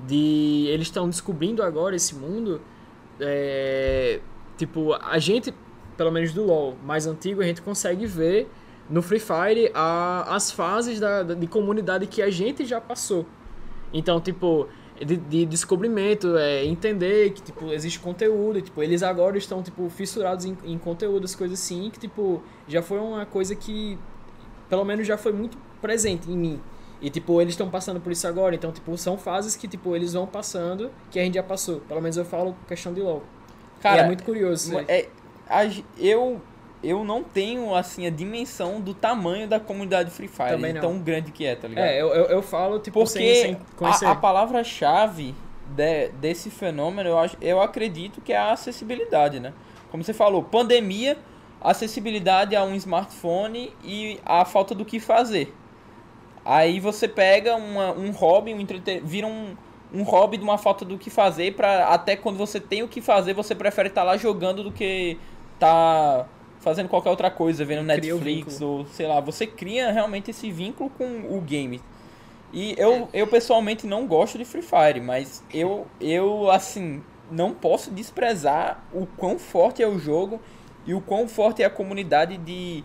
de 0.08 0.65
eles 0.67 0.88
estão 0.88 1.10
descobrindo 1.10 1.63
agora 1.63 1.95
esse 1.95 2.15
mundo, 2.15 2.62
é, 3.19 4.19
tipo, 4.58 4.93
a 4.93 5.17
gente, 5.19 5.53
pelo 5.95 6.12
menos 6.12 6.34
do 6.34 6.43
LoL 6.43 6.75
mais 6.84 7.06
antigo, 7.08 7.41
a 7.41 7.45
gente 7.45 7.62
consegue 7.62 8.06
ver 8.06 8.49
no 8.89 9.01
Free 9.01 9.19
Fire 9.19 9.71
a, 9.73 10.36
as 10.36 10.51
fases 10.51 10.99
da, 10.99 11.23
de 11.23 11.47
comunidade 11.47 12.08
que 12.08 12.21
a 12.21 12.29
gente 12.29 12.65
já 12.65 12.82
passou. 12.82 13.25
Então, 13.93 14.19
tipo, 14.19 14.67
de, 14.99 15.17
de 15.17 15.45
descobrimento, 15.45 16.38
é, 16.38 16.65
entender 16.65 17.32
que, 17.32 17.41
tipo, 17.41 17.71
existe 17.71 17.99
conteúdo, 17.99 18.62
tipo, 18.62 18.82
eles 18.82 19.03
agora 19.03 19.38
estão, 19.38 19.62
tipo, 19.62 19.89
fissurados 19.89 20.45
em, 20.45 20.58
em 20.63 20.77
conteúdo, 20.77 21.25
as 21.25 21.36
coisas 21.36 21.60
assim, 21.60 21.89
que, 21.89 21.99
tipo, 21.99 22.41
já 22.67 22.82
foi 22.82 22.99
uma 22.99 23.25
coisa 23.25 23.56
que, 23.56 23.97
pelo 24.69 24.84
menos, 24.84 25.08
já 25.08 25.17
foi 25.17 25.32
muito 25.32 25.58
presente 25.82 26.29
em 26.29 26.38
mim. 26.38 26.62
E, 27.04 27.10
tipo, 27.10 27.39
eles 27.42 27.54
estão 27.54 27.70
passando 27.70 28.00
por 28.00 28.12
isso 28.13 28.26
agora, 28.26 28.56
então, 28.56 28.72
tipo, 28.72 28.98
são 28.98 29.18
fases 29.18 29.56
que, 29.58 29.68
tipo, 29.68 29.94
eles 29.96 30.13
vão 30.13 30.26
passando, 30.26 30.89
que 31.12 31.20
a 31.20 31.24
gente 31.24 31.34
já 31.36 31.44
passou. 31.44 31.82
Pelo 31.82 32.02
menos 32.02 32.16
eu 32.18 32.24
falo 32.24 32.56
questão 32.68 32.94
de 32.94 33.02
LoL. 33.02 33.22
Cara, 33.82 33.98
e 33.98 34.00
é 34.00 34.06
muito 34.08 34.24
curioso. 34.24 34.74
É, 34.88 35.10
g- 35.70 35.84
eu, 35.98 36.42
eu 36.82 37.04
não 37.04 37.22
tenho, 37.22 37.76
assim, 37.76 38.08
a 38.08 38.10
dimensão 38.10 38.80
do 38.80 38.94
tamanho 38.94 39.50
da 39.50 39.60
comunidade 39.60 40.10
Free 40.12 40.30
Fire, 40.30 40.52
Também 40.52 40.72
não. 40.72 40.80
tão 40.80 40.98
grande 41.00 41.32
que 41.34 41.46
é, 41.46 41.56
tá 41.58 41.68
ligado? 41.68 41.84
É, 41.86 42.02
eu, 42.02 42.08
eu, 42.13 42.26
eu 42.28 42.42
falo, 42.42 42.80
tipo, 42.80 43.06
sem, 43.06 43.22
Porque 43.22 43.36
sem 43.42 43.58
conhecer. 43.76 44.06
a, 44.06 44.12
a 44.12 44.16
palavra-chave 44.16 45.36
de- 45.76 46.08
desse 46.22 46.50
fenômeno, 46.50 47.10
eu, 47.10 47.20
acho, 47.20 47.36
eu 47.42 47.62
acredito 47.62 48.22
que 48.22 48.32
é 48.32 48.38
a 48.38 48.54
acessibilidade, 48.54 49.42
né? 49.42 49.52
Como 49.92 50.02
você 50.06 50.13
falou, 50.13 50.42
pandemia, 50.42 51.18
acessibilidade 51.60 52.56
a 52.56 52.63
um 52.63 52.76
smartphone 52.76 53.74
e 53.84 54.20
a 54.26 54.46
falta 54.46 54.74
do 54.74 54.86
que 54.86 55.00
fazer. 55.02 55.54
Aí 56.45 56.79
você 56.79 57.08
pega 57.08 57.56
uma, 57.56 57.91
um 57.91 58.12
hobby, 58.12 58.53
um 58.53 58.60
entreten... 58.60 59.01
vira 59.03 59.27
um, 59.27 59.56
um 59.93 60.03
hobby 60.03 60.38
de 60.38 60.43
uma 60.43 60.58
falta 60.58 60.84
do 60.84 60.97
que 60.97 61.10
fazer, 61.10 61.56
pra 61.56 61.88
até 61.88 62.15
quando 62.15 62.38
você 62.38 62.60
tem 62.60 62.84
o 62.84 62.88
que 62.88 63.01
fazer, 63.01 63.34
você 63.34 63.56
prefere 63.56 63.89
estar 63.89 64.03
lá 64.03 64.17
jogando 64.17 64.63
do 64.63 64.71
que 64.71 65.17
tá 65.60 66.27
fazendo 66.60 66.89
qualquer 66.89 67.10
outra 67.10 67.29
coisa, 67.29 67.63
vendo 67.63 67.84
Netflix 67.84 68.62
ou 68.62 68.86
sei 68.88 69.08
lá. 69.08 69.19
Você 69.19 69.45
cria 69.45 69.91
realmente 69.91 70.32
esse 70.32 70.49
vínculo 70.51 70.89
com 70.89 71.38
o 71.38 71.41
game. 71.41 71.82
E 72.53 72.75
eu, 72.77 73.10
eu 73.12 73.25
pessoalmente 73.27 73.88
não 73.88 74.06
gosto 74.06 74.38
de 74.38 74.45
Free 74.45 74.62
Fire, 74.62 75.01
mas 75.01 75.43
eu, 75.51 75.88
eu 75.99 76.51
assim, 76.51 77.01
não 77.32 77.51
posso 77.51 77.89
desprezar 77.89 78.84
o 78.93 79.06
quão 79.06 79.39
forte 79.39 79.82
é 79.82 79.88
o 79.88 79.97
jogo 79.97 80.39
e 80.86 80.93
o 80.93 81.01
quão 81.01 81.27
forte 81.27 81.63
é 81.63 81.65
a 81.65 81.69
comunidade 81.69 82.38
de. 82.38 82.84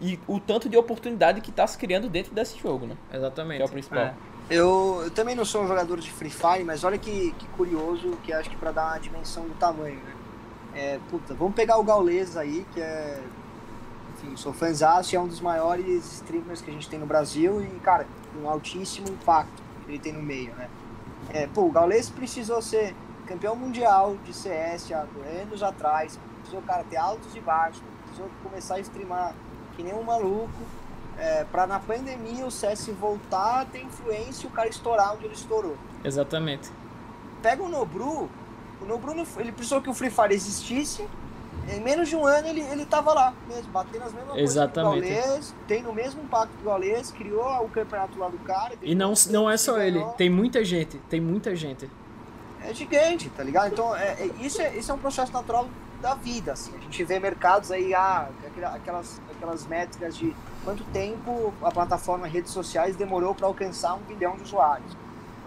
E 0.00 0.18
o 0.26 0.40
tanto 0.40 0.68
de 0.68 0.76
oportunidade 0.76 1.40
que 1.40 1.50
está 1.50 1.66
se 1.66 1.76
criando 1.76 2.08
dentro 2.08 2.34
desse 2.34 2.58
jogo, 2.58 2.86
né? 2.86 2.96
Que 3.10 3.16
Exatamente. 3.16 3.60
é 3.60 3.64
o 3.64 3.68
principal. 3.68 3.98
É. 3.98 4.14
Eu, 4.48 5.02
eu 5.04 5.10
também 5.10 5.34
não 5.36 5.44
sou 5.44 5.62
um 5.62 5.68
jogador 5.68 6.00
de 6.00 6.10
Free 6.10 6.30
Fire, 6.30 6.64
mas 6.64 6.82
olha 6.82 6.98
que, 6.98 7.32
que 7.38 7.46
curioso, 7.48 8.16
que 8.24 8.32
acho 8.32 8.48
que 8.48 8.56
pra 8.56 8.72
dar 8.72 8.86
uma 8.86 8.98
dimensão 8.98 9.44
do 9.44 9.54
tamanho, 9.54 9.96
né? 9.96 10.14
É, 10.74 10.98
puta, 11.10 11.34
vamos 11.34 11.54
pegar 11.54 11.76
o 11.78 11.84
Gaules 11.84 12.36
aí, 12.36 12.66
que 12.72 12.80
é. 12.80 13.20
Enfim, 14.14 14.36
sou 14.36 14.52
fãzaço 14.52 15.14
e 15.14 15.16
é 15.16 15.20
um 15.20 15.28
dos 15.28 15.40
maiores 15.40 16.04
streamers 16.14 16.60
que 16.60 16.70
a 16.70 16.74
gente 16.74 16.88
tem 16.88 16.98
no 16.98 17.06
Brasil 17.06 17.62
e, 17.62 17.68
cara, 17.80 18.06
um 18.40 18.48
altíssimo 18.48 19.08
impacto 19.08 19.62
que 19.84 19.92
ele 19.92 19.98
tem 19.98 20.12
no 20.12 20.22
meio, 20.22 20.52
né? 20.54 20.68
É, 21.32 21.46
pô, 21.46 21.62
o 21.62 21.70
Gaules 21.70 22.10
precisou 22.10 22.60
ser 22.60 22.94
campeão 23.26 23.54
mundial 23.54 24.16
de 24.24 24.34
CS 24.34 24.90
há 24.92 25.06
anos 25.40 25.62
atrás, 25.62 26.18
precisou, 26.40 26.60
cara, 26.62 26.82
ter 26.84 26.96
altos 26.96 27.34
e 27.36 27.40
baixos, 27.40 27.82
precisou 28.04 28.28
começar 28.42 28.74
a 28.74 28.80
streamar 28.80 29.34
que 29.80 29.82
nem 29.82 29.94
um 29.94 30.02
maluco, 30.02 30.50
é, 31.18 31.44
pra 31.50 31.66
na 31.66 31.78
pandemia 31.80 32.44
o 32.46 32.50
CS 32.50 32.88
voltar 33.00 33.62
a 33.62 33.64
ter 33.64 33.82
influência 33.82 34.44
e 34.44 34.48
o 34.48 34.50
cara 34.50 34.68
estourar 34.68 35.14
onde 35.14 35.24
ele 35.24 35.34
estourou. 35.34 35.76
Exatamente. 36.04 36.70
Pega 37.42 37.62
o 37.62 37.68
Nobru, 37.68 38.28
o 38.80 38.84
Nobru 38.86 39.14
ele 39.38 39.52
precisou 39.52 39.80
que 39.80 39.88
o 39.88 39.94
Free 39.94 40.10
Fire 40.10 40.34
existisse, 40.34 41.06
em 41.68 41.80
menos 41.80 42.08
de 42.10 42.16
um 42.16 42.26
ano 42.26 42.48
ele, 42.48 42.60
ele 42.60 42.84
tava 42.84 43.12
lá 43.14 43.32
mesmo, 43.48 43.70
batendo 43.72 44.04
as 44.04 44.12
mesmas 44.12 44.36
Exatamente. 44.36 45.00
coisas 45.06 45.14
que 45.14 45.22
o 45.22 45.28
Gaules, 45.28 45.54
tendo 45.66 45.90
o 45.90 45.94
mesmo 45.94 46.22
impacto 46.22 46.50
que 46.52 46.62
o 46.62 46.64
Gaules, 46.66 47.10
criou 47.10 47.64
o 47.64 47.68
campeonato 47.70 48.18
lá 48.18 48.28
do 48.28 48.38
cara. 48.38 48.74
E 48.82 48.94
não, 48.94 49.14
não 49.30 49.50
é 49.50 49.56
só 49.56 49.78
ele, 49.78 49.98
ganhou. 49.98 50.12
tem 50.12 50.28
muita 50.28 50.62
gente, 50.64 50.98
tem 51.08 51.20
muita 51.20 51.56
gente. 51.56 51.88
É 52.62 52.74
gigante, 52.74 53.30
tá 53.30 53.42
ligado? 53.42 53.72
Então, 53.72 53.96
é, 53.96 54.12
é- 54.12 54.30
isso, 54.40 54.60
é, 54.60 54.76
isso 54.76 54.90
é 54.90 54.94
um 54.94 54.98
processo 54.98 55.32
natural 55.32 55.66
da 56.02 56.14
vida, 56.14 56.52
assim. 56.52 56.72
A 56.76 56.80
gente 56.80 57.02
vê 57.04 57.18
mercados 57.18 57.70
aí, 57.70 57.94
ah, 57.94 58.28
aquela- 58.46 58.74
aquelas, 58.74 59.20
aquelas 59.40 59.66
métricas 59.66 60.16
de 60.16 60.36
quanto 60.62 60.84
tempo 60.92 61.54
a 61.62 61.70
plataforma 61.70 62.26
redes 62.26 62.52
sociais 62.52 62.94
demorou 62.94 63.34
para 63.34 63.46
alcançar 63.46 63.94
um 63.94 64.00
bilhão 64.00 64.36
de 64.36 64.42
usuários. 64.42 64.94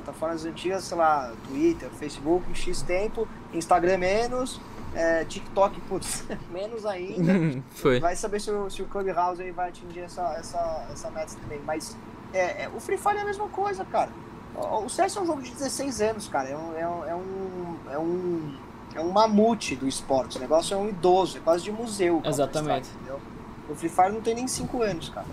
Plataformas 0.04 0.44
antigas, 0.44 0.84
sei 0.84 0.98
lá, 0.98 1.32
Twitter, 1.48 1.90
Facebook, 1.92 2.44
X 2.56 2.82
tempo, 2.82 3.28
Instagram 3.54 4.00
menos, 4.00 4.60
é, 4.96 5.24
TikTok, 5.24 5.80
putz, 5.82 6.26
menos 6.52 6.86
ainda. 6.86 7.62
Foi. 7.72 8.00
Vai 8.00 8.16
saber 8.16 8.42
se 8.42 8.52
o, 8.52 8.70
se 8.70 8.82
o 8.82 8.86
Clubhouse 8.86 9.42
aí 9.42 9.52
vai 9.52 9.70
atingir 9.70 10.02
essa, 10.02 10.34
essa, 10.34 10.88
essa 10.92 11.12
meta 11.12 11.36
também. 11.42 11.62
Mas 11.66 11.96
é, 12.34 12.64
é, 12.64 12.70
o 12.76 12.80
Free 12.80 12.98
Fire 12.98 13.18
é 13.18 13.22
a 13.22 13.26
mesma 13.26 13.48
coisa, 13.48 13.86
cara. 13.86 14.10
O 14.56 14.86
o 14.86 14.90
CS 14.90 15.16
é 15.16 15.22
um 15.22 15.26
jogo 15.26 15.42
de 15.42 15.52
16 15.52 16.02
anos, 16.02 16.28
cara. 16.28 16.50
É 16.50 16.58
um, 16.58 16.78
é 16.78 16.88
um, 16.88 17.06
é 17.06 17.16
um, 17.16 17.78
é 17.92 17.98
um, 17.98 18.56
é 18.96 19.02
um 19.02 19.12
mamute 19.12 19.76
do 19.76 19.88
esporte. 19.88 20.38
O 20.38 20.42
negócio 20.42 20.74
é 20.74 20.78
um 20.78 20.90
idoso, 20.90 21.38
é 21.38 21.42
quase 21.42 21.64
de 21.64 21.72
museu. 21.72 22.22
Exatamente. 22.24 22.90
Counter-Strike, 22.90 22.98
entendeu? 22.98 23.33
O 23.74 23.76
Free 23.76 23.90
Fire 23.90 24.12
não 24.12 24.22
tem 24.22 24.36
nem 24.36 24.48
5 24.48 24.82
anos, 24.82 25.10
cara. 25.10 25.26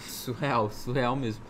Surreal, 0.00 0.70
surreal 0.70 1.16
mesmo. 1.16 1.42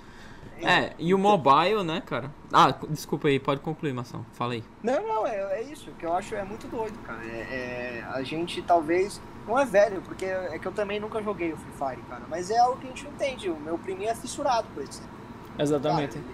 É, 0.61 0.93
e 0.99 1.13
o 1.13 1.19
mobile, 1.19 1.83
né, 1.83 2.01
cara? 2.05 2.31
Ah, 2.53 2.73
desculpa 2.89 3.27
aí, 3.29 3.41
pode 3.41 3.61
concluir, 3.61 3.93
Mação. 3.93 4.25
Fala 4.33 4.53
aí. 4.53 4.63
Não, 4.83 5.03
não, 5.03 5.27
é, 5.27 5.61
é 5.61 5.63
isso. 5.63 5.91
O 5.91 5.95
que 5.95 6.07
eu 6.07 6.13
acho 6.15 6.35
é 6.35 6.45
muito 6.45 6.69
doido, 6.69 6.97
cara. 7.05 7.25
É, 7.25 8.01
é- 8.01 8.05
a 8.13 8.23
gente 8.23 8.63
talvez. 8.63 9.21
Não 9.47 9.59
é 9.59 9.65
velho, 9.65 10.01
porque 10.03 10.25
é 10.25 10.57
que 10.59 10.67
eu 10.67 10.71
também 10.71 11.01
nunca 11.01 11.21
joguei 11.21 11.53
o 11.53 11.57
Free 11.57 11.73
Fire, 11.73 12.03
cara. 12.09 12.23
Mas 12.29 12.49
é 12.49 12.59
algo 12.59 12.79
que 12.79 12.87
a 12.87 12.91
gente 12.91 13.05
não 13.05 13.11
entende. 13.13 13.51
O 13.51 13.57
meu 13.59 13.77
priminho 13.77 14.09
é 14.09 14.15
fissurado 14.15 14.69
por 14.73 14.85
isso. 14.85 15.03
Exatamente. 15.59 16.17
Cara, 16.19 16.25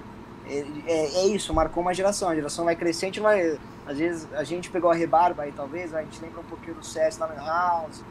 é, 0.46 0.58
é- 0.86 1.14
é 1.22 1.26
isso, 1.28 1.54
marcou 1.54 1.82
uma 1.82 1.94
geração. 1.94 2.28
A 2.28 2.34
geração 2.34 2.66
vai 2.66 2.76
crescente, 2.76 3.18
vai. 3.20 3.58
Às 3.86 3.96
vezes 3.96 4.28
a 4.34 4.44
gente 4.44 4.68
pegou 4.68 4.90
a 4.90 4.94
rebarba 4.94 5.44
aí, 5.44 5.52
talvez, 5.52 5.94
a 5.94 6.02
gente 6.02 6.20
lembra 6.20 6.40
um 6.40 6.44
pouquinho 6.44 6.74
do 6.74 6.84
CS 6.84 7.16
na 7.18 7.26
House, 7.28 8.02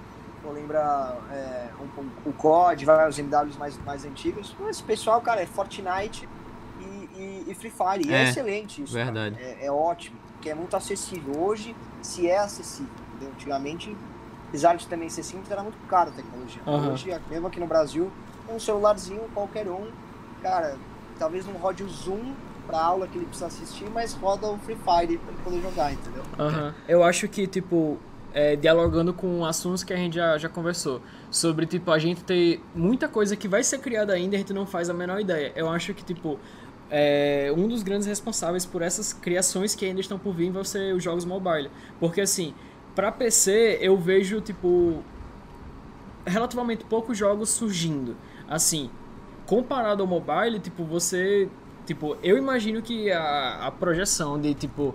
ou 0.44 0.52
lembra 0.52 1.18
é, 1.32 1.70
um- 1.80 2.02
um- 2.02 2.30
o 2.30 2.34
COD, 2.34 2.86
vai, 2.86 3.08
os 3.08 3.18
MWs 3.20 3.58
mais, 3.58 3.78
mais 3.84 4.06
antigos. 4.06 4.56
Mas 4.60 4.78
esse 4.78 4.84
pessoal, 4.84 5.22
cara, 5.22 5.42
é 5.42 5.46
Fortnite 5.46 6.28
e, 6.80 6.84
e- 6.84 7.44
e 7.48 7.56
Free 7.56 7.72
Fire. 7.72 8.08
E 8.08 8.14
é, 8.14 8.18
É, 8.24 8.30
excelente 8.30 8.82
isso. 8.84 8.94
cara. 8.94 9.06
verdade. 9.06 9.36
É, 9.40 9.66
é 9.66 9.72
ótimo, 9.72 10.18
porque 10.34 10.50
é 10.50 10.56
muito 10.56 10.76
acessível. 10.76 11.40
Hoje, 11.42 11.76
se 12.02 12.30
é 12.30 12.38
acessível, 12.38 12.92
entendeu? 13.16 13.34
Antigamente, 13.34 13.96
apesar 14.50 14.76
de 14.76 14.88
também 14.88 15.10
ser 15.10 15.24
simples, 15.24 15.50
era 15.52 15.64
muito 15.64 15.78
caro 15.88 16.10
a 16.10 16.14
tecnologia. 16.14 16.62
Aham. 16.66 16.92
Hoje, 16.94 17.22
mesmo 17.30 17.48
aqui 17.48 17.60
no 17.60 17.68
Brasil, 17.68 18.12
um 18.50 18.60
celularzinho, 18.60 19.22
qualquer 19.34 19.68
um, 19.68 19.88
cara, 20.42 20.78
talvez 21.20 21.46
não 21.46 21.54
rode 21.54 21.84
o 21.84 21.90
Zoom 21.90 22.34
pra 22.66 22.82
aula 22.82 23.08
que 23.08 23.18
ele 23.18 23.26
precisa 23.26 23.48
assistir, 23.48 23.90
mas 23.94 24.14
roda 24.14 24.48
o 24.48 24.58
Free 24.60 24.76
Fire 24.76 25.18
pra 25.18 25.32
ele 25.34 25.42
poder 25.44 25.62
jogar, 25.62 25.92
entendeu? 25.94 26.24
Aham. 26.38 26.74
Eu 26.88 27.04
acho 27.04 27.28
que, 27.28 27.48
tipo, 27.48 27.98
é, 28.34 28.56
dialogando 28.56 29.14
com 29.14 29.46
assuntos 29.46 29.84
que 29.84 29.94
a 29.94 29.98
gente 29.98 30.16
já, 30.16 30.38
já 30.38 30.50
conversou, 30.50 31.02
sobre, 31.32 31.66
tipo, 31.66 31.92
a 31.92 32.00
gente 32.00 32.24
ter 32.24 32.62
muita 32.76 33.08
coisa 33.08 33.36
que 33.36 33.48
vai 33.48 33.64
ser 33.64 33.80
criada 33.80 34.14
ainda 34.14 34.36
e 34.36 34.38
a 34.38 34.40
gente 34.40 34.54
não 34.54 34.66
faz 34.66 34.90
a 34.90 34.94
menor 34.94 35.20
ideia. 35.20 35.52
Eu 35.56 35.70
acho 35.70 35.94
que, 35.94 36.04
tipo, 36.04 36.40
é, 36.90 37.52
um 37.56 37.68
dos 37.68 37.84
grandes 37.84 38.08
responsáveis 38.08 38.66
por 38.66 38.82
essas 38.82 39.14
criações 39.14 39.76
que 39.76 39.86
ainda 39.86 40.00
estão 40.00 40.18
por 40.18 40.34
vir 40.34 40.52
vão 40.52 40.64
ser 40.64 40.94
os 40.94 41.04
jogos 41.04 41.26
mobile. 41.26 41.70
Porque, 42.00 42.22
assim, 42.22 42.54
pra 42.96 43.12
PC, 43.12 43.80
eu 43.82 43.98
vejo, 43.98 44.42
tipo, 44.42 45.04
relativamente 46.26 46.86
poucos 46.86 47.18
jogos 47.18 47.50
surgindo. 47.50 48.16
Assim, 48.48 48.90
comparado 49.46 50.04
ao 50.04 50.08
mobile, 50.08 50.60
tipo, 50.60 50.84
você. 50.84 51.50
Tipo, 51.86 52.18
eu 52.22 52.38
imagino 52.38 52.82
que 52.82 53.10
a, 53.12 53.68
a 53.68 53.72
projeção 53.72 54.40
de, 54.40 54.54
tipo, 54.54 54.94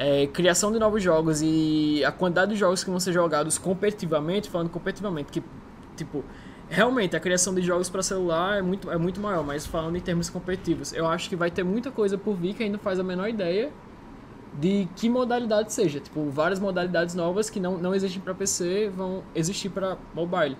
é, 0.00 0.26
criação 0.28 0.72
de 0.72 0.78
novos 0.78 1.02
jogos 1.02 1.42
e 1.42 2.02
a 2.06 2.10
quantidade 2.10 2.52
de 2.52 2.56
jogos 2.56 2.82
que 2.82 2.88
vão 2.88 2.98
ser 2.98 3.12
jogados 3.12 3.58
competitivamente, 3.58 4.48
falando 4.48 4.70
competitivamente, 4.70 5.30
que, 5.30 5.42
tipo, 5.94 6.24
realmente 6.70 7.14
a 7.14 7.20
criação 7.20 7.54
de 7.54 7.60
jogos 7.60 7.90
para 7.90 8.02
celular 8.02 8.56
é 8.56 8.62
muito, 8.62 8.90
é 8.90 8.96
muito 8.96 9.20
maior, 9.20 9.44
mas 9.44 9.66
falando 9.66 9.96
em 9.96 10.00
termos 10.00 10.30
competitivos, 10.30 10.94
eu 10.94 11.06
acho 11.06 11.28
que 11.28 11.36
vai 11.36 11.50
ter 11.50 11.62
muita 11.62 11.90
coisa 11.90 12.16
por 12.16 12.34
vir 12.34 12.54
que 12.54 12.62
ainda 12.62 12.78
faz 12.78 12.98
a 12.98 13.02
menor 13.02 13.28
ideia 13.28 13.70
de 14.58 14.88
que 14.96 15.10
modalidade 15.10 15.70
seja. 15.70 16.00
Tipo, 16.00 16.30
várias 16.30 16.58
modalidades 16.58 17.14
novas 17.14 17.50
que 17.50 17.60
não, 17.60 17.76
não 17.76 17.94
existem 17.94 18.22
para 18.22 18.34
PC 18.34 18.90
vão 18.96 19.22
existir 19.34 19.68
para 19.68 19.98
mobile. 20.14 20.56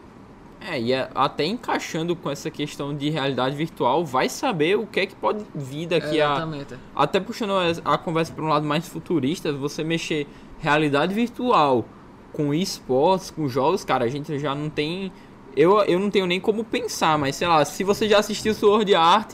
É, 0.61 0.79
e 0.79 0.95
até 0.95 1.47
encaixando 1.47 2.15
com 2.15 2.31
essa 2.31 2.51
questão 2.51 2.95
de 2.95 3.09
realidade 3.09 3.57
virtual, 3.57 4.05
vai 4.05 4.29
saber 4.29 4.77
o 4.77 4.87
que 4.87 5.01
é 5.01 5.07
que 5.07 5.15
pode 5.15 5.45
vir 5.55 5.87
daqui 5.87 6.21
a. 6.21 6.33
Exatamente. 6.33 6.75
Até 6.95 7.19
puxando 7.19 7.53
a, 7.53 7.95
a 7.95 7.99
conversa 7.99 8.33
para 8.33 8.45
um 8.45 8.49
lado 8.49 8.67
mais 8.67 8.87
futurista, 8.87 9.53
você 9.53 9.83
mexer 9.83 10.27
realidade 10.59 11.15
virtual 11.15 11.87
com 12.33 12.53
esportes, 12.53 13.31
com 13.31 13.49
jogos, 13.49 13.85
cara, 13.85 14.05
a 14.05 14.09
gente 14.09 14.39
já 14.39 14.55
não 14.55 14.69
tem. 14.69 15.11
Eu, 15.57 15.81
eu 15.81 15.99
não 15.99 16.11
tenho 16.11 16.27
nem 16.27 16.39
como 16.39 16.63
pensar, 16.63 17.19
mas 17.19 17.37
sei 17.37 17.49
lá, 17.49 17.65
se 17.65 17.83
você 17.83 18.07
já 18.07 18.19
assistiu 18.19 18.55
Sword 18.55 18.95
Art, 18.95 19.33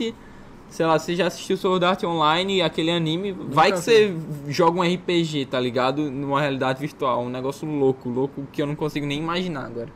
sei 0.69 0.85
lá, 0.85 0.97
você 0.97 1.13
já 1.13 1.27
assistiu 1.27 1.57
Sword 1.57 1.85
Art 1.85 2.03
Online, 2.03 2.61
aquele 2.61 2.89
anime, 2.89 3.33
vai 3.33 3.71
que 3.71 3.79
você 3.79 4.15
joga 4.47 4.79
um 4.79 4.81
RPG, 4.81 5.47
tá 5.47 5.59
ligado? 5.59 6.09
Numa 6.09 6.39
realidade 6.39 6.79
virtual, 6.79 7.21
um 7.21 7.29
negócio 7.29 7.67
louco, 7.69 8.09
louco 8.09 8.47
que 8.51 8.61
eu 8.61 8.65
não 8.65 8.75
consigo 8.75 9.05
nem 9.05 9.19
imaginar 9.19 9.65
agora. 9.65 9.89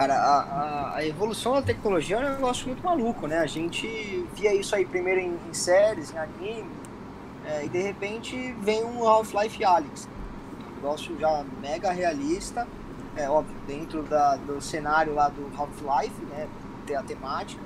Cara, 0.00 0.14
a, 0.14 0.96
a, 0.96 1.06
evolução 1.06 1.52
da 1.52 1.60
tecnologia 1.60 2.16
é 2.16 2.20
um 2.20 2.32
negócio 2.36 2.66
muito 2.66 2.82
maluco, 2.82 3.26
né? 3.26 3.38
A 3.38 3.46
gente 3.46 3.86
via 4.34 4.54
isso 4.54 4.74
aí 4.74 4.86
primeiro 4.86 5.20
em, 5.20 5.38
em 5.46 5.52
séries, 5.52 6.10
em 6.10 6.16
anime, 6.16 6.70
é, 7.44 7.66
e 7.66 7.68
de 7.68 7.82
repente 7.82 8.34
vem 8.62 8.82
um 8.82 9.06
Half-Life 9.06 9.62
Alyx. 9.62 10.08
Um 10.70 10.76
negócio 10.76 11.20
já 11.20 11.44
mega 11.60 11.92
realista, 11.92 12.66
é 13.14 13.28
óbvio, 13.28 13.54
dentro 13.66 14.02
da, 14.04 14.36
do 14.36 14.58
cenário 14.62 15.14
lá 15.14 15.28
do 15.28 15.52
Half-Life, 15.54 16.24
né? 16.30 16.48
Ter 16.86 16.94
a 16.94 17.02
temática. 17.02 17.62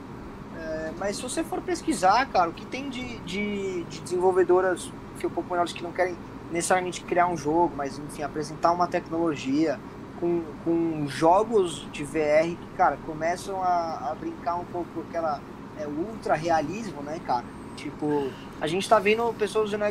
É, 0.56 0.92
mas 0.98 1.14
se 1.14 1.22
você 1.22 1.44
for 1.44 1.62
pesquisar, 1.62 2.26
cara, 2.26 2.50
o 2.50 2.52
que 2.52 2.66
tem 2.66 2.90
de, 2.90 3.16
de, 3.18 3.84
de 3.84 4.00
desenvolvedoras 4.00 4.90
que 5.20 5.26
um 5.28 5.30
pouco 5.30 5.54
que 5.66 5.82
não 5.84 5.92
querem 5.92 6.16
necessariamente 6.50 7.00
criar 7.02 7.28
um 7.28 7.36
jogo, 7.36 7.74
mas 7.76 7.96
enfim, 7.96 8.24
apresentar 8.24 8.72
uma 8.72 8.88
tecnologia 8.88 9.78
com, 10.20 10.42
com 10.64 11.06
jogos 11.08 11.86
de 11.92 12.04
VR 12.04 12.48
que, 12.48 12.68
cara, 12.76 12.98
começam 13.06 13.62
a, 13.62 14.10
a 14.10 14.16
brincar 14.18 14.56
um 14.56 14.64
pouco 14.64 14.88
com 14.94 15.00
aquela 15.00 15.40
é, 15.78 15.86
ultra 15.86 16.34
realismo, 16.34 17.02
né, 17.02 17.20
cara? 17.26 17.44
Tipo, 17.76 18.30
a 18.60 18.66
gente 18.66 18.88
tá 18.88 18.98
vendo 18.98 19.34
pessoas 19.34 19.68
usando 19.68 19.84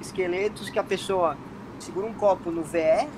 esqueletos 0.00 0.70
que 0.70 0.78
a 0.78 0.84
pessoa 0.84 1.36
segura 1.78 2.06
um 2.06 2.14
copo 2.14 2.50
no 2.50 2.62
VR 2.62 3.08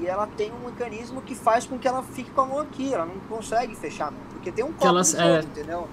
e 0.00 0.06
ela 0.06 0.26
tem 0.26 0.52
um 0.52 0.66
mecanismo 0.66 1.20
que 1.22 1.34
faz 1.34 1.66
com 1.66 1.78
que 1.78 1.86
ela 1.86 2.02
fique 2.02 2.30
com 2.30 2.40
a 2.42 2.46
mão 2.46 2.60
aqui, 2.60 2.92
ela 2.92 3.06
não 3.06 3.18
consegue 3.28 3.74
fechar, 3.74 4.12
porque 4.30 4.50
tem 4.52 4.64
um 4.64 4.72
copo 4.72 4.86
elas, 4.86 5.12
no 5.14 5.20
jogo, 5.20 5.34
é... 5.34 5.40
entendeu? 5.40 5.88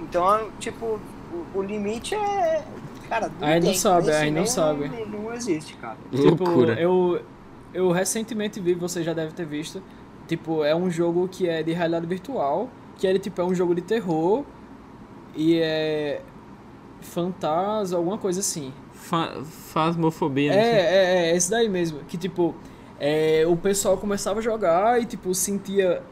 Então, 0.00 0.50
tipo, 0.58 1.00
o, 1.32 1.58
o 1.58 1.62
limite 1.62 2.14
é. 2.14 2.64
Cara, 3.08 3.30
não 3.40 3.46
aí 3.46 3.60
não 3.60 3.74
sabe, 3.74 4.10
aí 4.12 4.30
não, 4.30 4.46
sabe. 4.46 4.88
Não, 4.88 5.06
não, 5.06 5.34
existe, 5.34 5.76
cara. 5.76 5.96
Tipo, 6.10 6.64
eu, 6.70 7.20
eu 7.74 7.90
recentemente 7.90 8.60
vi, 8.60 8.72
você 8.74 9.02
já 9.02 9.12
deve 9.12 9.32
ter 9.32 9.44
visto, 9.44 9.82
tipo, 10.26 10.64
é 10.64 10.74
um 10.74 10.90
jogo 10.90 11.28
que 11.28 11.48
é 11.48 11.62
de 11.62 11.72
realidade 11.72 12.06
virtual, 12.06 12.70
que 12.96 13.06
ele, 13.06 13.18
tipo, 13.18 13.40
é 13.42 13.44
um 13.44 13.54
jogo 13.54 13.74
de 13.74 13.82
terror 13.82 14.44
e 15.34 15.58
é 15.58 16.22
fantasma, 17.00 17.98
alguma 17.98 18.16
coisa 18.16 18.40
assim. 18.40 18.72
Fa 18.92 19.42
fasmofobia, 19.42 20.54
é, 20.54 20.56
é, 20.56 20.60
é, 20.60 21.30
é, 21.30 21.36
esse 21.36 21.50
daí 21.50 21.68
mesmo, 21.68 21.98
que, 22.08 22.16
tipo, 22.16 22.54
é, 22.98 23.44
o 23.46 23.56
pessoal 23.56 23.98
começava 23.98 24.38
a 24.38 24.42
jogar 24.42 25.02
e, 25.02 25.04
tipo, 25.04 25.34
sentia 25.34 26.02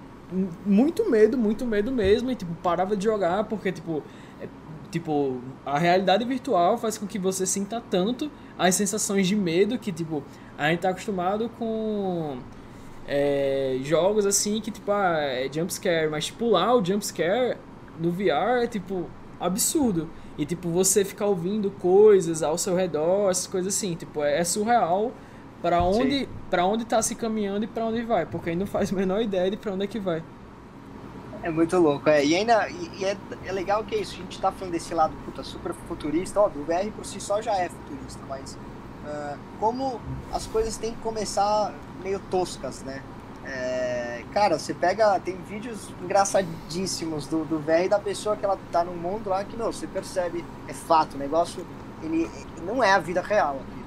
muito 0.66 1.08
medo, 1.10 1.38
muito 1.38 1.64
medo 1.64 1.92
mesmo, 1.92 2.30
e 2.30 2.34
tipo, 2.34 2.52
parava 2.62 2.96
de 2.96 3.04
jogar 3.04 3.44
porque, 3.44 3.70
tipo, 3.70 4.02
tipo, 4.92 5.40
a 5.64 5.78
realidade 5.78 6.24
virtual 6.24 6.76
faz 6.76 6.98
com 6.98 7.06
que 7.06 7.18
você 7.18 7.46
sinta 7.46 7.82
tanto 7.90 8.30
as 8.58 8.74
sensações 8.74 9.26
de 9.26 9.34
medo 9.34 9.78
que, 9.78 9.90
tipo, 9.90 10.22
a 10.56 10.68
gente 10.70 10.80
tá 10.80 10.90
acostumado 10.90 11.48
com 11.58 12.36
é, 13.08 13.78
jogos 13.82 14.26
assim 14.26 14.60
que, 14.60 14.70
tipo, 14.70 14.92
ah, 14.92 15.16
é 15.16 15.50
jumpscare, 15.50 16.10
mas, 16.10 16.26
tipo, 16.26 16.50
lá 16.50 16.74
o 16.74 16.84
jumpscare 16.84 17.56
no 17.98 18.10
VR 18.10 18.62
é, 18.62 18.66
tipo, 18.66 19.08
absurdo. 19.40 20.10
E, 20.36 20.44
tipo, 20.44 20.68
você 20.68 21.04
ficar 21.04 21.26
ouvindo 21.26 21.70
coisas 21.70 22.42
ao 22.42 22.58
seu 22.58 22.76
redor, 22.76 23.30
essas 23.30 23.46
coisas 23.46 23.74
assim, 23.74 23.94
tipo, 23.94 24.22
é, 24.22 24.40
é 24.40 24.44
surreal 24.44 25.10
para 25.62 25.82
onde, 25.82 26.28
para 26.50 26.66
onde 26.66 26.84
tá 26.84 27.00
se 27.00 27.14
caminhando 27.14 27.64
e 27.64 27.68
para 27.68 27.86
onde 27.86 28.02
vai, 28.02 28.26
porque 28.26 28.50
ainda 28.50 28.60
não 28.60 28.66
faz 28.66 28.90
a 28.92 28.96
menor 28.96 29.22
ideia 29.22 29.50
de 29.50 29.56
para 29.56 29.72
onde 29.72 29.84
é 29.84 29.86
que 29.86 29.98
vai. 29.98 30.22
É 31.42 31.50
muito 31.50 31.76
louco, 31.78 32.08
é. 32.08 32.24
E 32.24 32.34
ainda 32.36 32.68
e, 32.68 33.04
é, 33.04 33.16
é 33.44 33.52
legal 33.52 33.82
que 33.84 33.94
é 33.94 33.98
isso, 33.98 34.14
a 34.14 34.16
gente 34.18 34.40
tá 34.40 34.52
falando 34.52 34.72
desse 34.72 34.94
lado 34.94 35.14
puta, 35.24 35.42
super 35.42 35.74
futurista, 35.88 36.40
ó, 36.40 36.46
o 36.46 36.64
VR 36.64 36.90
por 36.94 37.04
si 37.04 37.20
só 37.20 37.42
já 37.42 37.54
é 37.56 37.68
futurista, 37.68 38.20
mas 38.28 38.54
uh, 39.04 39.38
como 39.58 40.00
as 40.32 40.46
coisas 40.46 40.76
têm 40.76 40.94
que 40.94 41.00
começar 41.00 41.74
meio 42.02 42.20
toscas, 42.30 42.82
né? 42.82 43.02
É, 43.44 44.22
cara, 44.32 44.56
você 44.56 44.72
pega, 44.72 45.18
tem 45.18 45.36
vídeos 45.36 45.90
engraçadíssimos 46.00 47.26
do, 47.26 47.44
do 47.44 47.58
VR 47.58 47.88
da 47.88 47.98
pessoa 47.98 48.36
que 48.36 48.44
ela 48.44 48.56
tá 48.70 48.84
num 48.84 48.94
mundo 48.94 49.30
lá 49.30 49.42
que, 49.42 49.56
não, 49.56 49.72
você 49.72 49.86
percebe, 49.86 50.44
é 50.68 50.72
fato, 50.72 51.14
o 51.14 51.18
negócio, 51.18 51.66
ele 52.04 52.30
não 52.64 52.84
é 52.84 52.92
a 52.92 53.00
vida 53.00 53.20
real 53.20 53.56
aqui 53.56 53.82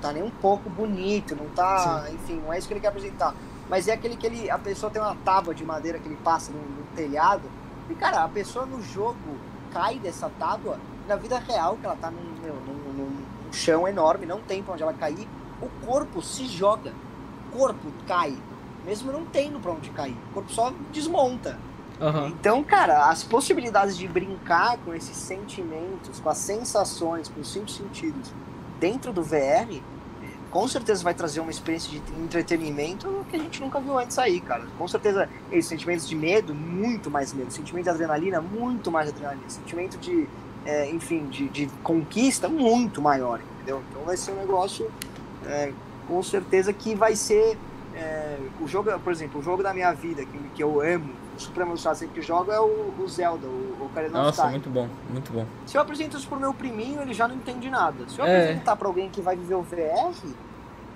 tá 0.00 0.12
nem 0.12 0.22
um 0.22 0.30
pouco 0.30 0.68
bonito, 0.70 1.36
não 1.36 1.46
tá, 1.50 2.04
Sim. 2.06 2.14
enfim, 2.14 2.42
não 2.44 2.52
é 2.52 2.58
isso 2.58 2.66
que 2.66 2.74
ele 2.74 2.80
quer 2.80 2.88
apresentar. 2.88 3.34
Mas 3.70 3.86
é 3.86 3.92
aquele 3.92 4.16
que 4.16 4.26
ele, 4.26 4.50
a 4.50 4.58
pessoa 4.58 4.90
tem 4.90 5.00
uma 5.00 5.14
tábua 5.24 5.54
de 5.54 5.64
madeira 5.64 6.00
que 6.00 6.08
ele 6.08 6.16
passa 6.16 6.50
no, 6.50 6.58
no 6.58 6.82
telhado, 6.96 7.48
e 7.88 7.94
cara, 7.94 8.24
a 8.24 8.28
pessoa 8.28 8.66
no 8.66 8.82
jogo 8.82 9.16
cai 9.72 9.96
dessa 10.00 10.28
tábua, 10.40 10.78
na 11.06 11.14
vida 11.14 11.38
real, 11.38 11.76
que 11.76 11.86
ela 11.86 11.94
tá 11.94 12.10
num, 12.10 12.42
meu, 12.42 12.54
num, 12.54 12.92
num, 12.92 13.16
chão 13.52 13.86
enorme, 13.86 14.26
não 14.26 14.40
tem 14.40 14.62
pra 14.62 14.74
onde 14.74 14.82
ela 14.82 14.92
cair, 14.92 15.28
o 15.62 15.68
corpo 15.86 16.20
se 16.20 16.46
joga, 16.46 16.92
o 17.48 17.56
corpo 17.56 17.92
cai, 18.06 18.36
mesmo 18.84 19.12
não 19.12 19.24
tendo 19.24 19.60
pra 19.60 19.70
onde 19.70 19.88
cair, 19.90 20.16
o 20.30 20.34
corpo 20.34 20.52
só 20.52 20.72
desmonta. 20.92 21.56
Uhum. 22.00 22.28
Então, 22.28 22.64
cara, 22.64 23.08
as 23.08 23.22
possibilidades 23.22 23.96
de 23.96 24.08
brincar 24.08 24.78
com 24.78 24.94
esses 24.94 25.16
sentimentos, 25.16 26.18
com 26.18 26.28
as 26.28 26.38
sensações, 26.38 27.28
com 27.28 27.40
os 27.40 27.52
cinco 27.52 27.70
sentidos, 27.70 28.32
dentro 28.80 29.12
do 29.12 29.22
VR, 29.22 29.80
com 30.50 30.66
certeza 30.66 31.02
vai 31.02 31.14
trazer 31.14 31.40
uma 31.40 31.50
experiência 31.50 31.90
de 31.90 31.98
entretenimento 32.20 33.24
que 33.30 33.36
a 33.36 33.38
gente 33.38 33.60
nunca 33.60 33.80
viu 33.80 33.98
antes 33.98 34.18
aí, 34.18 34.40
cara. 34.40 34.66
Com 34.76 34.88
certeza, 34.88 35.28
esses 35.50 35.66
sentimentos 35.66 36.08
de 36.08 36.16
medo, 36.16 36.54
muito 36.54 37.10
mais 37.10 37.32
medo. 37.32 37.52
Sentimento 37.52 37.84
de 37.84 37.90
adrenalina, 37.90 38.40
muito 38.40 38.90
mais 38.90 39.08
adrenalina. 39.08 39.48
Sentimento 39.48 39.96
de, 39.98 40.26
é, 40.64 40.90
enfim, 40.90 41.26
de, 41.26 41.48
de, 41.48 41.66
conquista, 41.82 42.48
muito 42.48 43.00
maior, 43.00 43.40
entendeu? 43.54 43.82
Então 43.90 44.02
vai 44.02 44.16
ser 44.16 44.32
um 44.32 44.36
negócio, 44.36 44.90
é, 45.46 45.72
com 46.08 46.22
certeza, 46.22 46.72
que 46.72 46.94
vai 46.94 47.14
ser. 47.14 47.56
É, 47.94 48.38
o 48.60 48.68
jogo, 48.68 48.90
por 49.00 49.12
exemplo, 49.12 49.40
o 49.40 49.42
jogo 49.42 49.62
da 49.62 49.74
minha 49.74 49.92
vida, 49.92 50.24
que, 50.24 50.38
que 50.54 50.62
eu 50.62 50.80
amo, 50.80 51.10
super 51.40 51.62
emocionado 51.62 51.98
sempre 51.98 52.20
que 52.20 52.26
jogo, 52.26 52.52
é 52.52 52.60
o, 52.60 52.94
o 52.98 53.08
Zelda, 53.08 53.46
o 53.46 53.86
Ocarina 53.86 54.18
of 54.18 54.26
Nossa, 54.26 54.46
muito 54.48 54.70
bom, 54.70 54.88
muito 55.08 55.32
bom. 55.32 55.46
Se 55.66 55.76
eu 55.76 55.82
apresento 55.82 56.16
isso 56.16 56.28
pro 56.28 56.38
meu 56.38 56.54
priminho, 56.54 57.00
ele 57.02 57.14
já 57.14 57.26
não 57.26 57.34
entende 57.34 57.68
nada. 57.70 58.08
Se 58.08 58.18
eu 58.18 58.24
é. 58.24 58.42
apresentar 58.42 58.76
pra 58.76 58.88
alguém 58.88 59.10
que 59.10 59.20
vai 59.20 59.36
viver 59.36 59.54
o 59.54 59.62
VR, 59.62 60.14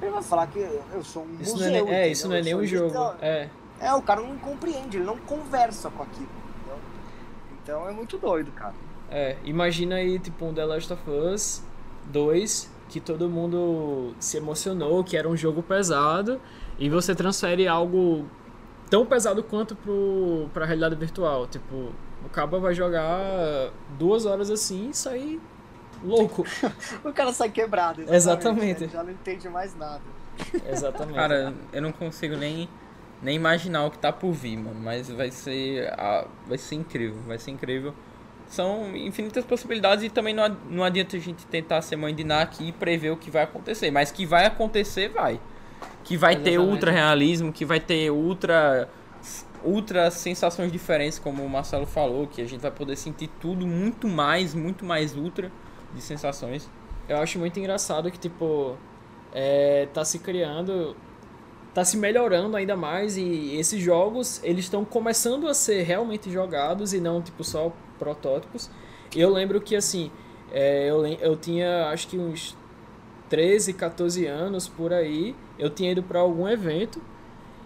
ele 0.00 0.10
vai 0.10 0.22
falar 0.22 0.46
que 0.46 0.58
eu 0.58 1.02
sou 1.02 1.24
um 1.24 1.40
isso 1.40 1.52
museu. 1.52 1.84
Não 1.84 1.92
é, 1.92 1.94
é, 1.94 2.08
é 2.08 2.08
isso 2.08 2.28
não 2.28 2.36
é 2.36 2.42
nem 2.42 2.54
um 2.54 2.64
jogo. 2.64 3.14
É. 3.20 3.48
é, 3.80 3.94
o 3.94 4.02
cara 4.02 4.20
não 4.20 4.36
compreende, 4.38 4.98
ele 4.98 5.04
não 5.04 5.16
conversa 5.18 5.90
com 5.90 6.02
aquilo. 6.02 6.28
Entendeu? 6.60 6.78
Então 7.62 7.88
é 7.88 7.92
muito 7.92 8.18
doido, 8.18 8.52
cara. 8.52 8.74
É, 9.10 9.36
imagina 9.44 9.96
aí, 9.96 10.18
tipo, 10.18 10.44
um 10.44 10.52
The 10.52 10.64
Last 10.64 10.92
of 10.92 11.02
Us 11.10 11.62
2, 12.06 12.70
que 12.88 13.00
todo 13.00 13.28
mundo 13.28 14.14
se 14.18 14.36
emocionou, 14.36 15.02
que 15.04 15.16
era 15.16 15.28
um 15.28 15.36
jogo 15.36 15.62
pesado, 15.62 16.40
e 16.78 16.88
você 16.88 17.14
transfere 17.14 17.68
algo 17.68 18.24
tão 18.94 19.04
pesado 19.04 19.42
quanto 19.42 19.74
pro, 19.74 20.48
pra 20.54 20.64
realidade 20.64 20.94
virtual. 20.94 21.48
Tipo, 21.48 21.90
o 22.24 22.28
cabo 22.30 22.60
vai 22.60 22.72
jogar 22.72 23.72
duas 23.98 24.24
horas 24.24 24.52
assim 24.52 24.90
e 24.90 24.94
sair 24.94 25.40
louco. 26.00 26.46
o 27.02 27.12
cara 27.12 27.32
sai 27.32 27.50
quebrado. 27.50 28.02
Exatamente. 28.02 28.14
exatamente. 28.14 28.80
Né? 28.82 28.90
Já 28.92 29.02
não 29.02 29.10
entende 29.10 29.48
mais 29.48 29.74
nada. 29.74 30.00
Exatamente. 30.70 31.16
Cara, 31.16 31.52
eu 31.72 31.82
não 31.82 31.90
consigo 31.90 32.36
nem, 32.36 32.68
nem 33.20 33.34
imaginar 33.34 33.84
o 33.84 33.90
que 33.90 33.98
tá 33.98 34.12
por 34.12 34.30
vir, 34.30 34.58
mano. 34.58 34.78
Mas 34.80 35.10
vai 35.10 35.32
ser, 35.32 35.92
vai 36.46 36.56
ser 36.56 36.76
incrível, 36.76 37.20
vai 37.26 37.38
ser 37.40 37.50
incrível. 37.50 37.92
São 38.46 38.96
infinitas 38.96 39.44
possibilidades 39.44 40.04
e 40.04 40.08
também 40.08 40.32
não, 40.32 40.56
não 40.70 40.84
adianta 40.84 41.16
a 41.16 41.20
gente 41.20 41.44
tentar 41.46 41.82
ser 41.82 41.96
mãe 41.96 42.14
de 42.14 42.22
Ná 42.22 42.42
aqui 42.42 42.68
e 42.68 42.72
prever 42.72 43.10
o 43.10 43.16
que 43.16 43.28
vai 43.28 43.42
acontecer. 43.42 43.90
Mas 43.90 44.12
que 44.12 44.24
vai 44.24 44.46
acontecer, 44.46 45.08
vai 45.08 45.40
que 46.04 46.16
vai 46.16 46.34
Exatamente. 46.34 46.58
ter 46.58 46.58
ultra 46.60 46.90
realismo, 46.92 47.52
que 47.52 47.64
vai 47.64 47.80
ter 47.80 48.10
ultra 48.10 48.88
ultra 49.64 50.10
sensações 50.10 50.70
diferentes, 50.70 51.18
como 51.18 51.42
o 51.42 51.48
Marcelo 51.48 51.86
falou, 51.86 52.26
que 52.26 52.42
a 52.42 52.46
gente 52.46 52.60
vai 52.60 52.70
poder 52.70 52.96
sentir 52.96 53.30
tudo 53.40 53.66
muito 53.66 54.06
mais, 54.06 54.54
muito 54.54 54.84
mais 54.84 55.16
ultra 55.16 55.50
de 55.94 56.02
sensações. 56.02 56.68
Eu 57.08 57.16
acho 57.16 57.38
muito 57.38 57.58
engraçado 57.58 58.10
que 58.10 58.18
tipo 58.18 58.76
é, 59.32 59.88
tá 59.92 60.04
se 60.04 60.18
criando, 60.18 60.94
tá 61.72 61.84
se 61.84 61.96
melhorando 61.96 62.56
ainda 62.56 62.76
mais 62.76 63.16
e 63.16 63.56
esses 63.56 63.82
jogos 63.82 64.40
eles 64.44 64.66
estão 64.66 64.84
começando 64.84 65.48
a 65.48 65.54
ser 65.54 65.82
realmente 65.82 66.30
jogados 66.30 66.92
e 66.92 67.00
não 67.00 67.22
tipo 67.22 67.42
só 67.42 67.72
protótipos. 67.98 68.70
Eu 69.16 69.30
lembro 69.32 69.60
que 69.60 69.74
assim 69.74 70.10
é, 70.52 70.88
eu, 70.88 71.04
eu 71.06 71.36
tinha 71.36 71.88
acho 71.88 72.06
que 72.08 72.18
uns 72.18 72.56
13, 73.28 73.72
14 73.72 74.26
anos 74.26 74.68
por 74.68 74.92
aí, 74.92 75.34
eu 75.58 75.70
tinha 75.70 75.92
ido 75.92 76.02
para 76.02 76.20
algum 76.20 76.48
evento 76.48 77.00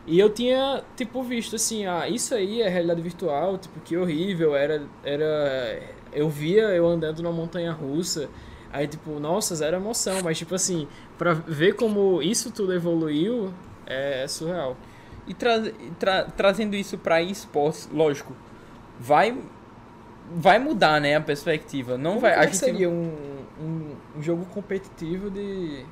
e 0.07 0.19
eu 0.19 0.31
tinha, 0.31 0.83
tipo, 0.97 1.23
visto 1.23 1.57
assim, 1.57 1.87
ah, 1.87 2.09
isso 2.09 2.35
aí 2.35 2.63
é 2.63 2.69
realidade 2.69 3.03
virtual, 3.03 3.59
tipo, 3.59 3.79
que 3.81 3.97
horrível, 3.97 4.57
era, 4.57 4.83
era, 5.05 5.83
eu 6.13 6.29
via 6.31 6.63
eu 6.71 6.87
andando 6.87 7.23
na 7.23 7.31
montanha 7.31 7.73
russa, 7.73 8.29
aí 8.73 8.87
tipo, 8.87 9.19
nossa, 9.21 9.55
zero 9.55 9.77
emoção, 9.77 10.21
mas 10.23 10.39
tipo 10.39 10.55
assim, 10.55 10.89
para 11.19 11.35
ver 11.35 11.75
como 11.75 12.23
isso 12.23 12.51
tudo 12.51 12.73
evoluiu, 12.73 13.53
é, 13.87 14.25
é 14.25 14.29
surreal. 14.29 14.77
E 15.27 15.35
tra 15.35 15.61
tra 15.99 16.25
trazendo 16.25 16.75
isso 16.75 16.97
para 16.97 17.21
esportes, 17.21 17.89
lógico, 17.93 18.35
vai 18.99 19.37
vai 20.35 20.59
mudar, 20.59 21.01
né, 21.01 21.17
a 21.17 21.21
perspectiva. 21.21 21.97
Não 21.97 22.13
Como 22.13 22.21
vai. 22.23 22.35
a 22.35 22.45
gente 22.45 22.57
seria 22.57 22.89
um, 22.89 23.13
um, 23.61 23.97
um, 24.17 24.23
jogo 24.23 24.45
competitivo 24.47 25.31
de 25.31 25.85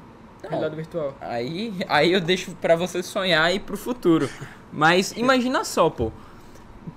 realidade 0.43 0.77
virtual. 0.77 1.15
Aí, 1.21 1.75
aí 1.89 2.13
eu 2.13 2.21
deixo 2.21 2.53
pra 2.61 2.77
você 2.77 3.03
sonhar 3.03 3.55
e 3.55 3.59
pro 3.59 3.77
futuro. 3.77 4.29
Mas 4.73 5.13
imagina 5.17 5.65
só, 5.65 5.89
pô. 5.91 6.11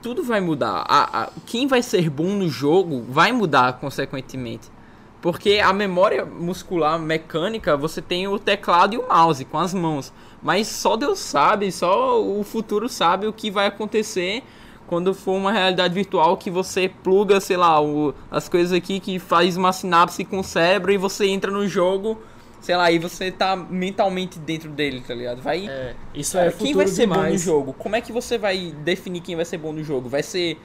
Tudo 0.02 0.24
vai 0.24 0.40
mudar. 0.40 0.86
A, 0.88 1.24
a- 1.24 1.30
quem 1.46 1.66
vai 1.68 1.82
ser 1.82 2.10
bom 2.10 2.28
no 2.28 2.48
jogo 2.48 3.04
vai 3.10 3.32
mudar 3.32 3.74
consequentemente. 3.80 4.70
Porque 5.22 5.60
a 5.62 5.74
memória 5.74 6.26
muscular 6.26 6.98
mecânica, 7.00 7.76
você 7.76 8.02
tem 8.02 8.28
o 8.28 8.40
teclado 8.40 8.94
e 8.94 8.98
o 8.98 9.08
mouse 9.08 9.44
com 9.46 9.58
as 9.58 9.74
mãos. 9.74 10.14
Mas 10.42 10.68
só 10.68 10.96
Deus 10.96 11.20
sabe, 11.20 11.72
só 11.72 12.22
o 12.24 12.42
futuro 12.44 12.88
sabe 12.88 13.28
o 13.28 13.34
que 13.34 13.52
vai 13.52 13.68
acontecer 13.68 14.44
quando 14.88 15.14
for 15.14 15.34
uma 15.34 15.52
realidade 15.52 15.94
virtual 15.94 16.38
que 16.38 16.50
você 16.50 16.88
pluga, 16.88 17.42
sei 17.42 17.58
lá, 17.58 17.82
o- 17.82 18.14
as 18.32 18.48
coisas 18.48 18.72
aqui 18.72 19.00
que 19.00 19.20
faz 19.20 19.58
uma 19.58 19.74
sinapse 19.74 20.24
com 20.24 20.40
o 20.40 20.44
cérebro 20.44 20.92
e 20.92 20.98
você 20.98 21.28
entra 21.28 21.52
no 21.52 21.68
jogo, 21.68 22.18
sei 22.62 22.76
lá, 22.76 22.92
e 22.92 23.00
você 23.00 23.32
tá 23.32 23.56
mentalmente 23.56 24.38
dentro 24.40 24.70
dele, 24.70 25.02
tá 25.06 25.14
ligado? 25.14 25.42
Vai. 25.42 25.68
É, 25.68 25.96
isso 26.14 26.34
Cara, 26.34 26.48
é 26.48 26.52
futuro 26.52 26.66
quem 26.68 26.76
vai 26.76 26.88
ser 26.88 27.08
bom 27.08 27.16
no 27.16 27.22
demais. 27.22 27.42
jogo? 27.42 27.74
Como 27.74 27.96
é 27.96 28.02
que 28.02 28.12
você 28.12 28.38
vai 28.38 28.74
definir 28.84 29.22
quem 29.22 29.36
vai 29.36 29.46
ser 29.46 29.58
bom 29.58 29.72
no 29.72 29.84
jogo? 29.84 30.10
Vai 30.10 30.24
ser 30.24 30.58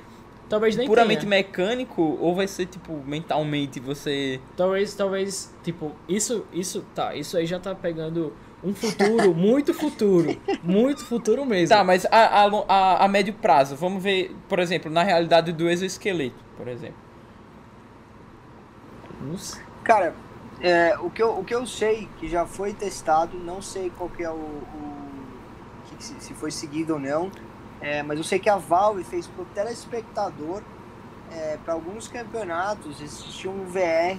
Talvez 0.49 0.77
nem 0.77 0.87
puramente 0.87 1.21
tenha. 1.21 1.31
mecânico 1.31 2.19
ou 2.21 2.35
vai 2.35 2.47
ser 2.47 2.67
tipo 2.67 3.03
mentalmente 3.07 3.81
você 3.81 4.41
Talvez, 4.57 4.95
talvez, 4.95 5.55
tipo, 5.63 5.93
isso, 6.09 6.45
isso, 6.53 6.85
tá, 6.95 7.15
isso 7.15 7.37
aí 7.37 7.47
já 7.47 7.59
tá 7.59 7.75
pegando 7.75 8.33
um 8.63 8.75
futuro, 8.75 9.33
muito 9.35 9.73
futuro, 9.73 10.37
muito 10.63 11.05
futuro 11.05 11.45
mesmo. 11.47 11.75
Tá, 11.75 11.83
mas 11.85 12.05
a, 12.07 12.45
a, 12.45 12.47
a, 12.69 13.05
a 13.05 13.09
médio 13.09 13.33
prazo, 13.35 13.77
vamos 13.77 14.03
ver, 14.03 14.35
por 14.49 14.59
exemplo, 14.59 14.91
na 14.91 15.03
realidade 15.03 15.53
do 15.53 15.69
exoesqueleto, 15.69 16.37
por 16.57 16.69
exemplo. 16.69 16.97
Cara, 19.83 20.15
é, 20.67 20.99
o, 20.99 21.11
que 21.11 21.23
eu, 21.23 21.39
o 21.39 21.45
que 21.45 21.55
eu 21.55 21.67
sei 21.67 22.09
que 22.19 22.29
já 22.29 22.47
foi 22.47 22.73
testado, 22.73 23.39
não 23.39 23.61
sei 23.61 23.91
qual 23.91 24.09
que 24.09 24.23
é 24.23 24.31
o. 24.31 24.35
o 24.35 25.05
que 25.87 26.03
se, 26.03 26.15
se 26.19 26.35
foi 26.35 26.51
seguido 26.51 26.95
ou 26.95 26.99
não, 26.99 27.31
é, 27.81 28.03
mas 28.03 28.19
eu 28.19 28.25
sei 28.25 28.39
que 28.39 28.49
a 28.49 28.57
Valve 28.57 29.05
fez 29.05 29.27
pro 29.27 29.45
telespectador, 29.47 30.63
para 31.65 31.75
alguns 31.75 32.07
campeonatos, 32.07 33.01
existia 33.01 33.51
um 33.51 33.65
VR 33.65 34.19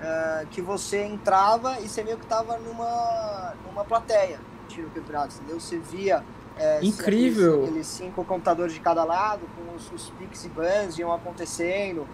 é, 0.00 0.46
que 0.50 0.60
você 0.60 1.04
entrava 1.04 1.78
e 1.80 1.88
você 1.88 2.02
meio 2.02 2.18
que 2.18 2.26
tava 2.26 2.58
numa, 2.58 3.54
numa 3.64 3.84
plateia 3.84 4.40
tiro 4.72 4.88
o 4.88 4.90
campeonato, 4.90 5.34
entendeu? 5.36 5.60
Você 5.60 5.78
via. 5.78 6.24
é, 6.56 6.84
Incrível! 6.84 7.52
Aqueles, 7.52 7.68
aqueles 7.68 7.86
cinco 7.86 8.24
computadores 8.24 8.74
de 8.74 8.80
cada 8.80 9.04
lado, 9.04 9.42
com 9.56 9.76
os, 9.76 9.92
os 9.92 10.10
pix 10.10 10.44
e 10.44 10.48
bans 10.48 10.98
iam 10.98 11.12
acontecendo, 11.12 12.06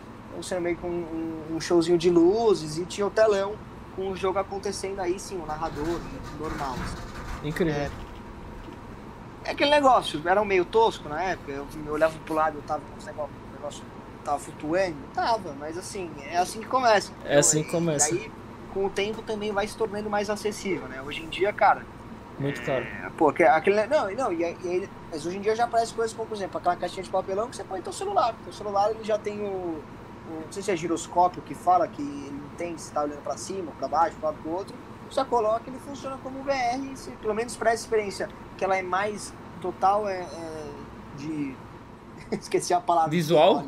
sendo 0.42 0.60
meio 0.62 0.76
com 0.76 0.88
um, 0.88 1.42
um 1.56 1.60
showzinho 1.60 1.98
de 1.98 2.10
luzes 2.10 2.78
e 2.78 2.84
tinha 2.84 3.06
o 3.06 3.10
telão 3.10 3.54
com 3.96 4.10
o 4.10 4.16
jogo 4.16 4.38
acontecendo 4.38 5.00
aí 5.00 5.18
sim, 5.18 5.40
o 5.40 5.46
narrador 5.46 6.00
normal. 6.38 6.74
assim. 6.74 7.48
Incrível. 7.48 7.90
É 9.44 9.50
aquele 9.52 9.70
negócio, 9.70 10.20
era 10.26 10.40
um 10.40 10.44
meio 10.44 10.64
tosco 10.64 11.08
na 11.08 11.22
época, 11.22 11.52
eu, 11.52 11.66
eu 11.86 11.92
olhava 11.92 12.14
pro 12.24 12.34
lado, 12.34 12.58
eu 12.58 12.62
tava 12.62 12.80
com 12.80 12.96
esse 12.98 13.06
negócio, 13.06 13.32
o 13.50 13.54
negócio 13.54 13.84
tava 14.24 14.38
flutuando, 14.38 14.96
tava, 15.14 15.54
mas 15.58 15.78
assim, 15.78 16.10
é 16.30 16.36
assim 16.36 16.60
que 16.60 16.66
começa. 16.66 17.12
É 17.24 17.38
assim 17.38 17.62
que 17.62 17.68
E- 17.68 17.72
começa. 17.72 18.14
E 18.14 18.18
aí, 18.18 18.32
com 18.74 18.84
o 18.86 18.90
tempo 18.90 19.22
também 19.22 19.50
vai 19.50 19.66
se 19.66 19.74
tornando 19.76 20.10
mais 20.10 20.28
acessível, 20.28 20.86
né? 20.88 21.00
Hoje 21.00 21.22
em 21.22 21.28
dia, 21.28 21.50
cara, 21.52 21.82
Muito 22.38 22.60
caro. 22.62 22.84
é, 22.84 23.10
pô, 23.16 23.30
aque- 23.30 23.44
aquele, 23.44 23.86
não, 23.86 24.10
não, 24.14 24.32
e, 24.32 24.40
e 24.40 24.44
aí- 24.44 24.88
mas 25.10 25.24
hoje 25.24 25.38
em 25.38 25.40
dia 25.40 25.56
já 25.56 25.64
aparece 25.64 25.94
coisas 25.94 26.14
como, 26.14 26.28
por 26.28 26.34
exemplo, 26.36 26.58
aquela 26.58 26.76
caixinha 26.76 27.02
de 27.02 27.08
papelão 27.08 27.48
que 27.48 27.56
você 27.56 27.64
põe 27.64 27.78
no 27.78 27.84
teu 27.84 27.92
celular. 27.92 28.34
O 28.46 28.52
celular 28.52 28.90
ele 28.90 29.02
já 29.02 29.16
tem 29.18 29.40
o- 29.40 29.80
não 30.28 30.52
sei 30.52 30.62
se 30.62 30.70
é 30.70 30.76
giroscópio 30.76 31.42
que 31.42 31.54
fala 31.54 31.86
que 31.88 32.02
ele 32.02 32.42
entende 32.52 32.80
se 32.80 32.92
tá 32.92 33.02
olhando 33.02 33.22
pra 33.22 33.36
cima, 33.36 33.72
pra 33.78 33.88
baixo, 33.88 34.16
lado 34.22 34.36
pro 34.42 34.50
outro. 34.50 34.76
Só 35.10 35.24
coloca, 35.24 35.62
ele 35.66 35.78
funciona 35.78 36.18
como 36.22 36.42
VR, 36.42 36.96
se, 36.96 37.10
pelo 37.12 37.34
menos 37.34 37.56
para 37.56 37.72
essa 37.72 37.82
experiência, 37.82 38.28
que 38.56 38.64
ela 38.64 38.76
é 38.76 38.82
mais 38.82 39.32
total 39.60 40.06
é, 40.06 40.20
é, 40.20 40.70
de 41.16 41.56
esqueci 42.32 42.74
a 42.74 42.80
palavra. 42.80 43.10
Visual? 43.10 43.64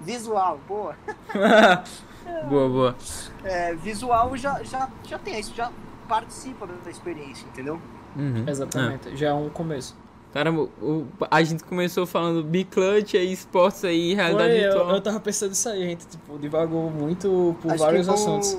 Visual, 0.00 0.60
boa. 0.68 0.96
boa, 2.48 2.68
boa. 2.68 2.96
É, 3.42 3.74
visual 3.74 4.36
já, 4.36 4.62
já, 4.62 4.88
já 5.02 5.18
tem 5.18 5.40
isso, 5.40 5.54
já 5.54 5.72
participa 6.06 6.66
da 6.66 6.90
experiência, 6.90 7.46
entendeu? 7.46 7.80
Uhum. 8.14 8.44
Exatamente. 8.46 9.16
Já 9.16 9.28
é 9.28 9.34
um 9.34 9.48
começo. 9.48 9.96
Caramba, 10.36 10.68
o- 10.82 11.06
a 11.30 11.42
gente 11.42 11.64
começou 11.64 12.04
falando 12.06 12.44
Biclutch 12.44 13.14
aí, 13.14 13.32
esportes 13.32 13.82
aí, 13.84 14.12
realidade 14.12 14.50
Foi, 14.50 14.58
eu, 14.60 14.72
virtual. 14.72 14.90
eu 14.90 15.00
tava 15.00 15.18
pensando 15.20 15.48
nisso 15.48 15.66
aí, 15.70 15.82
a 15.82 15.86
gente 15.86 16.06
tipo, 16.06 16.38
divagou 16.38 16.90
muito 16.90 17.56
por 17.62 17.72
Acho 17.72 17.82
vários 17.82 18.06
assuntos. 18.06 18.58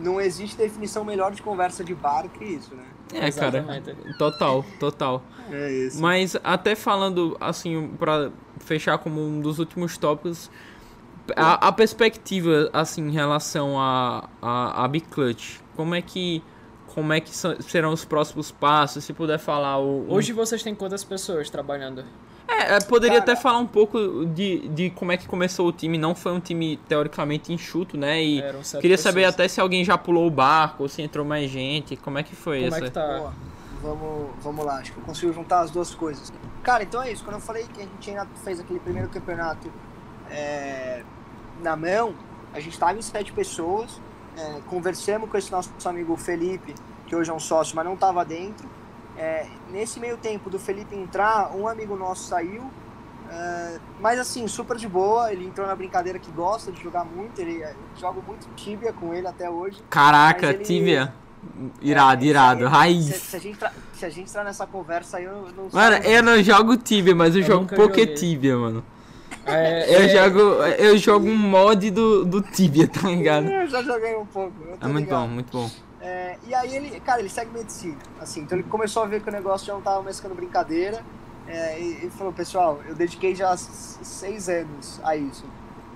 Não 0.00 0.18
existe 0.18 0.56
definição 0.56 1.04
melhor 1.04 1.30
de 1.32 1.42
conversa 1.42 1.84
de 1.84 1.94
bar 1.94 2.26
que 2.28 2.42
isso, 2.42 2.74
né? 2.74 2.84
É, 3.12 3.30
cara, 3.30 3.58
Exatamente. 3.58 4.16
total, 4.16 4.64
total. 4.80 5.22
É 5.52 5.70
isso. 5.70 6.00
Mas 6.00 6.36
até 6.42 6.74
falando, 6.74 7.36
assim, 7.38 7.90
pra 7.98 8.30
fechar 8.60 8.96
como 8.96 9.20
um 9.20 9.42
dos 9.42 9.58
últimos 9.58 9.98
tópicos, 9.98 10.50
a, 11.36 11.68
a 11.68 11.70
perspectiva, 11.70 12.70
assim, 12.72 13.08
em 13.08 13.12
relação 13.12 13.78
a, 13.78 14.26
a, 14.40 14.84
a 14.84 14.88
Biclutch, 14.88 15.58
como 15.76 15.94
é 15.94 16.00
que, 16.00 16.42
como 16.94 17.12
é 17.12 17.20
que 17.20 17.30
são- 17.34 17.60
serão 17.60 17.92
os 17.92 18.04
próximos 18.04 18.50
passos, 18.52 19.02
se 19.04 19.12
puder 19.12 19.38
falar 19.38 19.78
o... 19.78 20.06
Hoje 20.08 20.32
vocês 20.32 20.62
têm 20.62 20.74
quantas 20.74 21.02
pessoas 21.02 21.50
trabalhando? 21.50 22.04
É, 22.46 22.74
é, 22.76 22.80
poderia 22.80 23.20
Cara- 23.20 23.32
até 23.32 23.40
falar 23.42 23.58
um 23.58 23.66
pouco 23.66 24.24
de, 24.26 24.68
de 24.68 24.90
como 24.90 25.10
é 25.12 25.16
que 25.16 25.26
começou 25.26 25.66
o 25.66 25.72
time, 25.72 25.98
não 25.98 26.14
foi 26.14 26.32
um 26.32 26.40
time 26.40 26.76
teoricamente 26.88 27.52
enxuto, 27.52 27.96
né, 27.96 28.22
e... 28.22 28.42
Queria 28.80 28.96
saber 28.96 29.22
pessoas. 29.22 29.34
até 29.34 29.48
se 29.48 29.60
alguém 29.60 29.84
já 29.84 29.98
pulou 29.98 30.26
o 30.26 30.30
barco, 30.30 30.84
ou 30.84 30.88
se 30.88 31.02
entrou 31.02 31.24
mais 31.24 31.50
gente, 31.50 31.96
como 31.96 32.18
é 32.18 32.22
que 32.22 32.36
foi 32.36 32.62
Como 32.64 32.74
essa... 32.76 32.84
é 32.84 32.88
que 32.88 32.90
tá? 32.94 33.18
Boa. 33.18 33.32
Vamos, 33.82 34.30
vamos 34.40 34.64
lá, 34.64 34.78
acho 34.78 34.92
que 34.92 34.98
eu 34.98 35.04
consigo 35.04 35.32
juntar 35.32 35.60
as 35.60 35.70
duas 35.70 35.94
coisas. 35.94 36.32
Cara, 36.62 36.82
então 36.84 37.02
é 37.02 37.12
isso. 37.12 37.22
Quando 37.22 37.34
eu 37.36 37.42
falei 37.42 37.64
que 37.64 37.82
a 37.82 37.84
gente 37.84 38.10
ainda 38.10 38.26
fez 38.42 38.58
aquele 38.58 38.80
primeiro 38.80 39.10
campeonato 39.10 39.70
é, 40.30 41.02
na 41.62 41.76
mão, 41.76 42.14
a 42.54 42.60
gente 42.60 42.72
estava 42.72 42.98
em 42.98 43.02
sete 43.02 43.30
pessoas. 43.32 44.00
É, 44.36 44.60
conversamos 44.68 45.28
com 45.30 45.36
esse 45.36 45.50
nosso 45.52 45.70
amigo 45.86 46.16
Felipe, 46.16 46.74
que 47.06 47.14
hoje 47.14 47.30
é 47.30 47.34
um 47.34 47.40
sócio, 47.40 47.74
mas 47.76 47.84
não 47.84 47.94
estava 47.94 48.24
dentro. 48.24 48.68
É, 49.16 49.46
nesse 49.70 50.00
meio 50.00 50.16
tempo 50.16 50.50
do 50.50 50.58
Felipe 50.58 50.94
entrar, 50.96 51.54
um 51.54 51.68
amigo 51.68 51.96
nosso 51.96 52.24
saiu. 52.28 52.70
é, 53.30 53.78
mas 54.00 54.18
assim, 54.18 54.46
super 54.48 54.76
de 54.76 54.86
boa. 54.88 55.32
Ele 55.32 55.46
entrou 55.46 55.66
na 55.66 55.74
brincadeira 55.74 56.18
que 56.18 56.30
gosta 56.30 56.70
de 56.70 56.82
jogar 56.82 57.04
muito. 57.04 57.40
Ele 57.40 57.62
eu 57.62 57.74
jogo 57.98 58.22
muito 58.26 58.46
Tibia 58.54 58.92
com 58.92 59.14
ele 59.14 59.26
até 59.26 59.48
hoje. 59.48 59.82
Caraca, 59.88 60.50
ele- 60.50 60.64
Tibia. 60.64 61.12
Irado, 61.80 62.24
É, 62.24 62.28
irado. 62.28 62.60
se- 62.60 62.66
Raiz. 62.70 63.04
Se, 63.06 63.20
se 63.20 63.36
a 63.36 63.38
gente 63.40 63.58
tra- 63.58 63.72
se 63.92 64.04
a 64.04 64.10
gente 64.10 64.28
entrar 64.30 64.44
nessa 64.44 64.66
conversa 64.66 65.18
aí, 65.18 65.24
eu 65.24 65.48
não 65.56 65.68
Mano, 65.72 65.96
eu 66.04 66.22
não 66.22 66.42
jogo 66.42 66.76
Tibia, 66.76 67.14
mas 67.14 67.34
eu, 67.34 67.42
Eu 67.42 67.46
jogo 67.46 67.66
Poké. 67.76 68.06
Tibia, 68.06 68.56
mano. 68.56 68.84
É, 69.46 69.94
Eu 69.94 70.00
é- 70.02 70.08
jogo. 70.08 70.38
Eu 70.78 70.98
jogo 70.98 71.26
um 71.28 71.36
mod 71.36 71.90
do, 71.90 72.24
do 72.24 72.40
Tibia, 72.40 72.88
tá 72.88 73.08
ligado? 73.08 73.46
Eu 73.48 73.66
já 73.66 73.82
joguei 73.82 74.14
um 74.16 74.26
pouco. 74.26 74.52
eu 74.66 74.76
tô 74.76 74.86
É 74.86 74.88
muito 74.90 75.04
ligado. 75.06 75.20
bom, 75.22 75.28
muito 75.28 75.52
bom. 75.52 75.70
É, 76.00 76.36
e 76.46 76.54
aí 76.54 76.74
ele, 76.76 77.00
cara, 77.00 77.20
ele 77.20 77.30
segue 77.30 77.50
medicina, 77.50 77.96
assim, 78.20 78.42
então 78.42 78.58
ele 78.58 78.66
começou 78.68 79.02
a 79.02 79.06
ver 79.06 79.22
que 79.22 79.28
o 79.30 79.32
negócio 79.32 79.66
já 79.66 79.72
não 79.72 79.80
tava 79.80 80.02
mais 80.02 80.16
ficando 80.16 80.34
brincadeira, 80.34 81.00
é, 81.48 81.80
e 81.80 81.92
ele 82.02 82.10
falou, 82.10 82.30
pessoal, 82.30 82.78
eu 82.86 82.94
dediquei 82.94 83.34
já 83.34 83.56
seis 83.56 84.50
anos 84.50 85.00
a 85.02 85.16
isso, 85.16 85.46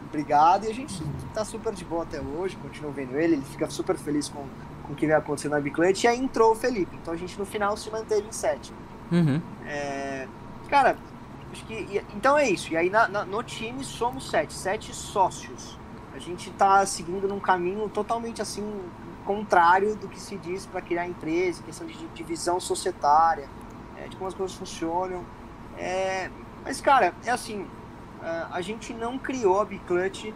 obrigado, 0.08 0.64
e 0.64 0.68
a 0.68 0.72
gente 0.72 1.02
tá 1.34 1.44
super 1.44 1.74
de 1.74 1.84
boa 1.84 2.04
até 2.04 2.22
hoje, 2.22 2.56
continua 2.56 2.90
vendo 2.90 3.18
ele, 3.18 3.34
ele 3.34 3.42
fica 3.44 3.68
super 3.68 3.98
feliz 3.98 4.30
com, 4.30 4.46
com 4.86 4.94
o 4.94 4.96
que 4.96 5.06
vem 5.06 5.14
acontecendo 5.14 5.50
na 5.52 5.60
Biclante, 5.60 6.06
e 6.06 6.08
aí 6.08 6.18
entrou 6.18 6.52
o 6.52 6.54
Felipe, 6.54 6.96
então 7.02 7.12
a 7.12 7.16
gente 7.18 7.38
no 7.38 7.44
final 7.44 7.76
se 7.76 7.90
manteve 7.90 8.26
em 8.26 8.32
sete. 8.32 8.72
Uhum. 9.12 9.42
É, 9.66 10.26
cara, 10.70 10.96
acho 11.58 11.64
que. 11.66 12.04
Então 12.14 12.36
é 12.38 12.48
isso. 12.48 12.72
E 12.72 12.76
aí 12.76 12.88
na- 12.90 13.08
na- 13.08 13.24
no 13.24 13.42
time 13.42 13.84
somos 13.84 14.30
sete, 14.30 14.52
sete 14.52 14.94
sócios. 14.94 15.78
A 16.14 16.18
gente 16.18 16.50
tá 16.52 16.84
seguindo 16.86 17.28
num 17.28 17.40
caminho 17.40 17.88
totalmente 17.88 18.40
assim 18.42 18.82
contrário 19.24 19.94
do 19.94 20.08
que 20.08 20.18
se 20.20 20.36
diz 20.36 20.64
para 20.64 20.80
criar 20.80 21.06
empresa, 21.06 21.62
questão 21.62 21.86
de 21.86 21.94
divisão 22.08 22.58
societária, 22.58 23.48
é, 23.96 24.08
de 24.08 24.16
como 24.16 24.26
as 24.28 24.34
coisas 24.34 24.56
funcionam. 24.56 25.24
É, 25.76 26.30
mas 26.64 26.80
cara, 26.80 27.14
é 27.24 27.30
assim, 27.30 27.66
a- 28.22 28.60
gente 28.60 28.92
não 28.94 29.18
criou 29.18 29.60
a 29.60 29.64
Biclutch 29.64 30.32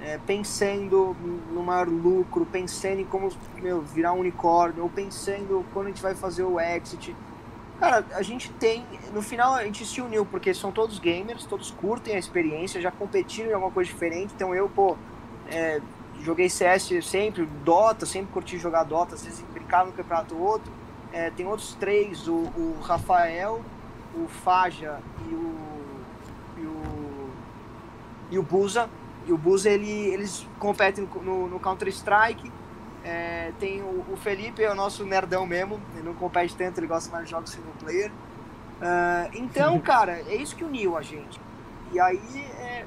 é, 0.00 0.18
pensando 0.26 1.16
no 1.52 1.62
maior 1.62 1.88
lucro, 1.88 2.46
pensando 2.46 3.00
em 3.00 3.04
como 3.04 3.30
meu, 3.56 3.80
virar 3.82 4.12
um 4.12 4.20
unicórnio, 4.20 4.82
ou 4.82 4.90
pensando 4.90 5.64
quando 5.72 5.86
a 5.86 5.88
gente 5.88 6.02
vai 6.02 6.14
fazer 6.14 6.42
o 6.44 6.60
exit. 6.60 7.14
Cara, 7.78 8.04
a 8.12 8.22
gente 8.22 8.50
tem. 8.52 8.84
No 9.12 9.20
final 9.20 9.54
a 9.54 9.64
gente 9.64 9.84
se 9.84 10.00
uniu, 10.00 10.24
porque 10.24 10.54
são 10.54 10.72
todos 10.72 10.98
gamers, 10.98 11.44
todos 11.44 11.70
curtem 11.70 12.16
a 12.16 12.18
experiência, 12.18 12.80
já 12.80 12.90
competiram 12.90 13.50
em 13.50 13.52
alguma 13.52 13.70
coisa 13.70 13.90
diferente. 13.90 14.32
Então 14.34 14.54
eu, 14.54 14.68
pô, 14.68 14.96
é, 15.48 15.80
joguei 16.22 16.48
CS 16.48 16.90
sempre, 17.02 17.44
Dota, 17.64 18.06
sempre 18.06 18.32
curti 18.32 18.58
jogar 18.58 18.84
Dota, 18.84 19.14
às 19.14 19.24
vezes 19.24 19.44
brincava 19.52 19.90
um 19.90 19.92
campeonato 19.92 20.34
ou 20.34 20.42
outro. 20.42 20.72
É, 21.12 21.30
tem 21.30 21.46
outros 21.46 21.74
três, 21.74 22.26
o, 22.28 22.34
o 22.34 22.78
Rafael, 22.82 23.62
o 24.14 24.26
Faja 24.26 24.98
e 25.28 25.34
o. 25.34 25.54
e 26.58 26.66
o. 26.66 27.30
e 28.32 28.38
o 28.38 28.42
Buza. 28.42 28.88
E 29.26 29.32
o 29.32 29.36
Buza, 29.36 29.68
ele, 29.68 29.90
eles 29.90 30.46
competem 30.58 31.06
no, 31.22 31.48
no 31.48 31.60
Counter-Strike. 31.60 32.50
É, 33.06 33.52
tem 33.60 33.80
o, 33.82 34.04
o, 34.12 34.16
Felipe, 34.16 34.64
é 34.64 34.70
o 34.72 34.74
nosso 34.74 35.04
nerdão 35.06 35.46
mesmo, 35.46 35.80
ele 35.94 36.02
não 36.02 36.14
compete 36.14 36.56
tanto, 36.56 36.80
ele 36.80 36.88
gosta 36.88 37.08
mais 37.12 37.26
de 37.26 37.30
jogos 37.30 37.50
single 37.50 37.72
player. 37.78 38.10
Uh, 38.10 39.30
então, 39.34 39.78
cara, 39.80 40.18
é 40.26 40.34
isso 40.34 40.56
que 40.56 40.64
uniu 40.64 40.96
a 40.96 41.02
gente. 41.02 41.40
E 41.92 42.00
aí 42.00 42.18
é, 42.58 42.84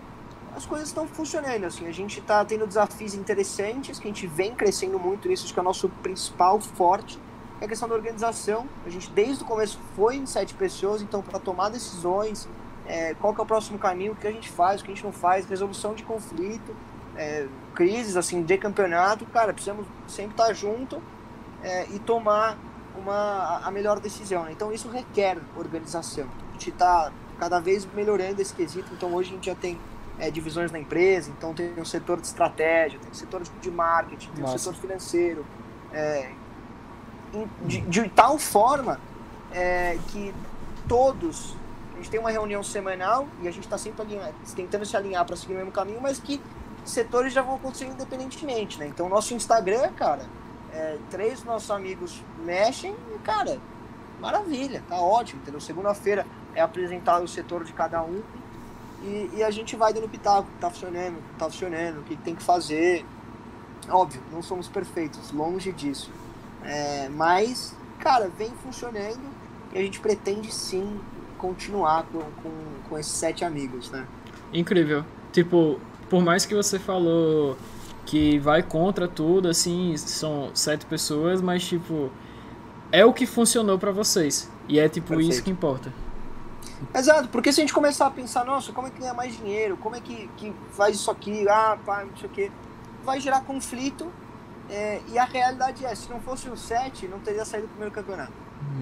as 0.53 0.65
coisas 0.65 0.89
estão 0.89 1.07
funcionando, 1.07 1.63
assim, 1.63 1.87
a 1.87 1.93
gente 1.93 2.19
está 2.19 2.43
tendo 2.43 2.67
desafios 2.67 3.13
interessantes, 3.13 3.97
que 3.97 4.09
a 4.09 4.11
gente 4.11 4.27
vem 4.27 4.53
crescendo 4.53 4.99
muito 4.99 5.29
nisso, 5.29 5.45
acho 5.45 5.53
que 5.53 5.59
é 5.59 5.61
o 5.61 5.65
nosso 5.65 5.87
principal 5.87 6.59
forte, 6.59 7.17
é 7.61 7.65
a 7.65 7.67
questão 7.67 7.87
da 7.87 7.95
organização. 7.95 8.67
A 8.85 8.89
gente 8.89 9.09
desde 9.11 9.43
o 9.43 9.47
começo 9.47 9.79
foi 9.95 10.17
em 10.17 10.25
sete 10.25 10.53
pessoas, 10.53 11.01
então 11.01 11.21
para 11.21 11.39
tomar 11.39 11.69
decisões, 11.69 12.49
é, 12.85 13.13
qual 13.13 13.33
que 13.33 13.39
é 13.39 13.43
o 13.43 13.47
próximo 13.47 13.79
caminho, 13.79 14.11
o 14.11 14.15
que 14.17 14.27
a 14.27 14.31
gente 14.33 14.49
faz, 14.49 14.81
o 14.81 14.83
que 14.83 14.91
a 14.91 14.93
gente 14.93 15.05
não 15.05 15.13
faz, 15.13 15.45
resolução 15.45 15.93
de 15.93 16.03
conflito, 16.03 16.75
é, 17.15 17.47
crises 17.75 18.15
assim 18.17 18.43
de 18.43 18.57
campeonato, 18.57 19.25
cara, 19.27 19.53
precisamos 19.53 19.85
sempre 20.07 20.31
estar 20.31 20.53
junto 20.53 21.01
é, 21.63 21.87
e 21.89 21.99
tomar 21.99 22.57
uma, 22.95 23.61
a 23.63 23.71
melhor 23.71 23.99
decisão. 23.99 24.43
Né? 24.43 24.51
Então 24.51 24.71
isso 24.71 24.89
requer 24.89 25.37
organização. 25.55 26.27
A 26.49 26.53
gente 26.53 26.69
está 26.69 27.11
cada 27.39 27.59
vez 27.59 27.87
melhorando 27.93 28.41
esse 28.41 28.53
quesito. 28.53 28.91
Então 28.93 29.13
hoje 29.13 29.31
a 29.31 29.33
gente 29.35 29.45
já 29.45 29.55
tem 29.55 29.79
é, 30.19 30.29
divisões 30.29 30.71
na 30.71 30.79
empresa, 30.79 31.31
então 31.35 31.53
tem 31.53 31.73
um 31.77 31.85
setor 31.85 32.19
de 32.19 32.27
estratégia, 32.27 32.99
tem 32.99 33.09
um 33.09 33.13
setor 33.13 33.41
de 33.61 33.71
marketing, 33.71 34.29
tem 34.31 34.41
Nossa. 34.41 34.55
um 34.55 34.57
setor 34.57 34.75
financeiro, 34.75 35.45
é, 35.93 36.31
de, 37.65 37.81
de, 37.81 38.09
tal 38.09 38.37
forma 38.37 38.99
é, 39.51 39.97
que 40.09 40.33
todos 40.87 41.55
a 41.93 41.97
gente 41.97 42.09
tem 42.09 42.19
uma 42.19 42.31
reunião 42.31 42.63
semanal 42.63 43.27
e 43.41 43.47
a 43.47 43.51
gente 43.51 43.65
está 43.65 43.77
sempre 43.77 44.05
tentando 44.55 44.85
se 44.85 44.95
alinhar 44.95 45.25
para 45.25 45.35
seguir 45.35 45.53
o 45.53 45.57
mesmo 45.57 45.71
caminho, 45.71 45.99
mas 46.01 46.17
que 46.17 46.41
setores 46.85 47.33
já 47.33 47.41
vão 47.41 47.55
acontecer 47.55 47.85
independentemente, 47.85 48.79
né? 48.79 48.87
Então, 48.87 49.09
nosso 49.09 49.33
Instagram, 49.33 49.91
cara, 49.93 50.25
é, 50.71 50.97
três 51.09 51.43
nossos 51.43 51.69
amigos 51.71 52.21
mexem 52.43 52.95
e, 53.13 53.19
cara, 53.19 53.59
maravilha, 54.19 54.83
tá 54.87 54.95
ótimo, 54.95 55.41
entendeu? 55.41 55.59
Segunda-feira 55.61 56.25
é 56.55 56.61
apresentado 56.61 57.23
o 57.23 57.27
setor 57.27 57.63
de 57.63 57.73
cada 57.73 58.01
um 58.03 58.21
e, 59.01 59.29
e, 59.35 59.43
a 59.43 59.49
gente 59.49 59.75
vai 59.75 59.93
dando 59.93 60.09
pitaco, 60.09 60.47
tá 60.59 60.69
funcionando, 60.69 61.17
tá 61.37 61.45
funcionando, 61.45 62.01
o 62.01 62.03
que 62.03 62.17
tem 62.17 62.35
que 62.35 62.43
fazer. 62.43 63.05
Óbvio, 63.87 64.21
não 64.31 64.41
somos 64.41 64.67
perfeitos, 64.67 65.31
longe 65.31 65.71
disso. 65.71 66.11
É, 66.63 67.07
mas, 67.09 67.75
cara, 67.99 68.27
vem 68.27 68.51
funcionando 68.61 69.21
e 69.73 69.79
a 69.79 69.81
gente 69.81 69.99
pretende 69.99 70.53
sim 70.53 70.99
continuar 71.37 72.03
com, 72.11 72.19
com, 72.19 72.51
com 72.89 72.97
esses 72.97 73.13
sete 73.13 73.45
amigos, 73.45 73.89
né? 73.89 74.05
Incrível. 74.51 75.05
Tipo, 75.31 75.79
por 76.09 76.21
mais 76.21 76.45
que 76.45 76.55
você 76.55 76.79
falou 76.79 77.55
que 78.05 78.39
vai 78.39 78.63
contra 78.63 79.07
tudo, 79.07 79.47
assim, 79.47 79.95
são 79.97 80.49
sete 80.55 80.85
pessoas, 80.85 81.41
mas 81.41 81.63
tipo, 81.63 82.09
é 82.91 83.05
o 83.05 83.13
que 83.13 83.25
funcionou 83.25 83.77
para 83.77 83.91
vocês. 83.91 84.49
E 84.67 84.79
é 84.79 84.89
tipo 84.89 85.09
Perfeito. 85.09 85.31
isso 85.31 85.43
que 85.43 85.51
importa. 85.51 85.93
Exato, 86.93 87.27
porque 87.29 87.51
se 87.51 87.59
a 87.59 87.63
gente 87.63 87.73
começar 87.73 88.07
a 88.07 88.11
pensar, 88.11 88.45
nossa, 88.45 88.71
como 88.71 88.87
é 88.87 88.89
que 88.89 88.99
ganha 88.99 89.13
mais 89.13 89.35
dinheiro? 89.37 89.77
Como 89.77 89.95
é 89.95 90.01
que, 90.01 90.29
que 90.37 90.53
faz 90.71 90.95
isso 90.95 91.11
aqui? 91.11 91.47
Ah, 91.47 91.77
pá, 91.85 92.03
não 92.03 92.17
sei 92.17 92.27
o 92.27 92.31
quê. 92.31 92.51
Vai 93.03 93.19
gerar 93.19 93.41
conflito. 93.41 94.11
É, 94.69 95.01
e 95.11 95.17
a 95.17 95.25
realidade 95.25 95.83
é, 95.83 95.93
se 95.95 96.09
não 96.09 96.19
fosse 96.21 96.47
o 96.47 96.55
7, 96.55 97.07
não 97.07 97.19
teria 97.19 97.43
saído 97.43 97.67
do 97.67 97.71
primeiro 97.71 97.93
campeonato. 97.93 98.33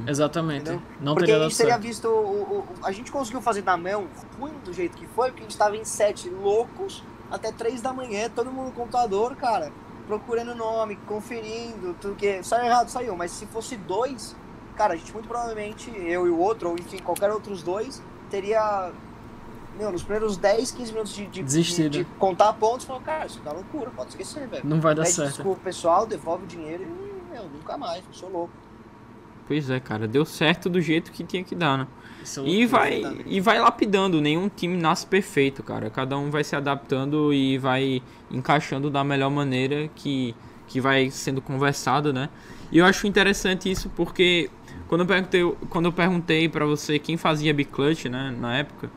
Exatamente. 0.05 0.61
Entendeu? 0.61 0.82
Não 0.99 1.13
porque 1.13 1.32
teria 1.32 1.45
a 1.45 1.49
gente 1.49 1.57
teria 1.57 1.78
visto. 1.78 2.07
O, 2.07 2.59
o, 2.59 2.67
a 2.84 2.91
gente 2.91 3.11
conseguiu 3.11 3.41
fazer 3.41 3.63
na 3.63 3.78
mão 3.78 4.07
ruim 4.39 4.53
do 4.63 4.73
jeito 4.73 4.97
que 4.97 5.07
foi, 5.07 5.30
porque 5.30 5.41
a 5.41 5.43
gente 5.43 5.51
estava 5.51 5.75
em 5.75 5.86
7 5.86 6.30
loucos 6.30 7.03
até 7.32 7.51
3 7.51 7.82
da 7.82 7.93
manhã, 7.93 8.30
todo 8.30 8.51
mundo 8.51 8.67
no 8.67 8.71
computador, 8.71 9.36
cara, 9.36 9.71
procurando 10.07 10.55
nome, 10.55 10.95
conferindo, 11.07 11.95
tudo 11.99 12.15
que. 12.15 12.41
Saiu 12.43 12.65
errado, 12.65 12.89
saiu. 12.89 13.15
Mas 13.15 13.32
se 13.32 13.45
fosse 13.45 13.75
dois, 13.75 14.36
cara, 14.75 14.93
a 14.93 14.97
gente 14.97 15.11
muito 15.13 15.28
provavelmente, 15.28 15.91
eu 15.95 16.25
e 16.25 16.30
o 16.30 16.39
outro, 16.39 16.69
ou 16.69 16.75
enfim, 16.78 16.97
qualquer 16.99 17.32
outros 17.32 17.61
dois, 17.61 18.01
teria. 18.30 18.91
Meu, 19.78 19.91
nos 19.91 20.01
primeiros 20.01 20.38
10, 20.38 20.71
15 20.71 20.91
minutos 20.91 21.13
de, 21.13 21.28
de, 21.28 21.43
de, 21.43 21.89
de 21.89 22.03
contar 22.17 22.51
pontos, 22.53 22.84
falou, 22.84 22.99
cara, 22.99 23.28
isso 23.28 23.39
tá 23.41 23.51
loucura, 23.51 23.91
pode 23.91 24.09
esquecer, 24.09 24.47
velho. 24.47 24.65
Não 24.65 24.82
vai 24.82 24.95
dar 24.95 25.03
Pede 25.03 25.13
certo. 25.13 25.34
Desculpa, 25.36 25.61
pessoal, 25.65 26.07
devolve 26.07 26.45
o 26.45 26.47
dinheiro 26.47 26.82
e, 26.82 27.32
meu, 27.32 27.43
nunca 27.43 27.78
mais, 27.78 28.03
eu 28.03 28.13
sou 28.13 28.28
louco. 28.28 28.53
Pois 29.47 29.69
é, 29.69 29.79
cara, 29.79 30.07
deu 30.07 30.25
certo 30.25 30.69
do 30.69 30.81
jeito 30.81 31.11
que 31.11 31.23
tinha 31.23 31.43
que 31.43 31.55
dar, 31.55 31.77
né? 31.77 31.87
E 32.45 32.65
vai, 32.65 33.03
e 33.25 33.39
vai 33.39 33.57
lapidando, 33.57 34.19
nenhum 34.19 34.49
time 34.49 34.75
nasce 34.75 35.07
perfeito, 35.07 35.63
cara. 35.63 35.89
Cada 35.89 36.17
um 36.17 36.29
vai 36.29 36.43
se 36.43 36.55
adaptando 36.55 37.33
e 37.33 37.57
vai 37.57 38.01
encaixando 38.29 38.89
da 38.89 39.03
melhor 39.03 39.29
maneira 39.29 39.89
que, 39.95 40.35
que 40.67 40.81
vai 40.81 41.09
sendo 41.09 41.41
conversado, 41.41 42.11
né? 42.11 42.29
E 42.69 42.79
eu 42.79 42.85
acho 42.85 43.07
interessante 43.07 43.71
isso 43.71 43.89
porque 43.95 44.49
quando 44.89 45.01
eu 45.01 45.07
perguntei, 45.07 45.55
quando 45.69 45.85
eu 45.85 45.93
perguntei 45.93 46.49
para 46.49 46.65
você 46.65 46.99
quem 46.99 47.15
fazia 47.15 47.53
Big 47.53 47.69
Clutch, 47.69 48.05
né, 48.05 48.35
na 48.37 48.57
época, 48.57 48.89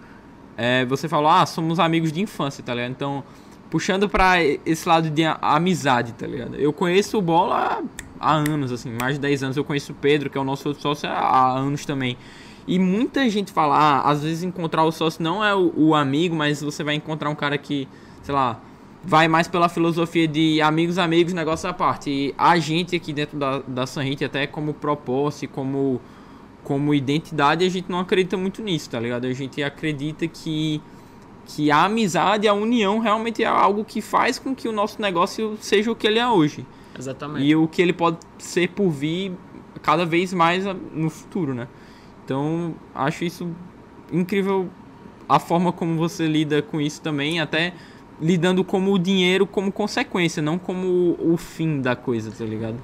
é, 0.57 0.85
você 0.85 1.09
falou, 1.09 1.31
ah, 1.31 1.47
somos 1.47 1.79
amigos 1.79 2.11
de 2.11 2.21
infância, 2.21 2.63
tá 2.65 2.75
ligado? 2.75 2.91
Então, 2.91 3.25
puxando 3.71 4.09
para 4.09 4.43
esse 4.43 4.89
lado 4.89 5.09
de 5.09 5.23
amizade, 5.25 6.13
tá 6.13 6.27
ligado? 6.27 6.57
Eu 6.57 6.73
conheço 6.73 7.17
o 7.17 7.23
Bola 7.23 7.83
há, 8.21 8.35
anos, 8.35 8.71
assim, 8.71 8.91
mais 9.01 9.15
de 9.15 9.21
10 9.21 9.43
anos. 9.43 9.57
Eu 9.57 9.65
conheço 9.65 9.93
o 9.93 9.95
Pedro, 9.95 10.29
que 10.29 10.37
é 10.37 10.41
o 10.41 10.45
nosso 10.45 10.73
sócio, 10.75 11.09
há 11.09 11.53
anos 11.57 11.87
também. 11.87 12.17
E 12.67 12.79
muita 12.79 13.29
gente 13.29 13.51
fala, 13.53 13.77
ah, 13.77 14.11
às 14.11 14.23
vezes 14.23 14.43
encontrar 14.43 14.85
o 14.85 14.93
sócio 14.93 15.23
não 15.23 15.45
é 15.45 15.55
o, 15.55 15.73
o, 15.77 15.95
amigo, 15.95 16.37
mas 16.37 16.63
você 16.63 16.85
vai 16.85 16.95
encontrar 16.95 17.31
um 17.31 17.35
cara 17.35 17.57
que, 17.57 17.89
sei 18.23 18.35
lá, 18.35 18.61
vai 19.03 19.27
mais 19.27 19.49
pela 19.49 19.69
filosofia 19.69 20.29
de 20.29 20.61
amigos, 20.61 20.99
amigos, 20.99 21.33
negócio 21.33 21.69
à 21.69 21.73
parte. 21.73 22.11
E 22.11 22.35
a 22.37 22.59
gente 22.59 22.95
aqui 22.95 23.13
dentro 23.13 23.39
da, 23.39 23.59
da 23.67 23.87
Sanhit, 23.87 24.25
até 24.25 24.47
como 24.47 24.75
propósito, 24.75 25.51
como, 25.53 26.01
como 26.63 26.95
identidade, 26.95 27.65
a 27.65 27.69
gente 27.69 27.91
não 27.91 27.99
acredita 27.99 28.37
muito 28.37 28.63
nisso, 28.63 28.91
tá 28.91 29.01
ligado? 29.01 29.27
A 29.27 29.33
gente 29.33 29.63
acredita 29.63 30.29
que, 30.29 30.81
que 31.47 31.71
a 31.71 31.87
amizade, 31.87 32.47
a 32.47 32.53
união 32.53 32.99
realmente 32.99 33.43
é 33.43 33.47
algo 33.47 33.85
que 33.85 34.01
faz 34.03 34.39
com 34.39 34.55
que 34.55 34.69
o 34.69 34.73
nosso 34.73 35.01
negócio 35.01 35.57
seja 35.61 35.91
o 35.91 35.97
que 35.97 36.07
ele 36.07 36.19
é 36.19 36.29
hoje. 36.29 36.65
Exatamente. 36.99 37.47
E 37.47 37.55
o 37.57 37.67
que 37.69 37.81
ele 37.81 37.93
pode 37.93 38.19
ser 38.39 38.69
por 38.69 38.91
vir 38.91 39.33
cada 39.83 40.05
vez 40.05 40.33
mais 40.33 40.65
no 40.93 41.09
futuro, 41.09 41.55
né? 41.55 41.69
Então, 42.25 42.75
acho 42.95 43.25
isso 43.25 43.51
incrível 44.13 44.69
a 45.29 45.39
forma 45.39 45.73
como 45.73 45.97
você 45.97 46.27
lida 46.27 46.61
com 46.61 46.81
isso 46.81 47.01
também, 47.01 47.41
até 47.41 47.73
lidando 48.21 48.63
como 48.63 48.93
o 48.93 48.99
dinheiro 48.99 49.47
como 49.47 49.73
consequência, 49.73 50.43
não 50.43 50.59
como 50.59 51.17
o 51.19 51.37
fim 51.37 51.81
da 51.81 51.97
coisa, 51.97 52.31
tá 52.31 52.45
ligado? 52.45 52.77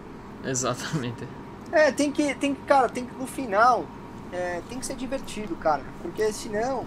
Exatamente. 0.44 1.26
É, 1.72 1.90
tem 1.90 2.11
que, 2.11 2.34
tem 2.36 2.54
que, 2.54 2.62
cara, 2.62 2.88
tem 2.88 3.04
que 3.04 3.14
no 3.16 3.26
final, 3.26 3.84
é, 4.32 4.62
tem 4.68 4.78
que 4.78 4.86
ser 4.86 4.96
divertido, 4.96 5.54
cara, 5.57 5.82
porque 6.00 6.32
senão, 6.32 6.86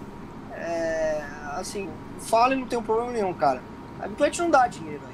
é, 0.52 1.22
assim, 1.56 1.88
fala 2.18 2.54
e 2.54 2.58
não 2.58 2.66
tem 2.66 2.78
um 2.78 2.82
problema 2.82 3.12
nenhum, 3.12 3.32
cara. 3.34 3.62
A 4.00 4.08
Bitcoin 4.08 4.44
não 4.44 4.50
dá 4.50 4.66
dinheiro. 4.66 5.09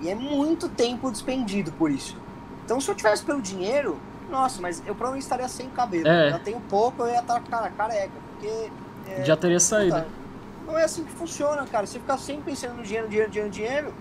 E 0.00 0.08
é 0.08 0.14
muito 0.14 0.68
tempo 0.68 1.10
despendido 1.10 1.72
por 1.72 1.90
isso. 1.90 2.16
Então, 2.64 2.80
se 2.80 2.90
eu 2.90 2.94
tivesse 2.94 3.22
pelo 3.24 3.40
dinheiro, 3.40 3.98
nossa, 4.30 4.60
mas 4.60 4.80
eu 4.80 4.94
provavelmente 4.94 5.22
estaria 5.22 5.48
sem 5.48 5.68
cabelo. 5.70 6.08
É. 6.08 6.32
Eu 6.32 6.38
tenho 6.40 6.60
pouco, 6.60 7.02
eu 7.02 7.08
ia 7.08 7.20
estar 7.20 7.40
cara, 7.42 7.70
careca. 7.70 8.12
Porque. 8.30 8.70
É, 9.06 9.24
Já 9.24 9.36
teria 9.36 9.60
saído. 9.60 10.04
Não 10.66 10.78
é 10.78 10.84
assim 10.84 11.04
que 11.04 11.12
funciona, 11.12 11.64
cara. 11.66 11.86
Você 11.86 11.98
ficar 11.98 12.18
sempre 12.18 12.44
pensando 12.44 12.74
no 12.74 12.82
dinheiro, 12.82 13.08
dinheiro, 13.08 13.30
dinheiro, 13.30 13.50
dinheiro. 13.50 13.94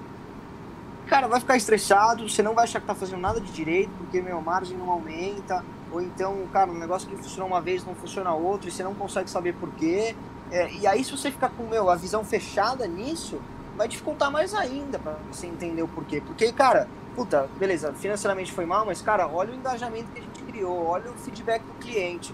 Cara, 1.07 1.27
vai 1.27 1.39
ficar 1.39 1.57
estressado, 1.57 2.27
você 2.27 2.41
não 2.41 2.53
vai 2.53 2.63
achar 2.63 2.79
que 2.79 2.87
tá 2.87 2.95
fazendo 2.95 3.19
nada 3.19 3.41
de 3.41 3.51
direito, 3.51 3.91
porque 3.97 4.21
meu 4.21 4.41
margem 4.41 4.77
não 4.77 4.89
aumenta. 4.89 5.63
Ou 5.91 6.01
então, 6.01 6.47
cara, 6.51 6.71
um 6.71 6.79
negócio 6.79 7.07
que 7.07 7.15
funciona 7.17 7.45
uma 7.45 7.61
vez 7.61 7.85
não 7.85 7.93
funciona 7.93 8.33
outro 8.33 8.69
e 8.69 8.71
você 8.71 8.83
não 8.83 8.95
consegue 8.95 9.29
saber 9.29 9.53
por 9.53 9.69
quê. 9.71 10.15
É, 10.49 10.71
e 10.71 10.87
aí, 10.87 11.03
se 11.03 11.11
você 11.11 11.29
ficar 11.29 11.49
com 11.49 11.63
meu, 11.63 11.89
a 11.89 11.95
visão 11.95 12.23
fechada 12.23 12.87
nisso, 12.87 13.39
vai 13.75 13.87
dificultar 13.87 14.31
mais 14.31 14.53
ainda 14.53 14.99
para 14.99 15.15
você 15.31 15.47
entender 15.47 15.81
o 15.81 15.87
porquê. 15.87 16.21
Porque, 16.21 16.51
cara, 16.51 16.87
puta, 17.15 17.49
beleza, 17.57 17.93
financeiramente 17.93 18.51
foi 18.51 18.65
mal, 18.65 18.85
mas, 18.85 19.01
cara, 19.01 19.27
olha 19.27 19.51
o 19.51 19.55
engajamento 19.55 20.11
que 20.11 20.19
a 20.19 20.23
gente 20.23 20.43
criou, 20.43 20.85
olha 20.85 21.11
o 21.11 21.13
feedback 21.15 21.63
do 21.63 21.73
cliente. 21.73 22.33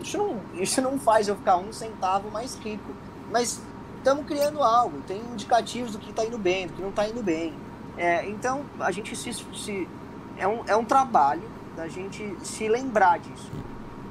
Isso 0.00 0.18
não, 0.18 0.40
isso 0.54 0.80
não 0.80 0.98
faz 0.98 1.28
eu 1.28 1.36
ficar 1.36 1.56
um 1.56 1.72
centavo 1.72 2.30
mais 2.30 2.56
rico, 2.56 2.92
mas 3.30 3.60
estamos 3.96 4.26
criando 4.26 4.62
algo, 4.62 5.00
tem 5.06 5.20
indicativos 5.32 5.92
do 5.92 5.98
que 5.98 6.10
está 6.10 6.24
indo 6.24 6.38
bem, 6.38 6.66
do 6.66 6.74
que 6.74 6.82
não 6.82 6.90
está 6.90 7.08
indo 7.08 7.22
bem. 7.22 7.54
É, 7.96 8.28
então, 8.28 8.64
a 8.78 8.90
gente 8.90 9.16
se, 9.16 9.32
se, 9.32 9.88
é, 10.36 10.46
um, 10.46 10.62
é 10.66 10.76
um 10.76 10.84
trabalho 10.84 11.42
da 11.74 11.88
gente 11.88 12.36
se 12.42 12.68
lembrar 12.68 13.18
disso, 13.18 13.50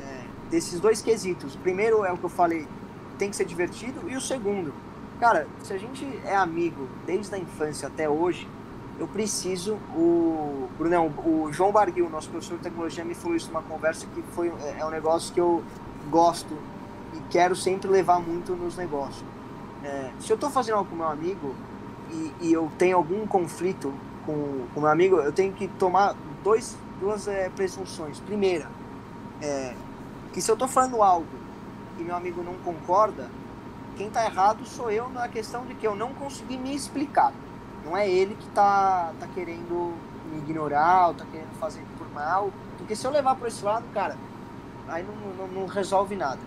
é, 0.02 0.24
desses 0.50 0.80
dois 0.80 1.02
quesitos. 1.02 1.56
O 1.56 1.60
primeiro 1.60 2.04
é 2.04 2.12
o 2.12 2.18
que 2.18 2.24
eu 2.24 2.30
falei, 2.30 2.68
tem 3.18 3.30
que 3.30 3.36
ser 3.36 3.46
divertido, 3.46 4.10
e 4.10 4.16
o 4.16 4.22
segundo, 4.22 4.74
cara, 5.20 5.48
se 5.64 5.74
a 5.74 5.78
gente 5.78 6.06
é 6.26 6.36
amigo 6.36 6.88
desde 7.06 7.34
a 7.36 7.38
infância 7.38 7.88
até 7.88 8.10
hoje, 8.10 8.48
eu 8.98 9.08
preciso, 9.08 9.76
o 9.94 10.70
Brunão, 10.78 11.08
o 11.08 11.52
João 11.52 11.72
Barguil, 11.72 12.10
nosso 12.10 12.30
professor 12.30 12.58
de 12.58 12.64
tecnologia, 12.64 13.04
me 13.04 13.14
falou 13.14 13.36
isso 13.36 13.48
numa 13.48 13.62
conversa 13.62 14.08
que 14.14 14.22
foi, 14.34 14.48
é, 14.48 14.78
é 14.80 14.86
um 14.86 14.90
negócio 14.90 15.34
que 15.34 15.40
eu 15.40 15.64
gosto 16.10 16.58
e 17.14 17.20
quero 17.30 17.56
sempre 17.56 17.90
levar 17.90 18.20
muito 18.20 18.54
nos 18.54 18.78
negócios. 18.78 19.26
É, 19.84 20.12
se 20.20 20.32
eu 20.32 20.36
estou 20.36 20.50
fazendo 20.50 20.78
algo 20.78 20.90
com 20.90 20.96
meu 20.96 21.08
amigo 21.08 21.56
e, 22.10 22.34
e, 22.42 22.54
eu 22.54 22.72
tenho 22.78 22.98
algum 22.98 23.28
conflito 23.28 23.94
com 24.26 24.32
o 24.76 24.80
meu 24.80 24.88
amigo, 24.88 25.18
eu 25.18 25.32
tenho 25.32 25.54
que 25.54 25.68
tomar 25.68 26.16
dois, 26.44 26.78
duas 27.00 27.28
é, 27.28 27.50
presunções. 27.50 28.20
Primeira, 28.20 28.68
é, 29.42 29.76
que 30.34 30.42
se 30.42 30.50
eu 30.50 30.56
tô 30.56 30.68
falando 30.68 31.04
algo 31.04 31.28
e 32.00 32.04
meu 32.04 32.16
amigo 32.16 32.42
não 32.44 32.54
concorda, 32.56 33.30
quem 33.96 34.10
tá 34.10 34.26
errado 34.26 34.66
sou 34.66 34.92
eu 34.92 35.10
na 35.10 35.28
questão 35.28 35.66
de 35.66 35.74
que 35.74 35.88
eu 35.88 35.96
não 35.96 36.14
consegui 36.14 36.58
me 36.58 36.76
explicar. 36.76 37.34
Não 37.84 37.96
é 37.96 38.10
ele 38.10 38.36
que 38.36 38.48
tá, 38.50 39.14
tá 39.20 39.28
querendo 39.34 39.94
me 40.32 40.40
ignorar 40.40 41.08
ou 41.08 41.14
tá 41.14 41.26
querendo 41.32 41.58
fazer 41.60 41.84
por 41.98 42.10
mal. 42.12 42.52
Porque 42.78 42.96
se 42.96 43.06
eu 43.06 43.12
levar 43.12 43.36
por 43.36 43.48
esse 43.48 43.64
lado, 43.64 43.86
cara, 43.94 44.18
aí 44.88 45.04
não, 45.04 45.16
não, 45.16 45.48
não 45.48 45.68
resolve 45.68 46.16
nada. 46.16 46.40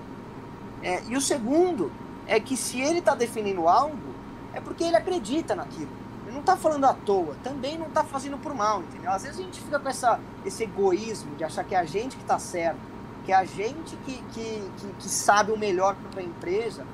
É, 0.83 1.03
e 1.05 1.17
o 1.17 1.21
segundo 1.21 1.91
é 2.27 2.39
que 2.39 2.57
se 2.57 2.81
ele 2.81 3.01
tá 3.01 3.15
defendendo 3.15 3.67
algo, 3.69 4.15
é 4.53 4.61
porque 4.61 4.85
ele 4.85 4.97
acredita 4.97 5.55
naquilo. 5.55 5.91
Ele 6.27 6.37
não 6.37 6.43
tá 6.43 6.57
falando 6.57 6.85
à 6.85 6.93
toa, 6.93 7.35
também 7.43 7.79
não 7.79 7.89
tá 7.89 8.05
fazendo 8.05 8.37
por 8.37 8.55
mal, 8.55 8.83
entendeu? 8.83 9.11
Às 9.11 9.23
vezes 9.23 9.41
a 9.41 9.43
gente 9.43 9.61
fica 9.61 9.79
com 9.79 9.89
essa, 9.89 10.21
esse 10.45 10.65
egoísmo 10.65 11.35
de 11.37 11.45
achar 11.45 11.65
que 11.65 11.75
é 11.75 11.79
a 11.79 11.85
gente 11.85 12.17
que 12.17 12.25
tá 12.25 12.39
certo, 12.39 12.79
que 13.25 13.33
é 13.33 13.35
a 13.35 13.45
gente 13.45 13.97
que, 14.05 14.23
que, 14.33 14.71
que, 14.77 14.87
que 14.99 15.09
sabe 15.09 15.53
o 15.53 15.57
melhor 15.57 15.97
para 16.11 16.21
a 16.21 16.25
empresa. 16.25 16.85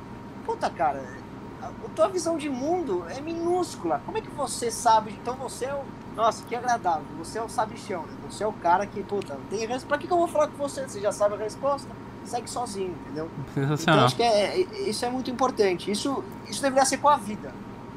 Puta, 0.45 0.69
cara, 0.71 1.03
a, 1.63 1.71
tua 1.95 2.09
visão 2.09 2.37
de 2.37 2.49
mundo 2.49 3.05
é 3.09 3.21
minúscula. 3.21 4.01
Como 4.05 4.19
é 4.19 4.21
que 4.21 4.31
você 4.31 4.71
sabe? 4.71 5.13
Então 5.21 5.35
você 5.37 5.67
é 5.67 5.75
o. 5.75 5.83
Nossa, 6.15 6.45
que 6.45 6.55
agradável. 6.55 7.05
Você 7.19 7.39
é 7.39 7.43
o 7.43 7.49
sabichão, 7.49 8.03
né? 8.03 8.15
Você 8.31 8.45
é 8.45 8.47
o 8.47 8.53
cara 8.53 8.87
que, 8.87 9.03
puta, 9.03 9.37
tem 9.51 9.61
resposta. 9.61 9.87
Pra 9.89 9.99
que, 9.99 10.07
que 10.07 10.13
eu 10.13 10.19
vou 10.19 10.29
falar 10.29 10.49
com 10.49 10.57
você? 10.57 10.87
Você 10.87 11.01
já 11.01 11.11
sabe 11.11 11.35
a 11.35 11.39
resposta? 11.39 11.89
Segue 12.25 12.49
sozinho, 12.49 12.95
entendeu? 13.03 13.31
Então 13.57 14.05
acho 14.05 14.17
que 14.17 14.23
é, 14.23 14.61
é, 14.61 14.89
isso 14.89 15.05
é 15.05 15.11
muito 15.11 15.31
importante. 15.31 15.91
Isso, 15.91 16.25
isso 16.49 16.63
deveria 16.63 16.85
ser 16.85 16.99
com 16.99 17.09
a 17.09 17.17
vida. 17.17 17.53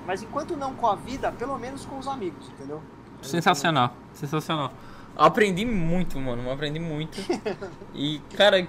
Mas 0.06 0.24
enquanto 0.24 0.56
não 0.56 0.74
com 0.74 0.88
a 0.88 0.96
vida, 0.96 1.32
pelo 1.32 1.58
menos 1.58 1.86
com 1.86 1.98
os 1.98 2.08
amigos, 2.08 2.48
entendeu? 2.50 2.82
Sensacional, 3.22 3.94
sensacional. 4.14 4.72
Aprendi 5.18 5.66
muito, 5.66 6.20
mano, 6.20 6.50
aprendi 6.52 6.80
muito. 6.80 7.18
e, 7.94 8.20
cara, 8.36 8.66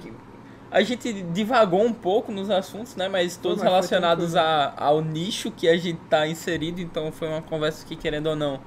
a 0.70 0.82
gente 0.82 1.12
divagou 1.12 1.82
um 1.82 1.92
pouco 1.92 2.30
nos 2.30 2.50
assuntos, 2.50 2.94
né? 2.94 3.08
Mas 3.08 3.36
todos 3.36 3.58
Mas 3.58 3.68
relacionados 3.68 4.36
a, 4.36 4.74
ao 4.76 5.00
nicho 5.00 5.50
que 5.50 5.68
a 5.68 5.76
gente 5.76 5.98
tá 6.10 6.26
inserido, 6.26 6.80
então 6.80 7.10
foi 7.10 7.28
uma 7.28 7.40
conversa 7.40 7.86
que, 7.86 7.96
querendo 7.96 8.28
ou 8.28 8.36
não, 8.36 8.60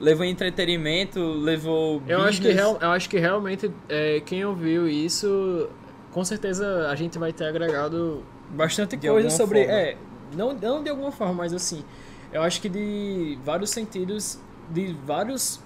levou 0.00 0.24
entretenimento, 0.24 1.20
levou. 1.20 2.02
Eu 2.06 2.22
acho 2.22 2.40
que, 2.40 2.50
real, 2.50 2.78
eu 2.80 2.90
acho 2.90 3.08
que 3.08 3.18
realmente 3.18 3.70
é, 3.88 4.20
quem 4.20 4.44
ouviu 4.44 4.88
isso, 4.88 5.68
com 6.10 6.24
certeza 6.24 6.88
a 6.88 6.94
gente 6.94 7.18
vai 7.18 7.32
ter 7.32 7.44
agregado 7.44 8.24
bastante 8.50 8.96
de 8.96 9.06
coisa 9.06 9.28
sobre. 9.30 9.64
Forma. 9.64 9.80
É, 9.80 9.96
não, 10.34 10.54
não 10.54 10.82
de 10.82 10.88
alguma 10.88 11.12
forma, 11.12 11.34
mas 11.34 11.52
assim, 11.52 11.84
eu 12.32 12.42
acho 12.42 12.60
que 12.60 12.70
de 12.70 13.38
vários 13.44 13.70
sentidos, 13.70 14.38
de 14.70 14.96
vários 15.04 15.60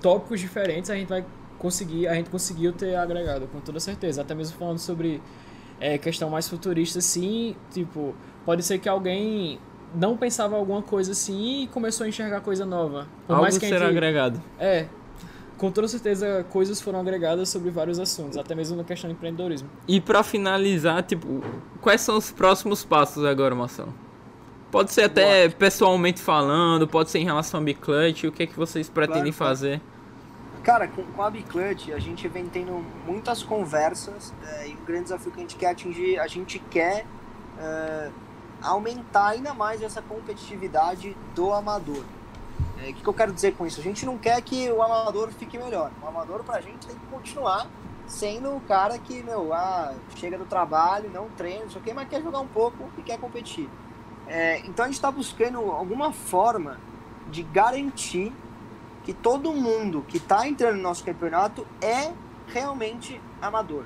tópicos 0.00 0.40
diferentes, 0.40 0.90
a 0.90 0.94
gente 0.94 1.08
vai 1.08 1.24
conseguir, 1.62 2.08
a 2.08 2.14
gente 2.14 2.28
conseguiu 2.28 2.72
ter 2.72 2.96
agregado, 2.96 3.46
com 3.46 3.60
toda 3.60 3.78
certeza. 3.78 4.20
Até 4.20 4.34
mesmo 4.34 4.58
falando 4.58 4.78
sobre 4.78 5.22
é, 5.80 5.96
questão 5.96 6.28
mais 6.28 6.48
futurista, 6.48 6.98
assim, 6.98 7.54
tipo, 7.70 8.14
pode 8.44 8.64
ser 8.64 8.80
que 8.80 8.88
alguém 8.88 9.60
não 9.94 10.16
pensava 10.16 10.56
alguma 10.56 10.82
coisa 10.82 11.12
assim 11.12 11.62
e 11.62 11.66
começou 11.68 12.04
a 12.04 12.08
enxergar 12.08 12.40
coisa 12.40 12.66
nova. 12.66 13.06
Por 13.26 13.34
Algo 13.34 13.42
mais 13.42 13.56
que 13.56 13.66
será 13.66 13.86
gente, 13.86 13.96
agregado. 13.96 14.42
É, 14.58 14.86
com 15.56 15.70
toda 15.70 15.86
certeza 15.86 16.44
coisas 16.50 16.80
foram 16.80 16.98
agregadas 16.98 17.48
sobre 17.48 17.70
vários 17.70 18.00
assuntos, 18.00 18.36
até 18.36 18.54
mesmo 18.54 18.76
na 18.76 18.82
questão 18.82 19.08
de 19.08 19.14
empreendedorismo. 19.14 19.70
E 19.86 20.00
para 20.00 20.24
finalizar, 20.24 21.00
tipo, 21.04 21.42
quais 21.80 22.00
são 22.00 22.16
os 22.16 22.32
próximos 22.32 22.84
passos 22.84 23.24
agora, 23.24 23.54
Marcelo? 23.54 23.94
Pode 24.72 24.92
ser 24.92 25.02
até 25.02 25.46
Boa. 25.46 25.58
pessoalmente 25.58 26.20
falando, 26.20 26.88
pode 26.88 27.10
ser 27.10 27.18
em 27.18 27.24
relação 27.24 27.60
a 27.60 27.62
Biclutch, 27.62 28.24
o 28.24 28.32
que 28.32 28.42
é 28.42 28.46
que 28.46 28.56
vocês 28.56 28.88
pretendem 28.88 29.30
claro, 29.30 29.34
fazer? 29.34 29.80
Cara, 30.62 30.86
com, 30.86 31.02
com 31.02 31.22
a 31.22 31.28
Biclutch 31.28 31.90
a 31.90 31.98
gente 31.98 32.28
vem 32.28 32.46
tendo 32.46 32.84
muitas 33.04 33.42
conversas 33.42 34.32
é, 34.46 34.68
e 34.68 34.74
o 34.74 34.84
grande 34.86 35.04
desafio 35.04 35.32
que 35.32 35.38
a 35.38 35.40
gente 35.40 35.56
quer 35.56 35.70
atingir, 35.70 36.20
a 36.20 36.28
gente 36.28 36.58
quer 36.58 37.04
é, 37.58 38.10
aumentar 38.62 39.30
ainda 39.30 39.52
mais 39.52 39.82
essa 39.82 40.00
competitividade 40.00 41.16
do 41.34 41.52
amador. 41.52 42.04
É, 42.78 42.90
o 42.90 42.94
que, 42.94 43.02
que 43.02 43.08
eu 43.08 43.14
quero 43.14 43.32
dizer 43.32 43.56
com 43.56 43.66
isso? 43.66 43.80
A 43.80 43.82
gente 43.82 44.06
não 44.06 44.16
quer 44.16 44.40
que 44.40 44.70
o 44.70 44.80
amador 44.80 45.32
fique 45.32 45.58
melhor. 45.58 45.90
O 46.00 46.06
amador 46.06 46.44
pra 46.44 46.60
gente 46.60 46.86
tem 46.86 46.96
que 46.96 47.06
continuar 47.06 47.66
sendo 48.06 48.54
o 48.54 48.60
cara 48.60 48.98
que, 48.98 49.22
meu, 49.22 49.52
ah, 49.52 49.94
chega 50.14 50.38
do 50.38 50.44
trabalho, 50.44 51.10
não 51.10 51.28
treina, 51.30 51.64
não 51.64 51.70
sei 51.70 51.80
o 51.80 51.84
que, 51.84 51.92
mas 51.92 52.08
quer 52.08 52.22
jogar 52.22 52.40
um 52.40 52.46
pouco 52.46 52.88
e 52.98 53.02
quer 53.02 53.18
competir. 53.18 53.68
É, 54.28 54.60
então 54.60 54.84
a 54.84 54.88
gente 54.88 54.96
está 54.96 55.10
buscando 55.10 55.58
alguma 55.58 56.12
forma 56.12 56.78
de 57.30 57.42
garantir 57.42 58.32
que 59.04 59.12
todo 59.12 59.52
mundo 59.52 60.04
que 60.06 60.18
está 60.18 60.46
entrando 60.46 60.76
no 60.76 60.82
nosso 60.82 61.04
campeonato 61.04 61.66
é 61.80 62.12
realmente 62.46 63.20
amador. 63.40 63.84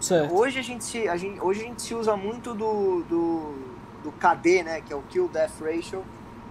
Certo. 0.00 0.34
Hoje 0.34 0.58
a 0.58 0.62
gente 0.62 0.84
se, 0.84 1.08
a 1.08 1.16
gente, 1.16 1.40
hoje 1.40 1.60
a 1.60 1.64
gente 1.64 1.82
se 1.82 1.94
usa 1.94 2.16
muito 2.16 2.54
do, 2.54 3.02
do, 3.04 3.54
do 4.02 4.12
KD, 4.12 4.62
né, 4.64 4.80
que 4.80 4.92
é 4.92 4.96
o 4.96 5.02
Kill 5.02 5.28
Death 5.28 5.60
Ratio 5.60 6.04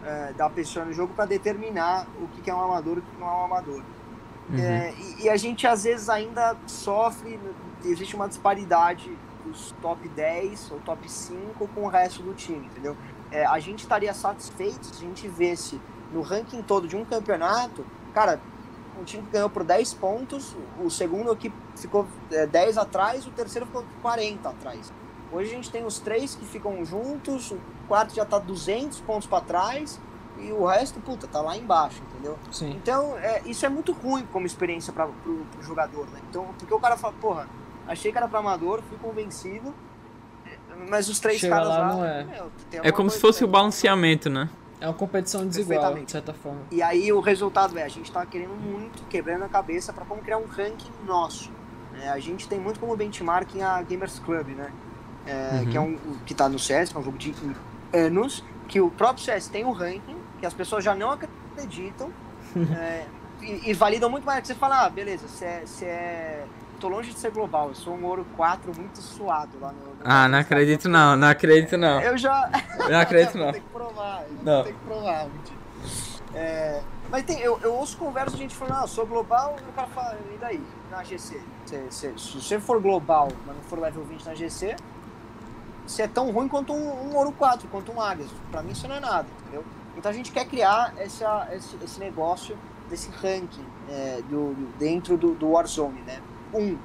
é, 0.03 0.33
da 0.33 0.49
pessoa 0.49 0.85
no 0.85 0.93
jogo 0.93 1.13
para 1.13 1.25
determinar 1.25 2.07
o 2.21 2.27
que 2.27 2.49
é 2.49 2.55
um 2.55 2.61
amador 2.61 2.97
e 2.97 2.99
o 2.99 3.03
que 3.03 3.19
não 3.19 3.27
é 3.27 3.31
um 3.31 3.45
amador. 3.45 3.83
Uhum. 4.49 4.57
É, 4.57 4.93
e, 4.93 5.23
e, 5.23 5.29
a 5.29 5.37
gente 5.37 5.67
às 5.67 5.83
vezes 5.83 6.09
ainda 6.09 6.55
sofre, 6.65 7.39
existe 7.83 8.15
uma 8.15 8.27
disparidade 8.27 9.11
dos 9.45 9.73
top 9.81 10.07
10 10.07 10.71
ou 10.71 10.79
top 10.79 11.09
5 11.09 11.67
com 11.67 11.81
o 11.81 11.87
resto 11.87 12.21
do 12.23 12.33
time, 12.33 12.65
entendeu? 12.65 12.95
É, 13.31 13.45
a 13.45 13.59
gente 13.59 13.79
estaria 13.79 14.13
satisfeito 14.13 14.85
se 14.85 15.03
a 15.03 15.07
gente 15.07 15.27
vesse 15.27 15.79
no 16.11 16.21
ranking 16.21 16.61
todo 16.61 16.87
de 16.87 16.95
um 16.95 17.05
campeonato, 17.05 17.85
cara, 18.13 18.39
um 18.99 19.03
time 19.03 19.23
que 19.23 19.31
ganhou 19.31 19.49
por 19.49 19.63
10 19.63 19.93
pontos, 19.95 20.55
o 20.83 20.89
segundo 20.89 21.31
aqui 21.31 21.51
ficou 21.75 22.05
é, 22.31 22.45
10 22.45 22.77
atrás, 22.77 23.25
o 23.25 23.31
terceiro 23.31 23.65
ficou 23.65 23.83
40 24.01 24.49
atrás. 24.49 24.93
Hoje 25.31 25.51
a 25.51 25.55
gente 25.55 25.71
tem 25.71 25.85
os 25.85 25.99
três 25.99 26.35
que 26.35 26.45
ficam 26.45 26.83
juntos, 26.83 27.51
o 27.51 27.59
quarto 27.87 28.13
já 28.13 28.25
tá 28.25 28.37
200 28.37 28.99
pontos 29.01 29.27
para 29.27 29.41
trás 29.41 29.99
e 30.37 30.51
o 30.51 30.65
resto, 30.65 30.99
puta, 30.99 31.27
tá 31.27 31.41
lá 31.41 31.55
embaixo, 31.55 32.01
entendeu? 32.09 32.37
Sim. 32.51 32.71
Então, 32.71 33.17
é, 33.17 33.41
isso 33.45 33.65
é 33.65 33.69
muito 33.69 33.93
ruim 33.93 34.27
como 34.31 34.45
experiência 34.45 34.91
para 34.91 35.07
pro, 35.07 35.45
pro 35.51 35.63
jogador, 35.63 36.05
né? 36.07 36.19
Então, 36.29 36.47
porque 36.57 36.73
o 36.73 36.79
cara 36.79 36.97
fala, 36.97 37.13
porra, 37.21 37.47
Achei 37.87 38.11
que 38.11 38.17
era 38.17 38.27
pra 38.27 38.39
amador, 38.39 38.81
fui 38.87 38.97
convencido. 38.97 39.73
Mas 40.89 41.09
os 41.09 41.19
três 41.19 41.39
Chega 41.39 41.55
caras 41.55 41.69
lá, 41.69 41.77
lá 41.79 41.93
não 41.93 42.05
é. 42.05 42.23
Meu, 42.23 42.51
é 42.83 42.91
como 42.91 43.09
se 43.09 43.19
fosse 43.19 43.43
o 43.43 43.47
balanceamento, 43.47 44.29
né? 44.29 44.49
É 44.81 44.87
uma 44.87 44.95
competição 44.95 45.45
desigual, 45.45 45.93
de 45.93 46.11
certa 46.11 46.33
forma. 46.33 46.61
E 46.71 46.81
aí 46.81 47.13
o 47.13 47.19
resultado, 47.19 47.77
é, 47.77 47.83
a 47.83 47.87
gente 47.87 48.11
tá 48.11 48.25
querendo 48.25 48.55
muito, 48.55 49.03
quebrando 49.03 49.43
a 49.43 49.47
cabeça 49.47 49.93
para 49.93 50.03
como 50.03 50.23
criar 50.23 50.39
um 50.39 50.47
ranking 50.47 50.91
nosso. 51.05 51.51
É, 52.01 52.09
a 52.09 52.17
gente 52.17 52.47
tem 52.47 52.59
muito 52.59 52.79
como 52.79 52.97
benchmarking 52.97 53.61
a 53.61 53.79
Gamers 53.83 54.17
Club, 54.17 54.47
né? 54.47 54.71
É, 55.27 55.51
uhum. 55.53 55.69
Que 55.69 55.77
é 55.77 55.81
um 55.81 55.97
que 56.25 56.33
tá 56.33 56.49
no 56.49 56.57
CS, 56.57 56.89
que 56.89 56.97
é 56.97 56.99
um 56.99 57.03
jogo 57.03 57.17
de 57.19 57.31
anos, 57.93 58.43
que 58.67 58.81
o 58.81 58.89
próprio 58.89 59.23
CS 59.23 59.49
tem 59.49 59.63
um 59.63 59.71
ranking, 59.71 60.17
que 60.39 60.47
as 60.47 60.53
pessoas 60.53 60.83
já 60.83 60.95
não 60.95 61.11
acreditam. 61.11 62.09
é, 62.75 63.05
e, 63.39 63.69
e, 63.69 63.73
validam 63.73 64.09
muito 64.09 64.25
mais. 64.25 64.41
Que 64.41 64.47
você 64.47 64.55
fala, 64.55 64.85
ah, 64.85 64.89
beleza, 64.89 65.27
você 65.27 65.45
é, 65.45 65.63
você 65.63 65.85
é 65.85 66.45
tô 66.81 66.89
longe 66.89 67.11
de 67.11 67.19
ser 67.19 67.31
global. 67.31 67.69
Eu 67.69 67.75
sou 67.75 67.95
um 67.95 68.03
ouro 68.03 68.25
4 68.35 68.73
muito 68.75 68.99
suado 68.99 69.57
lá 69.61 69.71
no. 69.71 69.79
no 69.79 70.01
ah, 70.03 70.27
não 70.27 70.39
acredito 70.39 70.89
não, 70.89 71.15
não 71.15 71.27
acredito 71.27 71.77
não. 71.77 72.01
Eu 72.01 72.17
já. 72.17 72.49
Não 72.89 72.99
acredito 72.99 73.37
não. 73.39 73.51
tem 73.51 73.61
que 73.61 73.69
provar, 73.69 74.25
não. 74.43 74.63
tem 74.63 74.73
que 74.73 74.79
provar, 74.79 75.27
é, 76.33 76.81
mas 77.09 77.25
tem, 77.25 77.39
eu, 77.39 77.59
eu 77.61 77.73
ouço 77.73 77.97
conversas 77.97 78.33
de 78.33 78.39
gente 78.39 78.55
falando, 78.55 78.83
ah, 78.83 78.87
sou 78.87 79.05
global, 79.05 79.57
e 79.59 79.69
o 79.69 79.73
cara 79.73 79.87
fala, 79.87 80.17
e 80.33 80.37
daí? 80.37 80.63
Na 80.89 81.03
GC? 81.03 81.41
Cê, 81.65 81.83
cê, 81.89 82.13
se 82.17 82.41
você 82.41 82.59
for 82.59 82.81
global, 82.81 83.27
mas 83.45 83.55
não 83.55 83.63
for 83.63 83.79
level 83.79 84.03
20 84.05 84.25
na 84.25 84.33
GC, 84.33 84.75
você 85.85 86.03
é 86.03 86.07
tão 86.07 86.31
ruim 86.31 86.47
quanto 86.47 86.71
um, 86.71 87.09
um 87.11 87.15
ouro 87.17 87.33
4, 87.33 87.67
quanto 87.67 87.91
um 87.91 87.99
Águias. 87.99 88.29
Pra 88.49 88.63
mim 88.63 88.71
isso 88.71 88.87
não 88.87 88.95
é 88.95 88.99
nada, 89.01 89.27
entendeu? 89.41 89.65
Então 89.97 90.09
a 90.09 90.13
gente 90.13 90.31
quer 90.31 90.45
criar 90.45 90.93
essa, 90.97 91.49
esse, 91.51 91.75
esse 91.83 91.99
negócio 91.99 92.57
desse 92.89 93.09
ranking 93.09 93.65
é, 93.89 94.21
do, 94.29 94.53
do, 94.53 94.77
dentro 94.77 95.17
do, 95.17 95.33
do 95.33 95.49
Warzone, 95.49 96.01
né? 96.01 96.21
Um, 96.53 96.77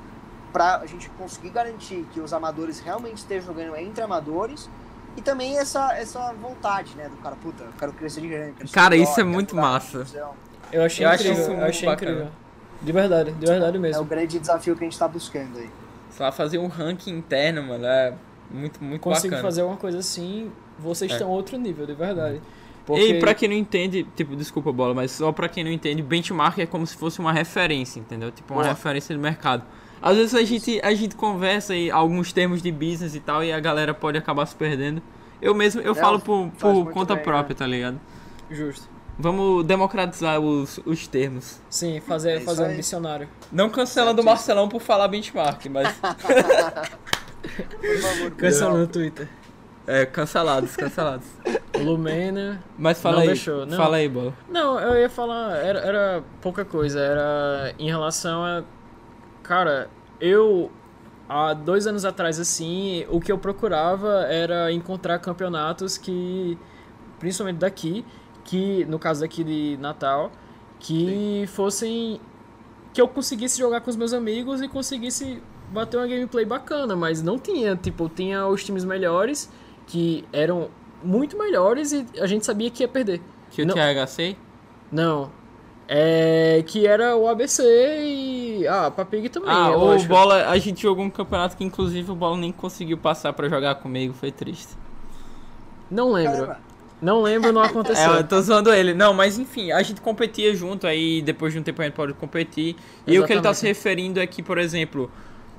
para 0.53 0.79
a 0.79 0.87
gente 0.87 1.09
conseguir 1.11 1.51
garantir 1.51 2.07
que 2.13 2.21
os 2.21 2.33
amadores 2.33 2.81
realmente 2.81 3.19
estejam 3.19 3.55
jogando 3.55 3.77
entre 3.77 4.03
amadores 4.03 4.71
e 5.17 5.23
também 5.23 5.59
essa, 5.59 5.95
essa 5.95 6.33
vontade, 6.35 6.95
né, 6.95 7.09
do 7.09 7.17
cara, 7.17 7.37
puta, 7.37 7.65
eu 7.65 7.73
quero 7.79 7.93
crescer 7.93 8.21
de 8.21 8.29
grande. 8.29 8.71
Cara, 8.73 8.97
isso 8.97 9.19
é 9.19 9.25
muito 9.25 9.57
massa. 9.57 10.07
Eu 10.73 10.83
achei 10.83 11.07
eu 11.07 11.13
incrível, 11.13 11.33
isso 11.33 11.51
eu 11.51 11.65
achei 11.65 11.89
bacana. 11.89 12.11
incrível. 12.11 12.33
De 12.83 12.93
verdade, 12.93 13.33
de 13.33 13.47
verdade 13.47 13.79
mesmo. 13.79 14.03
É 14.03 14.05
o 14.05 14.07
grande 14.07 14.39
desafio 14.39 14.77
que 14.77 14.85
a 14.85 14.87
gente 14.87 14.99
tá 14.99 15.09
buscando 15.09 15.59
aí. 15.59 15.71
Só 16.11 16.31
fazer 16.31 16.59
um 16.59 16.67
ranking 16.67 17.17
interno, 17.17 17.63
mano, 17.63 17.87
é 17.87 18.15
muito, 18.51 18.83
muito 18.83 19.01
Consigo 19.01 19.31
bacana. 19.31 19.43
fazer 19.43 19.63
uma 19.63 19.77
coisa 19.77 19.99
assim, 19.99 20.53
vocês 20.79 21.11
é. 21.11 21.15
estão 21.15 21.29
outro 21.31 21.57
nível, 21.57 21.87
de 21.87 21.95
verdade. 21.95 22.41
Porque... 22.87 23.03
E 23.03 23.19
pra 23.19 23.35
quem 23.35 23.49
não 23.49 23.57
entende, 23.57 24.07
tipo, 24.15 24.37
desculpa 24.37 24.73
bola, 24.73 24.95
mas 24.95 25.11
só 25.11 25.33
pra 25.33 25.49
quem 25.49 25.65
não 25.65 25.71
entende, 25.71 26.03
benchmark 26.03 26.61
é 26.61 26.67
como 26.67 26.87
se 26.87 26.97
fosse 26.97 27.19
uma 27.19 27.33
referência, 27.33 27.99
entendeu? 27.99 28.31
Tipo, 28.31 28.55
uma 28.55 28.63
referência 28.63 29.15
do 29.15 29.21
mercado. 29.21 29.65
Às 30.01 30.17
vezes 30.17 30.35
a 30.35 30.45
gente, 30.45 30.81
a 30.83 30.95
gente 30.95 31.17
conversa 31.17 31.75
em 31.75 31.91
alguns 31.91 32.33
termos 32.33 32.63
de 32.63 32.71
business 32.71 33.17
e 33.17 33.21
tal, 33.21 33.43
e 33.43 33.53
a 33.53 33.59
galera 33.59 33.93
pode 33.93 34.17
acabar 34.17 34.47
se 34.47 34.55
perdendo. 34.55 35.03
Eu 35.43 35.55
mesmo, 35.55 35.81
eu 35.81 35.93
é, 35.93 35.97
falo 35.97 36.21
por, 36.21 36.49
por 36.51 36.93
conta 36.93 37.17
bem, 37.17 37.25
própria, 37.25 37.55
né? 37.55 37.59
tá 37.59 37.67
ligado? 37.67 38.01
Justo. 38.51 38.89
Vamos 39.19 39.65
democratizar 39.65 40.39
os, 40.39 40.79
os 40.85 41.09
termos. 41.09 41.59
Sim, 41.69 42.01
fazer, 42.01 42.37
É 42.37 42.41
fazer 42.41 42.69
um 42.69 42.77
dicionário. 42.77 43.29
Não 43.51 43.71
cancelando 43.71 44.21
o 44.21 44.23
Certíssimo. 44.23 44.31
Marcelão 44.31 44.69
por 44.69 44.81
falar 44.81 45.09
benchmark, 45.09 45.67
mas. 45.67 45.89
Cancelou 48.37 48.79
no 48.79 48.87
Twitter. 48.87 49.29
É, 49.87 50.05
cancelados, 50.05 50.77
cancelados. 50.77 51.27
Lumena. 51.79 52.63
Mas 52.77 53.01
fala 53.01 53.21
aí. 53.21 53.29
deixou, 53.29 53.65
não. 53.65 53.77
Fala 53.77 53.97
aí, 53.99 54.09
bola. 54.09 54.35
Não, 54.49 54.81
eu 54.81 55.01
ia 55.01 55.09
falar, 55.09 55.57
era, 55.59 55.79
era 55.81 56.25
pouca 56.41 56.65
coisa, 56.65 57.01
era 57.01 57.75
em 57.79 57.89
relação 57.89 58.45
a. 58.45 58.65
Cara, 59.43 59.89
eu. 60.21 60.71
Há 61.29 61.55
dois 61.55 61.89
anos 61.89 62.05
atrás, 62.05 62.39
assim, 62.39 63.05
o 63.11 63.21
que 63.21 63.33
eu 63.33 63.39
procurava 63.39 64.27
era 64.29 64.73
encontrar 64.73 65.19
campeonatos 65.19 65.97
que. 65.97 66.59
Principalmente 67.19 67.59
daqui, 67.59 68.05
que, 68.45 68.85
no 68.85 68.99
caso 68.99 69.23
daqui 69.23 69.43
de 69.43 69.77
Natal, 69.81 70.31
que 70.81 71.45
fossem. 71.49 72.21
Que 72.93 73.01
eu 73.01 73.09
conseguisse 73.09 73.59
jogar 73.59 73.81
com 73.83 73.91
os 73.91 73.97
meus 73.97 74.13
amigos 74.13 74.63
e 74.63 74.69
conseguisse 74.69 75.43
bater 75.71 75.97
uma 75.97 76.07
gameplay 76.07 76.45
bacana, 76.45 76.97
mas 76.97 77.23
não 77.23 77.39
tinha, 77.39 77.77
tipo, 77.77 78.09
tinha 78.09 78.47
os 78.47 78.65
times 78.65 78.85
melhores 78.85 79.51
que 79.87 80.25
eram 80.33 80.69
muito 81.03 81.39
melhores 81.39 81.93
e 81.93 82.07
a 82.19 82.27
gente 82.27 82.45
sabia 82.45 82.71
que 82.71 82.83
ia 82.83 82.89
perder. 82.89 83.21
Que 83.51 83.63
o 83.63 83.67
Não. 83.67 83.75
THC? 83.75 84.37
Não. 84.91 85.31
É. 85.89 86.65
Que 86.67 86.87
era 86.87 87.17
o 87.17 87.29
ABC 87.29 87.63
e. 87.63 88.67
Ah, 88.67 88.87
a 88.87 88.91
Papig 88.91 89.29
também. 89.29 89.51
Ah, 89.51 89.71
é 89.73 89.77
o. 89.77 89.99
Bola, 90.05 90.49
a 90.49 90.59
gente 90.59 90.83
jogou 90.83 91.05
um 91.05 91.11
campeonato 91.11 91.57
que 91.57 91.65
inclusive 91.65 92.11
o 92.11 92.15
Bola 92.15 92.37
nem 92.37 92.51
conseguiu 92.51 92.99
passar 92.99 93.33
pra 93.33 93.49
jogar 93.49 93.77
comigo, 93.77 94.13
foi 94.15 94.33
triste. 94.33 94.77
Não 95.91 96.13
lembro. 96.13 96.33
Caramba. 96.33 96.67
Não 97.01 97.23
lembro, 97.23 97.53
não 97.53 97.63
aconteceu. 97.63 98.15
É, 98.15 98.19
eu 98.21 98.25
tô 98.25 98.41
zoando 98.41 98.73
ele. 98.73 98.95
Não, 98.95 99.13
mas 99.13 99.39
enfim, 99.39 99.71
a 99.71 99.83
gente 99.83 100.01
competia 100.01 100.55
junto, 100.55 100.87
aí 100.87 101.23
depois 101.23 101.53
de 101.53 101.59
um 101.59 101.63
tempo 101.63 101.81
a 101.83 101.85
gente 101.85 101.95
pode 101.95 102.15
competir. 102.15 102.75
E 103.07 103.19
o 103.19 103.25
que 103.25 103.33
ele 103.33 103.41
tá 103.41 103.51
Exatamente. 103.51 103.57
se 103.59 103.67
referindo 103.67 104.21
é 104.21 104.27
que, 104.27 104.43
por 104.43 104.59
exemplo, 104.59 105.11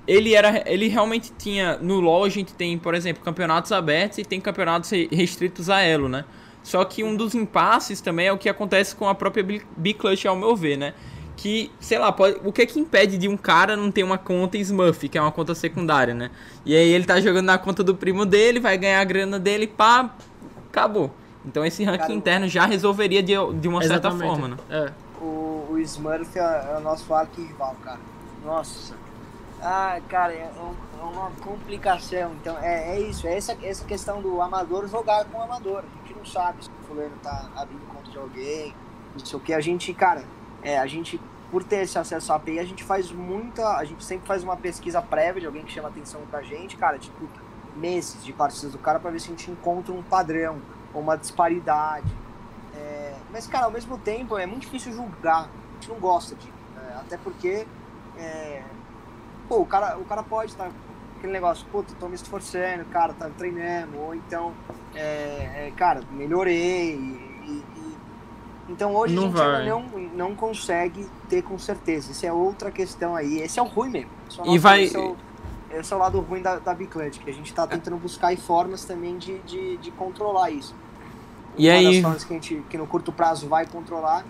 ele 0.07 0.33
era. 0.33 0.63
Ele 0.65 0.87
realmente 0.87 1.31
tinha. 1.37 1.77
No 1.77 1.99
LoL 1.99 2.23
a 2.23 2.29
gente 2.29 2.53
tem, 2.53 2.77
por 2.77 2.95
exemplo, 2.95 3.23
campeonatos 3.23 3.71
abertos 3.71 4.17
e 4.17 4.23
tem 4.23 4.39
campeonatos 4.39 4.89
re- 4.89 5.09
restritos 5.11 5.69
a 5.69 5.81
elo, 5.81 6.07
né? 6.07 6.23
Só 6.63 6.83
que 6.83 7.03
um 7.03 7.15
dos 7.15 7.33
impasses 7.35 8.01
também 8.01 8.27
é 8.27 8.31
o 8.31 8.37
que 8.37 8.49
acontece 8.49 8.95
com 8.95 9.07
a 9.07 9.15
própria 9.15 9.43
Bi- 9.43 9.65
B-Clutch, 9.75 10.25
ao 10.25 10.35
meu 10.35 10.55
ver, 10.55 10.77
né? 10.77 10.93
Que, 11.35 11.71
sei 11.79 11.99
lá, 11.99 12.11
pode, 12.11 12.39
o 12.43 12.51
que 12.51 12.63
é 12.63 12.65
que 12.65 12.79
impede 12.79 13.17
de 13.17 13.27
um 13.27 13.37
cara 13.37 13.77
não 13.77 13.91
ter 13.91 14.03
uma 14.03 14.17
conta 14.17 14.57
Smurf, 14.57 15.07
que 15.07 15.17
é 15.17 15.21
uma 15.21 15.31
conta 15.31 15.53
secundária, 15.53 16.13
né? 16.13 16.31
E 16.65 16.75
aí 16.75 16.89
ele 16.89 17.05
tá 17.05 17.21
jogando 17.21 17.45
na 17.45 17.57
conta 17.57 17.83
do 17.83 17.95
primo 17.95 18.25
dele, 18.25 18.59
vai 18.59 18.77
ganhar 18.77 18.99
a 18.99 19.03
grana 19.03 19.37
dele, 19.39 19.67
pá, 19.67 20.13
acabou. 20.67 21.11
Então 21.45 21.63
esse 21.63 21.83
ranking 21.83 21.99
Cara, 21.99 22.13
interno 22.13 22.47
já 22.49 22.65
resolveria 22.65 23.21
de, 23.23 23.33
de 23.59 23.67
uma 23.67 23.81
certa 23.83 24.11
forma, 24.11 24.47
né? 24.49 24.57
É. 24.69 24.91
O, 25.21 25.67
o 25.71 25.79
Smurf 25.79 26.37
é, 26.37 26.41
é 26.41 26.77
o 26.77 26.81
nosso 26.81 27.13
arqui-rival, 27.13 27.75
cara. 27.83 27.99
Nossa. 28.43 28.95
Ah, 29.61 29.99
cara, 30.07 30.33
é, 30.33 30.51
é 30.99 31.03
uma 31.03 31.31
complicação. 31.41 32.33
Então, 32.33 32.57
é, 32.59 32.95
é 32.95 32.99
isso. 32.99 33.27
É 33.27 33.35
essa, 33.35 33.57
essa 33.63 33.85
questão 33.85 34.21
do 34.21 34.41
amador 34.41 34.87
jogar 34.87 35.25
com 35.25 35.39
o 35.39 35.41
amador. 35.41 35.83
A 35.83 36.07
gente 36.07 36.17
não 36.17 36.25
sabe 36.25 36.63
se 36.63 36.69
o 36.69 36.87
fulano 36.87 37.15
tá 37.23 37.49
abrindo 37.55 37.85
conta 37.87 38.09
de 38.11 38.17
alguém, 38.17 38.73
não 39.13 39.25
sei 39.25 39.37
o 39.37 39.41
que. 39.41 39.53
A 39.53 39.61
gente, 39.61 39.93
cara, 39.93 40.23
é, 40.61 40.77
a 40.77 40.85
gente, 40.85 41.19
por 41.51 41.63
ter 41.63 41.83
esse 41.83 41.97
acesso 41.97 42.31
à 42.31 42.35
API, 42.35 42.59
a 42.59 42.65
gente 42.65 42.83
faz 42.83 43.11
muita... 43.11 43.77
A 43.77 43.83
gente 43.83 44.03
sempre 44.03 44.27
faz 44.27 44.43
uma 44.43 44.55
pesquisa 44.55 45.01
prévia 45.01 45.41
de 45.41 45.47
alguém 45.47 45.63
que 45.63 45.71
chama 45.71 45.89
atenção 45.89 46.21
pra 46.29 46.41
gente, 46.43 46.77
cara, 46.77 46.99
tipo, 46.99 47.27
meses 47.75 48.23
de 48.23 48.33
partidas 48.33 48.71
do 48.71 48.77
cara 48.77 48.99
pra 48.99 49.09
ver 49.09 49.19
se 49.19 49.27
a 49.27 49.29
gente 49.29 49.49
encontra 49.49 49.93
um 49.93 50.03
padrão 50.03 50.61
ou 50.93 51.01
uma 51.01 51.17
disparidade. 51.17 52.11
É, 52.75 53.15
mas, 53.31 53.47
cara, 53.47 53.65
ao 53.65 53.71
mesmo 53.71 53.97
tempo 53.97 54.37
é 54.37 54.45
muito 54.45 54.61
difícil 54.61 54.93
julgar. 54.93 55.45
A 55.45 55.73
gente 55.73 55.89
não 55.89 55.99
gosta 55.99 56.35
de. 56.35 56.47
né? 56.47 56.97
até 56.99 57.17
porque. 57.17 57.65
é, 58.17 58.63
pô, 59.47 59.59
o 59.61 59.65
cara, 59.65 59.97
o 59.97 60.05
cara 60.05 60.23
pode 60.23 60.51
estar. 60.51 60.69
aquele 61.17 61.33
negócio, 61.33 61.65
puta, 61.71 61.93
tô 61.99 62.07
me 62.07 62.15
esforçando, 62.15 62.85
cara, 62.85 63.13
tá 63.13 63.29
treinando. 63.37 63.97
Ou 63.99 64.13
então, 64.13 64.53
é, 64.95 65.67
é, 65.67 65.73
cara, 65.75 66.01
melhorei. 66.11 66.95
E, 66.95 67.63
e- 67.75 67.97
então 68.69 68.93
hoje 68.95 69.15
Não 69.15 69.23
a 69.23 69.25
gente 69.27 69.35
vai. 69.37 69.55
ainda 69.61 69.69
não, 69.69 69.81
não 70.29 70.35
consegue 70.35 71.07
ter 71.29 71.41
com 71.41 71.57
certeza. 71.57 72.11
Isso 72.11 72.25
é 72.25 72.31
outra 72.33 72.69
questão 72.69 73.15
aí. 73.15 73.39
Esse 73.39 73.59
é 73.59 73.63
o 73.63 73.65
ruim 73.65 73.89
mesmo. 73.89 74.09
Esse 74.29 74.39
é 74.39 74.43
o 74.43 74.47
E 74.53 74.57
vai- 74.59 74.83
Esse 74.83 74.95
é 74.97 74.99
o, 74.99 75.15
esse 75.71 75.93
é 75.93 75.95
o 75.95 75.99
lado 75.99 76.19
ruim 76.19 76.41
da, 76.41 76.57
da 76.59 76.73
Biclante, 76.73 77.19
que 77.19 77.29
a 77.29 77.33
gente 77.33 77.53
tá 77.53 77.65
tentando 77.65 77.97
buscar 77.97 78.35
formas 78.37 78.83
também 78.85 79.17
de, 79.17 79.39
de, 79.39 79.77
de 79.77 79.91
controlar 79.91 80.51
isso. 80.51 80.75
E 81.57 81.67
Uma 81.67 81.75
aí- 81.77 81.85
das 81.85 82.01
formas 82.01 82.23
que 82.25 82.33
a 82.33 82.35
gente, 82.35 82.63
que 82.69 82.77
no 82.77 82.85
curto 82.85 83.11
prazo 83.11 83.47
vai 83.47 83.65
controlar 83.65 84.23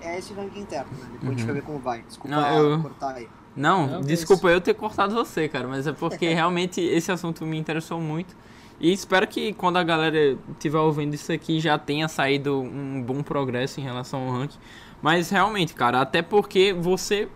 é 0.00 0.16
esse 0.18 0.32
ranking 0.32 0.60
interno, 0.60 0.90
né? 0.92 1.08
Depois 1.12 1.22
a 1.22 1.30
gente 1.32 1.40
Uhum. 1.40 1.46
vai 1.46 1.54
ver 1.56 1.62
como 1.62 1.78
vai. 1.80 2.02
Desculpa 2.02 2.36
Não, 2.36 2.58
eu- 2.70 2.82
cortar 2.82 3.14
aí. 3.16 3.28
Não, 3.56 3.86
Não, 3.86 4.00
desculpa 4.00 4.48
eu 4.48 4.60
ter 4.60 4.74
cortado 4.74 5.14
você, 5.14 5.48
cara, 5.48 5.66
mas 5.66 5.86
é 5.86 5.92
porque 5.92 6.28
realmente 6.32 6.80
esse 6.80 7.10
assunto 7.10 7.44
me 7.44 7.58
interessou 7.58 8.00
muito. 8.00 8.36
E 8.80 8.92
espero 8.92 9.26
que 9.26 9.52
quando 9.52 9.76
a 9.76 9.82
galera 9.82 10.38
estiver 10.52 10.78
ouvindo 10.78 11.14
isso 11.14 11.32
aqui 11.32 11.58
já 11.58 11.76
tenha 11.76 12.06
saído 12.06 12.60
um 12.60 13.02
bom 13.02 13.22
progresso 13.22 13.80
em 13.80 13.82
relação 13.82 14.28
ao 14.28 14.38
ranking. 14.38 14.58
Mas 15.02 15.30
realmente, 15.30 15.74
cara, 15.74 16.00
até 16.00 16.22
porque 16.22 16.72
você 16.72 17.28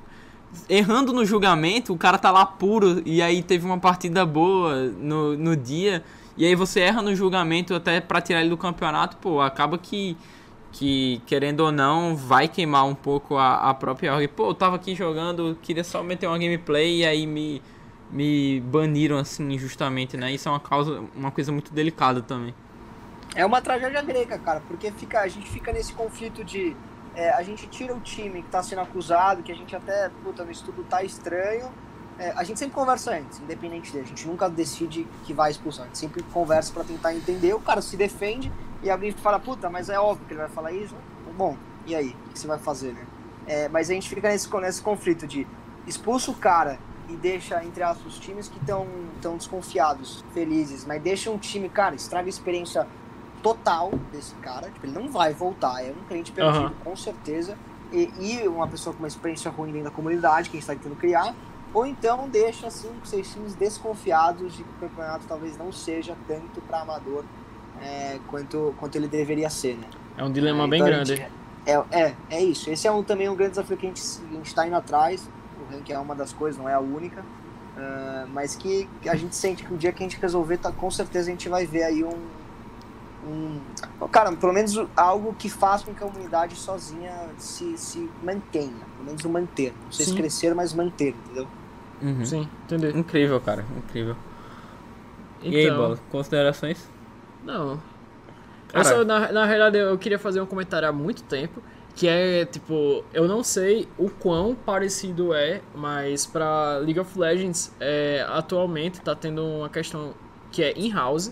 errando 0.69 1.13
no 1.13 1.25
julgamento, 1.25 1.93
o 1.93 1.99
cara 1.99 2.19
tá 2.19 2.31
lá 2.31 2.45
puro 2.45 3.03
e 3.05 3.21
aí 3.23 3.43
teve 3.43 3.65
uma 3.65 3.79
partida 3.79 4.25
boa 4.25 4.93
no, 5.01 5.37
no 5.37 5.57
dia, 5.57 6.05
e 6.37 6.45
aí 6.45 6.55
você 6.55 6.81
erra 6.81 7.03
no 7.03 7.15
julgamento 7.15 7.75
até 7.75 8.01
pra 8.01 8.21
tirar 8.21 8.41
ele 8.41 8.51
do 8.51 8.57
campeonato, 8.57 9.17
pô, 9.17 9.41
acaba 9.41 9.79
que 9.79 10.17
que, 10.73 11.21
querendo 11.27 11.61
ou 11.61 11.71
não, 11.71 12.17
vai 12.17 12.49
queimar 12.49 12.87
um 12.87 12.95
pouco 12.95 13.37
a, 13.37 13.71
a 13.71 13.75
própria 13.75 14.15
org. 14.15 14.27
Pô, 14.29 14.49
eu 14.49 14.55
tava 14.55 14.77
aqui 14.77 14.95
jogando, 14.95 15.57
queria 15.61 15.85
só 15.85 16.03
meter 16.03 16.27
uma 16.27 16.39
gameplay 16.39 17.01
e 17.01 17.07
aí 17.07 17.27
me, 17.27 17.63
me 18.11 18.61
baniram 18.61 19.19
assim 19.19 19.53
injustamente, 19.53 20.17
né? 20.17 20.33
Isso 20.33 20.49
é 20.49 20.53
uma 20.53 20.61
causa, 20.61 21.03
uma 21.15 21.31
coisa 21.31 21.53
muito 21.53 21.73
delicada 21.73 22.23
também. 22.23 22.55
É 23.35 23.45
uma 23.45 23.61
tragédia 23.61 24.03
grega, 24.03 24.39
cara, 24.39 24.63
porque 24.67 24.91
fica, 24.93 25.21
a 25.21 25.29
gente 25.29 25.49
fica 25.49 25.73
nesse 25.73 25.93
conflito 25.93 26.43
de. 26.43 26.75
é, 27.15 27.31
a 27.31 27.43
gente 27.43 27.67
tira 27.67 27.95
o 27.95 28.01
time 28.01 28.43
que 28.43 28.49
tá 28.49 28.63
sendo 28.63 28.81
acusado, 28.81 29.43
que 29.43 29.53
a 29.53 29.55
gente 29.55 29.77
até, 29.77 30.11
puta, 30.25 30.43
no 30.45 30.51
estudo 30.51 30.85
tá 30.85 31.05
estranho. 31.05 31.71
É, 32.19 32.31
a 32.33 32.45
gente 32.45 32.59
sempre 32.59 32.75
conversa 32.75 33.13
antes, 33.15 33.41
independente 33.41 33.91
dele. 33.91 34.05
A 34.05 34.09
gente 34.09 34.27
nunca 34.27 34.49
decide 34.49 35.07
que 35.25 35.33
vai 35.33 35.51
expulsar. 35.51 35.85
A 35.85 35.87
gente 35.89 35.99
sempre 35.99 36.23
conversa 36.25 36.73
pra 36.73 36.85
tentar 36.85 37.15
entender. 37.15 37.55
O 37.55 37.61
cara 37.61 37.81
se 37.81 37.97
defende 37.97 38.53
e 38.83 38.91
alguém 38.91 39.13
fala, 39.13 39.39
puta, 39.39 39.71
mas 39.71 39.89
é 39.89 39.99
óbvio 39.99 40.27
que 40.27 40.33
ele 40.33 40.41
vai 40.41 40.49
falar 40.49 40.73
isso. 40.73 40.95
Bom, 41.37 41.57
e 41.87 41.95
aí? 41.95 42.17
O 42.27 42.33
que 42.33 42.39
você 42.39 42.47
vai 42.47 42.59
fazer, 42.59 42.93
né? 42.93 43.07
É, 43.47 43.69
mas 43.69 43.91
a 43.91 43.95
gente 43.95 44.09
fica 44.09 44.29
nesse, 44.29 44.49
nesse 44.57 44.83
conflito 44.83 45.27
de 45.27 45.47
expulsa 45.87 46.31
o 46.31 46.35
cara 46.35 46.79
e 47.09 47.17
deixa, 47.17 47.63
entre 47.65 47.83
aspas, 47.83 48.15
os 48.15 48.19
times 48.19 48.49
que 48.49 48.59
estão 48.59 48.87
tão 49.21 49.37
desconfiados, 49.37 50.25
felizes, 50.33 50.85
mas 50.85 51.03
deixa 51.03 51.31
um 51.31 51.39
time, 51.39 51.69
cara, 51.69 51.95
estraga 51.95 52.27
a 52.27 52.29
experiência 52.29 52.87
total 53.43 53.91
desse 54.13 54.35
cara. 54.37 54.71
Tipo, 54.71 54.87
ele 54.87 54.99
não 54.99 55.11
vai 55.11 55.33
voltar, 55.33 55.85
é 55.85 55.91
um 55.91 56.05
cliente 56.07 56.33
perdido, 56.33 56.67
Aham. 56.67 56.75
com 56.85 56.97
certeza. 56.97 57.57
E, 57.93 58.11
e 58.19 58.49
uma 58.49 58.67
pessoa 58.67 58.95
com 58.95 59.01
uma 59.01 59.09
experiência 59.09 59.51
ruim 59.51 59.73
dentro 59.73 59.91
da 59.91 59.95
comunidade, 59.95 60.49
que 60.49 60.57
a 60.57 60.61
gente 60.61 60.71
está 60.71 60.75
tentando 60.75 60.97
criar. 60.97 61.35
Ou 61.75 61.87
então 61.87 62.29
deixa 62.29 62.71
cinco, 62.71 63.07
seis 63.07 63.33
times 63.33 63.55
desconfiados 63.55 64.55
de 64.55 64.63
que 64.63 64.71
o 64.71 64.89
campeonato 64.89 65.27
talvez 65.27 65.57
não 65.57 65.73
seja 65.73 66.17
tanto 66.27 66.61
para 66.63 66.83
amador 66.83 67.25
é, 67.81 68.19
quanto, 68.29 68.75
quanto 68.79 68.97
ele 68.97 69.09
deveria 69.09 69.49
ser, 69.51 69.77
né? 69.77 69.87
É 70.17 70.25
um 70.25 70.31
dilema 70.33 70.65
É, 70.65 70.69
bem 70.69 70.81
então 70.81 70.93
grande. 70.93 71.17
gente- 71.17 71.31
É, 71.65 71.73
é, 71.93 72.15
é 72.31 72.43
isso. 72.43 72.69
Esse 72.71 72.87
é 72.89 72.93
um, 72.93 73.03
também 73.05 73.29
um 73.29 73.37
grande 73.37 73.53
desafio 73.53 73.77
que 73.77 73.87
a 73.87 73.89
gente, 73.89 74.03
a 74.31 74.35
gente 74.35 74.55
tá 74.55 74.67
indo 74.67 74.77
atrás. 74.77 75.29
O 75.61 75.73
ranking 75.73 75.93
é 75.93 75.99
uma 75.99 76.15
das 76.15 76.33
coisas, 76.33 76.61
não 76.61 76.69
é 76.69 76.75
a 76.75 76.81
única. 76.81 77.23
Ah, 77.77 78.27
mas 78.33 78.55
que 78.57 78.89
a 79.07 79.17
gente 79.17 79.35
sente 79.37 79.63
que 79.65 79.73
o 79.73 79.77
dia 79.77 79.93
que 79.93 80.03
a 80.03 80.09
gente 80.09 80.21
resolver, 80.21 80.59
tá, 80.59 80.71
com 80.73 80.91
certeza 80.91 81.29
a 81.29 81.33
gente 81.33 81.49
vai 81.49 81.65
ver 81.65 81.85
aí 81.85 82.05
um, 82.05 82.19
um. 83.29 83.61
Cara, 84.11 84.33
pelo 84.33 84.53
menos 84.53 84.75
algo 84.97 85.33
que 85.39 85.49
faça 85.49 85.85
com 85.85 85.95
que 85.95 86.03
a 86.03 86.07
comunidade 86.07 86.57
sozinha 86.57 87.13
se, 87.39 87.79
se 87.79 88.11
mantenha. 88.23 88.73
Pelo 88.97 89.07
menos 89.07 89.25
o 89.25 89.29
manter. 89.31 89.73
Não 89.85 89.93
sei 89.93 90.05
se 90.05 90.11
Sim. 90.11 90.17
crescer, 90.17 90.55
mas 90.55 90.73
manter, 90.75 91.15
entendeu? 91.25 91.47
Uhum. 92.03 92.27
Sim, 92.27 92.49
entendeu? 92.65 92.91
Incrível, 92.91 93.41
cara, 93.41 93.65
incrível. 93.77 94.17
E 95.41 95.57
aí, 95.57 95.65
Então, 95.67 95.77
Bola, 95.77 95.99
considerações? 96.11 96.89
Não. 97.45 97.81
Cara- 98.69 98.85
só, 98.85 99.05
na, 99.05 99.33
na 99.33 99.45
realidade, 99.45 99.79
eu 99.79 99.99
queria 99.99 100.19
fazer 100.19 100.41
um 100.41 100.47
comentário 100.47 100.89
há 100.89 100.93
muito 100.93 101.23
tempo. 101.25 101.63
Que 101.95 102.09
é, 102.09 102.47
tipo, 102.47 103.05
eu 103.13 103.29
não 103.29 103.43
sei 103.45 103.87
o 103.99 104.09
quão 104.09 104.55
parecido 104.55 105.35
é, 105.35 105.61
mas 105.75 106.25
pra 106.25 106.79
League 106.79 106.99
of 106.99 107.19
Legends, 107.19 107.71
é, 107.79 108.25
atualmente 108.31 108.99
tá 109.03 109.15
tendo 109.15 109.45
uma 109.45 109.69
questão 109.69 110.15
que 110.51 110.63
é 110.63 110.73
in-house, 110.79 111.31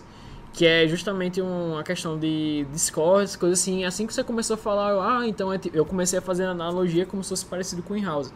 que 0.53 0.63
é 0.63 0.87
justamente 0.87 1.41
uma 1.41 1.81
questão 1.83 2.15
de 2.19 2.67
Discord, 2.71 3.35
coisas 3.39 3.59
assim. 3.59 3.85
Assim 3.85 4.05
que 4.05 4.13
você 4.13 4.23
começou 4.23 4.53
a 4.53 4.57
falar, 4.57 4.91
eu, 4.91 5.01
ah, 5.01 5.27
então 5.27 5.51
é, 5.51 5.57
ti- 5.57 5.71
eu 5.73 5.83
comecei 5.83 6.19
a 6.19 6.21
fazer 6.21 6.43
analogia 6.45 7.07
como 7.07 7.23
se 7.23 7.29
fosse 7.29 7.45
parecido 7.45 7.81
com 7.81 7.95
in-house. 7.97 8.31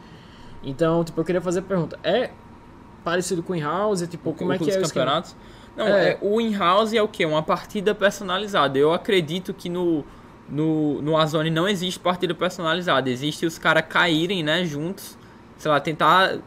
Então, 0.64 1.04
tipo, 1.04 1.22
eu 1.22 1.26
queria 1.26 1.42
fazer 1.42 1.60
a 1.60 1.62
pergunta: 1.62 2.00
é 2.04 2.32
parecido 3.04 3.44
com 3.44 3.54
in-house? 3.56 4.02
Tipo, 4.08 4.34
como 4.34 4.52
é 4.52 4.58
que 4.58 4.72
é 4.72 4.80
o 4.80 4.82
esquema? 4.88 5.06
Não, 5.76 5.86
É. 5.88 6.12
é, 6.12 6.18
o 6.22 6.40
in-house 6.40 6.94
é 6.94 7.02
o 7.02 7.08
quê? 7.08 7.26
Uma 7.26 7.44
partida 7.44 7.94
personalizada. 7.94 8.78
Eu 8.78 8.94
acredito 8.94 9.54
que 9.54 9.68
no, 9.70 10.04
no, 10.50 11.02
no 11.02 11.12
Warzone 11.14 11.50
não 11.50 11.68
existe 11.68 12.00
partida 12.00 12.34
personalizada. 12.34 13.10
Existe 13.10 13.46
os 13.46 13.58
caras 13.58 13.84
caírem, 13.88 14.42
né, 14.44 14.64
juntos. 14.66 15.18
Sei 15.58 15.70
lá, 15.70 15.80
tentar. 15.80 16.38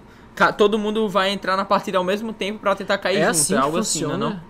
Todo 0.56 0.78
mundo 0.78 1.08
vai 1.08 1.30
entrar 1.30 1.56
na 1.56 1.64
partida 1.64 1.98
ao 1.98 2.04
mesmo 2.04 2.32
tempo 2.32 2.60
pra 2.60 2.74
tentar 2.76 2.96
cair 2.98 3.16
É 3.18 3.20
junto. 3.26 3.30
assim 3.32 3.54
é 3.54 3.56
que 3.58 3.62
algo 3.64 3.78
assim, 3.78 4.00
funciona? 4.00 4.16
não 4.18 4.26
é? 4.28 4.34
não? 4.34 4.48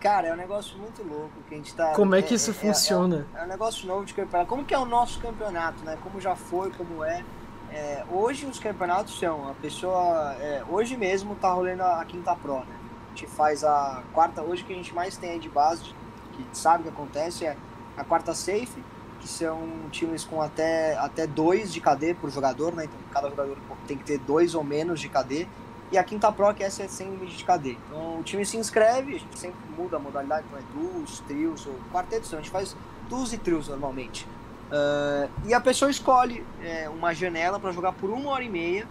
Cara, 0.00 0.28
é 0.28 0.32
um 0.32 0.36
negócio 0.36 0.78
muito 0.78 1.02
louco 1.02 1.30
que 1.46 1.54
a 1.54 1.58
gente 1.58 1.74
tá. 1.74 1.92
Como 1.92 2.14
é 2.14 2.22
que 2.22 2.34
isso 2.34 2.54
funciona? 2.54 3.26
É, 3.36 3.44
um 3.44 3.48
negócio 3.48 3.86
novo 3.86 4.04
de 4.06 4.14
campeonato. 4.14 4.48
Como 4.48 4.64
que 4.64 4.72
é 4.72 4.78
o 4.78 4.86
nosso 4.86 5.20
campeonato, 5.20 5.84
né? 5.84 5.98
Como 6.02 6.18
já 6.20 6.34
foi, 6.34 6.70
como 6.70 7.04
é. 7.04 7.22
É, 7.70 8.02
hoje 8.10 8.46
os 8.46 8.58
campeonatos 8.58 9.18
são, 9.18 9.48
a 9.50 9.52
pessoa. 9.54 10.34
é, 10.40 10.62
hoje 10.70 10.96
mesmo 10.96 11.34
tá 11.34 11.52
rolando 11.52 11.82
a, 11.82 12.00
a 12.00 12.04
quinta 12.06 12.34
pro, 12.34 12.60
né? 12.60 12.64
A 13.10 13.16
gente 13.16 13.26
faz 13.26 13.64
a 13.64 14.02
quarta, 14.12 14.40
hoje 14.40 14.62
que 14.64 14.72
a 14.72 14.76
gente 14.76 14.94
mais 14.94 15.16
tem 15.16 15.30
aí 15.30 15.38
de 15.40 15.48
base, 15.48 15.84
que 16.32 16.46
sabe 16.52 16.80
o 16.80 16.82
que 16.84 16.88
acontece, 16.90 17.44
é 17.44 17.56
a 17.96 18.04
quarta 18.04 18.32
safe, 18.32 18.82
que 19.18 19.28
são 19.28 19.68
times 19.90 20.24
com 20.24 20.40
até, 20.40 20.96
até 20.96 21.26
dois 21.26 21.72
de 21.72 21.80
KD 21.80 22.14
por 22.14 22.30
jogador, 22.30 22.72
né? 22.74 22.84
Então 22.84 22.98
cada 23.10 23.28
jogador 23.28 23.58
tem 23.86 23.98
que 23.98 24.04
ter 24.04 24.18
dois 24.18 24.54
ou 24.54 24.64
menos 24.64 25.00
de 25.00 25.08
KD. 25.08 25.46
E 25.92 25.98
a 25.98 26.04
quinta 26.04 26.30
pro, 26.30 26.54
que 26.54 26.62
essa 26.62 26.84
é 26.84 26.88
sem 26.88 27.10
limite 27.10 27.36
de 27.36 27.44
KD. 27.44 27.76
Então 27.88 28.20
o 28.20 28.22
time 28.22 28.46
se 28.46 28.56
inscreve, 28.56 29.16
a 29.16 29.18
gente 29.18 29.38
sempre 29.38 29.58
muda 29.76 29.96
a 29.96 30.00
modalidade, 30.00 30.46
então 30.46 30.58
é 30.58 30.62
duos, 30.72 31.18
trios 31.20 31.66
ou 31.66 31.74
quartetos, 31.92 32.32
a 32.32 32.36
gente 32.36 32.48
faz 32.48 32.76
duos 33.08 33.32
e 33.32 33.38
trios 33.38 33.66
normalmente. 33.66 34.26
Ah, 34.70 35.28
e 35.44 35.52
a 35.52 35.60
pessoa 35.60 35.90
escolhe 35.90 36.46
é, 36.62 36.88
uma 36.88 37.12
janela 37.12 37.58
para 37.58 37.72
jogar 37.72 37.92
por 37.92 38.08
uma 38.10 38.30
hora 38.30 38.44
e 38.44 38.48
meia, 38.48 38.86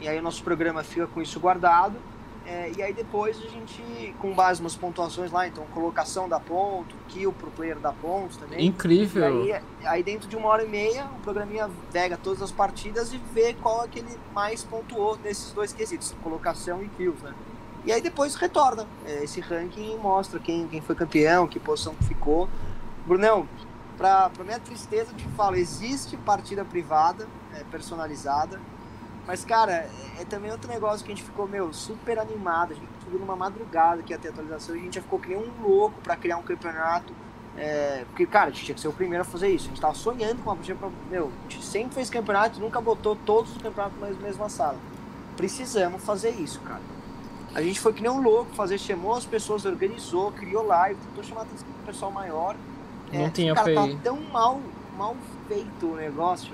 e 0.00 0.08
aí 0.08 0.18
o 0.18 0.22
nosso 0.22 0.42
programa 0.42 0.82
fica 0.82 1.06
com 1.06 1.22
isso 1.22 1.38
guardado. 1.38 1.96
É, 2.46 2.70
e 2.76 2.82
aí 2.82 2.92
depois 2.92 3.38
a 3.38 3.48
gente, 3.48 4.14
com 4.20 4.34
base 4.34 4.62
nas 4.62 4.76
pontuações 4.76 5.32
lá, 5.32 5.46
então 5.48 5.64
colocação 5.72 6.28
da 6.28 6.38
ponto, 6.38 6.94
kill 7.08 7.32
pro 7.32 7.50
player 7.50 7.78
da 7.78 7.92
ponto 7.92 8.36
também. 8.38 8.60
E 8.60 8.66
Incrível. 8.66 9.24
aí, 9.24 9.62
aí 9.84 10.02
dentro 10.02 10.28
de 10.28 10.36
uma 10.36 10.48
hora 10.48 10.64
e 10.64 10.68
meia, 10.68 11.06
o 11.06 11.20
programinha 11.22 11.70
pega 11.90 12.16
todas 12.16 12.42
as 12.42 12.52
partidas 12.52 13.12
e 13.12 13.18
vê 13.32 13.54
qual 13.54 13.84
é 13.84 13.88
que 13.88 14.00
ele 14.00 14.18
mais 14.34 14.62
pontuou 14.62 15.18
nesses 15.24 15.52
dois 15.52 15.72
quesitos, 15.72 16.14
colocação 16.22 16.82
e 16.82 16.88
kills, 16.88 17.22
né? 17.24 17.32
E 17.86 17.92
aí 17.92 18.00
depois 18.00 18.34
retorna 18.34 18.86
é, 19.06 19.24
esse 19.24 19.40
ranking 19.40 19.94
e 19.94 19.96
mostra 19.96 20.38
quem, 20.38 20.66
quem 20.68 20.80
foi 20.80 20.94
campeão, 20.94 21.46
que 21.46 21.58
posição 21.58 21.94
que 21.94 22.04
ficou. 22.04 22.48
Brunão, 23.06 23.48
pra, 23.96 24.28
pra 24.30 24.44
minha 24.44 24.58
tristeza, 24.58 25.12
eu 25.12 25.16
te 25.16 25.28
falo, 25.36 25.56
existe 25.56 26.16
partida 26.18 26.64
privada, 26.64 27.26
é, 27.54 27.62
personalizada, 27.70 28.60
mas, 29.26 29.44
cara, 29.44 29.72
é, 29.72 29.90
é 30.20 30.24
também 30.24 30.50
outro 30.50 30.70
negócio 30.70 31.04
que 31.04 31.12
a 31.12 31.14
gente 31.14 31.24
ficou, 31.24 31.48
meu, 31.48 31.72
super 31.72 32.18
animado. 32.18 32.72
A 32.72 32.74
gente 32.74 32.88
subiu 33.02 33.18
numa 33.18 33.36
madrugada 33.36 34.02
que 34.02 34.12
ia 34.12 34.18
ter 34.18 34.28
atualização 34.28 34.76
e 34.76 34.80
a 34.80 34.82
gente 34.82 34.94
já 34.94 35.02
ficou 35.02 35.18
que 35.18 35.28
nem 35.28 35.38
um 35.38 35.50
louco 35.62 36.00
pra 36.02 36.16
criar 36.16 36.36
um 36.36 36.42
campeonato. 36.42 37.12
É, 37.56 38.04
porque, 38.08 38.26
cara, 38.26 38.48
a 38.48 38.50
gente 38.50 38.64
tinha 38.64 38.74
que 38.74 38.80
ser 38.80 38.88
o 38.88 38.92
primeiro 38.92 39.22
a 39.22 39.24
fazer 39.24 39.48
isso. 39.48 39.66
A 39.66 39.68
gente 39.68 39.80
tava 39.80 39.94
sonhando 39.94 40.42
com 40.42 40.50
uma 40.50 40.56
partida 40.56 40.78
pra. 40.78 40.90
Meu, 41.10 41.30
a 41.48 41.50
gente 41.50 41.64
sempre 41.64 41.94
fez 41.94 42.10
campeonato 42.10 42.58
e 42.58 42.62
nunca 42.62 42.80
botou 42.80 43.16
todos 43.16 43.56
os 43.56 43.62
campeonatos 43.62 43.98
na 44.00 44.08
mesma 44.08 44.48
sala. 44.48 44.76
Precisamos 45.36 46.04
fazer 46.04 46.30
isso, 46.30 46.60
cara. 46.60 46.82
A 47.54 47.62
gente 47.62 47.80
foi 47.80 47.92
que 47.92 48.02
nem 48.02 48.10
um 48.10 48.20
louco 48.20 48.52
fazer, 48.54 48.78
chamou 48.78 49.14
as 49.14 49.24
pessoas, 49.24 49.64
organizou, 49.64 50.32
criou 50.32 50.66
live, 50.66 50.98
tentou 51.00 51.22
chamar 51.22 51.42
atenção 51.42 51.66
do 51.66 51.86
pessoal 51.86 52.10
maior. 52.10 52.56
Não 53.12 53.30
tinha 53.30 53.54
cara, 53.54 53.72
tá 53.72 53.88
tão 54.02 54.20
mal, 54.32 54.60
mal 54.98 55.16
feito 55.46 55.86
o 55.86 55.94
negócio 55.94 56.52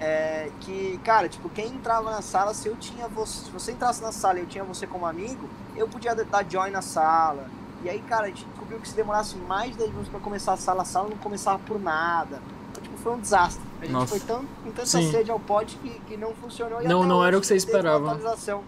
é, 0.00 0.50
que, 0.60 0.98
cara, 1.04 1.28
tipo, 1.28 1.48
quem 1.48 1.66
entrava 1.68 2.10
na 2.10 2.22
sala, 2.22 2.54
se 2.54 2.68
eu 2.68 2.76
tinha 2.76 3.08
você, 3.08 3.44
se 3.44 3.50
você 3.50 3.72
entrasse 3.72 4.00
na 4.02 4.12
sala 4.12 4.38
e 4.38 4.42
eu 4.42 4.46
tinha 4.46 4.64
você 4.64 4.86
como 4.86 5.06
amigo, 5.06 5.48
eu 5.76 5.88
podia 5.88 6.14
dar 6.14 6.44
join 6.48 6.70
na 6.70 6.82
sala. 6.82 7.46
E 7.82 7.88
aí, 7.88 8.00
cara, 8.00 8.24
a 8.24 8.28
gente 8.28 8.44
descobriu 8.44 8.78
que 8.80 8.88
se 8.88 8.94
demorasse 8.96 9.36
mais 9.36 9.72
de 9.72 9.78
10 9.78 9.90
minutos 9.90 10.08
pra 10.10 10.20
começar 10.20 10.52
a 10.52 10.56
sala, 10.56 10.82
a 10.82 10.84
sala 10.84 11.08
não 11.08 11.16
começava 11.18 11.58
por 11.60 11.80
nada. 11.80 12.40
Então, 12.70 12.82
tipo, 12.82 12.96
foi 12.98 13.12
um 13.12 13.20
desastre. 13.20 13.62
A 13.80 13.84
gente 13.84 13.92
Nossa. 13.92 14.06
foi 14.08 14.20
tão, 14.20 14.44
com 14.64 14.70
tanta 14.72 14.86
Sim. 14.86 15.10
sede 15.10 15.30
ao 15.30 15.38
pote 15.38 15.76
que, 15.76 15.90
que 16.00 16.16
não 16.16 16.32
funcionou. 16.34 16.82
E 16.82 16.88
Não- 16.88 17.00
até 17.00 17.08
não 17.08 17.24
era 17.24 17.36
o 17.38 17.40
que 17.40 17.46
você 17.46 17.54
não 17.54 17.58
esperava. 17.58 18.04
atualização 18.12 18.62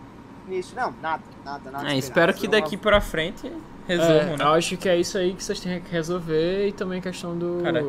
nisso. 0.47 0.75
Não, 0.77 0.95
nada, 1.03 1.23
nada, 1.45 1.71
nada. 1.71 1.93
É, 1.93 1.97
espero 1.99 2.33
que 2.33 2.47
daqui 2.47 2.77
pra 2.77 3.01
frente 3.01 3.53
resolvam, 3.89 4.15
É, 4.35 4.37
né? 4.37 4.45
eu 4.45 4.49
acho 4.55 4.77
que 4.77 4.89
é 4.89 4.97
isso 4.97 5.19
aí 5.19 5.35
que 5.35 5.43
vocês 5.43 5.59
têm 5.59 5.81
que 5.81 5.91
resolver 5.91 6.69
e 6.69 6.73
também 6.73 7.01
a 7.01 7.03
questão 7.03 7.37
do. 7.37 7.61
Cara, 7.65 7.85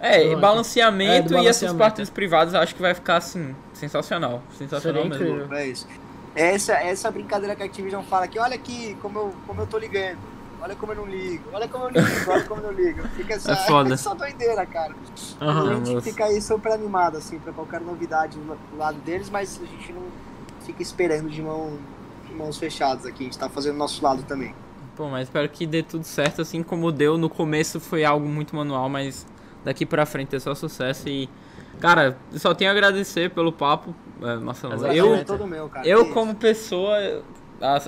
É, 0.00 0.32
e 0.32 0.36
balanceamento, 0.36 1.34
É, 1.36 1.42
e 1.42 1.46
essas 1.46 1.72
partidas 1.72 2.10
privadas 2.10 2.52
eu 2.54 2.60
acho 2.60 2.74
que 2.74 2.82
vai 2.82 2.94
ficar 2.94 3.16
assim, 3.16 3.54
sensacional. 3.72 4.42
Sensacional 4.58 5.02
Seria 5.04 5.18
mesmo. 5.18 5.36
incrível. 5.38 5.56
É 5.56 5.66
isso. 5.68 5.86
Essa, 6.34 6.74
essa 6.74 7.10
brincadeira 7.10 7.54
que 7.54 7.62
a 7.62 7.66
Activision 7.66 8.02
fala 8.02 8.24
aqui, 8.24 8.38
olha 8.38 8.54
aqui 8.56 8.96
como 9.00 9.18
eu, 9.18 9.34
como 9.46 9.60
eu 9.62 9.66
tô 9.66 9.78
ligando. 9.78 10.18
Olha 10.60 10.74
como 10.76 10.92
eu 10.92 10.96
não 10.96 11.06
ligo, 11.06 11.44
olha 11.52 11.68
como 11.68 11.84
eu 11.84 11.92
não 11.92 12.00
ligo, 12.00 12.30
olha 12.30 12.44
como 12.44 12.60
eu 12.62 12.72
não 12.72 12.72
ligo. 12.72 13.02
Fica 13.08 13.34
essa, 13.34 13.52
É 13.52 13.56
foda. 13.56 13.92
essa 13.92 14.14
doideira, 14.14 14.64
cara. 14.64 14.94
Aham. 15.40 15.70
a 15.70 15.74
gente 15.74 15.90
nossa. 15.94 16.00
fica 16.10 16.24
aí 16.24 16.40
super 16.40 16.72
animado, 16.72 17.18
assim, 17.18 17.38
pra 17.38 17.52
qualquer 17.52 17.82
novidade 17.82 18.38
do 18.38 18.44
do 18.72 18.78
lado 18.78 18.96
deles, 19.00 19.28
mas 19.28 19.60
a 19.62 19.66
gente 19.66 19.92
não 19.92 20.02
fica 20.64 20.82
esperando 20.82 21.28
de, 21.28 21.42
mão, 21.42 21.78
de 22.26 22.34
mãos 22.34 22.56
fechadas 22.56 23.04
aqui. 23.04 23.24
A 23.24 23.26
gente 23.26 23.38
tá 23.38 23.48
fazendo 23.50 23.74
o 23.74 23.78
nosso 23.78 24.02
lado 24.02 24.22
também. 24.22 24.54
Pô, 24.96 25.06
mas 25.08 25.24
espero 25.28 25.48
que 25.50 25.66
dê 25.66 25.82
tudo 25.82 26.04
certo, 26.04 26.40
assim 26.40 26.62
como 26.62 26.90
deu 26.90 27.18
no 27.18 27.28
começo 27.28 27.78
foi 27.78 28.02
algo 28.04 28.26
muito 28.26 28.56
manual, 28.56 28.88
mas 28.88 29.26
daqui 29.64 29.84
pra 29.86 30.04
frente 30.06 30.34
é 30.36 30.38
só 30.40 30.54
sucesso 30.54 31.08
e. 31.08 31.28
Cara, 31.80 32.16
só 32.36 32.54
tenho 32.54 32.70
a 32.70 32.72
agradecer 32.72 33.30
pelo 33.30 33.52
papo, 33.52 33.94
é, 34.22 34.36
Marcelo. 34.36 34.74
Exatamente. 34.74 34.98
Eu, 34.98 35.14
é 35.16 35.24
todo 35.24 35.46
meu, 35.46 35.68
cara. 35.68 35.86
eu 35.86 36.10
como 36.12 36.34
pessoa, 36.34 36.96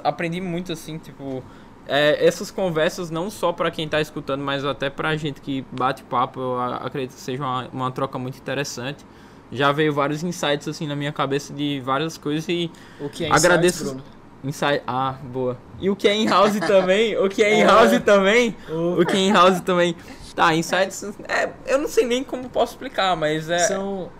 aprendi 0.02 0.40
muito 0.40 0.72
assim, 0.72 0.98
tipo, 0.98 1.42
é, 1.86 2.26
essas 2.26 2.50
conversas 2.50 3.10
não 3.10 3.30
só 3.30 3.52
pra 3.52 3.70
quem 3.70 3.88
tá 3.88 4.00
escutando, 4.00 4.42
mas 4.42 4.64
até 4.64 4.90
pra 4.90 5.16
gente 5.16 5.40
que 5.40 5.64
bate 5.70 6.02
papo, 6.02 6.40
eu 6.40 6.60
acredito 6.60 7.14
que 7.14 7.20
seja 7.20 7.42
uma, 7.42 7.68
uma 7.72 7.90
troca 7.92 8.18
muito 8.18 8.36
interessante. 8.38 9.04
Já 9.52 9.70
veio 9.70 9.92
vários 9.92 10.24
insights 10.24 10.66
assim 10.66 10.88
na 10.88 10.96
minha 10.96 11.12
cabeça 11.12 11.54
de 11.54 11.80
várias 11.84 12.18
coisas 12.18 12.48
e 12.48 12.68
O 13.00 13.08
que 13.08 13.24
é 13.24 13.32
Agradeço- 13.32 13.84
insights, 13.84 14.02
Bruno? 14.02 14.16
Insight. 14.44 14.82
Ah, 14.86 15.14
boa. 15.22 15.56
E 15.80 15.88
o 15.88 15.94
que 15.96 16.08
é 16.08 16.14
in-house 16.16 16.58
também? 16.66 17.16
O 17.16 17.28
que 17.28 17.42
é 17.42 17.60
in-house 17.60 18.00
também? 18.04 18.56
O 18.68 19.04
que 19.06 19.16
é 19.16 19.20
in-house 19.20 19.60
também? 19.60 19.94
Tá, 20.36 20.54
insights. 20.54 21.02
É, 21.26 21.50
eu 21.66 21.78
não 21.78 21.88
sei 21.88 22.06
nem 22.06 22.22
como 22.22 22.48
posso 22.48 22.74
explicar, 22.74 23.16
mas 23.16 23.50
é. 23.50 23.58
São 23.60 24.10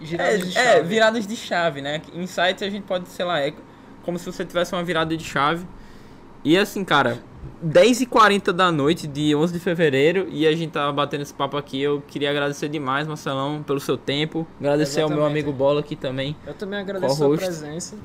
É, 0.00 0.04
giradas 0.04 0.40
de 0.52 0.58
é, 0.58 0.72
chave. 0.72 0.88
viradas 0.88 1.26
de 1.26 1.36
chave, 1.36 1.80
né? 1.82 2.02
Insights 2.14 2.62
a 2.62 2.70
gente 2.70 2.84
pode, 2.84 3.08
sei 3.08 3.24
lá, 3.24 3.38
é 3.40 3.52
como 4.02 4.18
se 4.18 4.24
você 4.24 4.44
tivesse 4.44 4.72
uma 4.72 4.82
virada 4.82 5.14
de 5.16 5.22
chave. 5.24 5.66
E 6.42 6.56
assim, 6.56 6.84
cara, 6.84 7.18
10h40 7.64 8.52
da 8.52 8.72
noite 8.72 9.06
de 9.06 9.34
11 9.34 9.52
de 9.52 9.58
fevereiro 9.58 10.26
e 10.30 10.46
a 10.46 10.54
gente 10.56 10.70
tava 10.70 10.90
batendo 10.92 11.22
esse 11.22 11.34
papo 11.34 11.56
aqui. 11.56 11.82
Eu 11.82 12.02
queria 12.06 12.30
agradecer 12.30 12.68
demais, 12.68 13.06
Marcelão, 13.06 13.62
pelo 13.62 13.80
seu 13.80 13.98
tempo. 13.98 14.46
Agradecer 14.58 15.02
ao 15.02 15.08
meu 15.08 15.18
Exatamente. 15.18 15.42
amigo 15.44 15.52
Bola 15.52 15.80
aqui 15.80 15.94
também. 15.96 16.34
Eu 16.46 16.54
também 16.54 16.78
agradeço 16.80 17.12
a 17.12 17.16
sua 17.16 17.36
presença. 17.36 17.96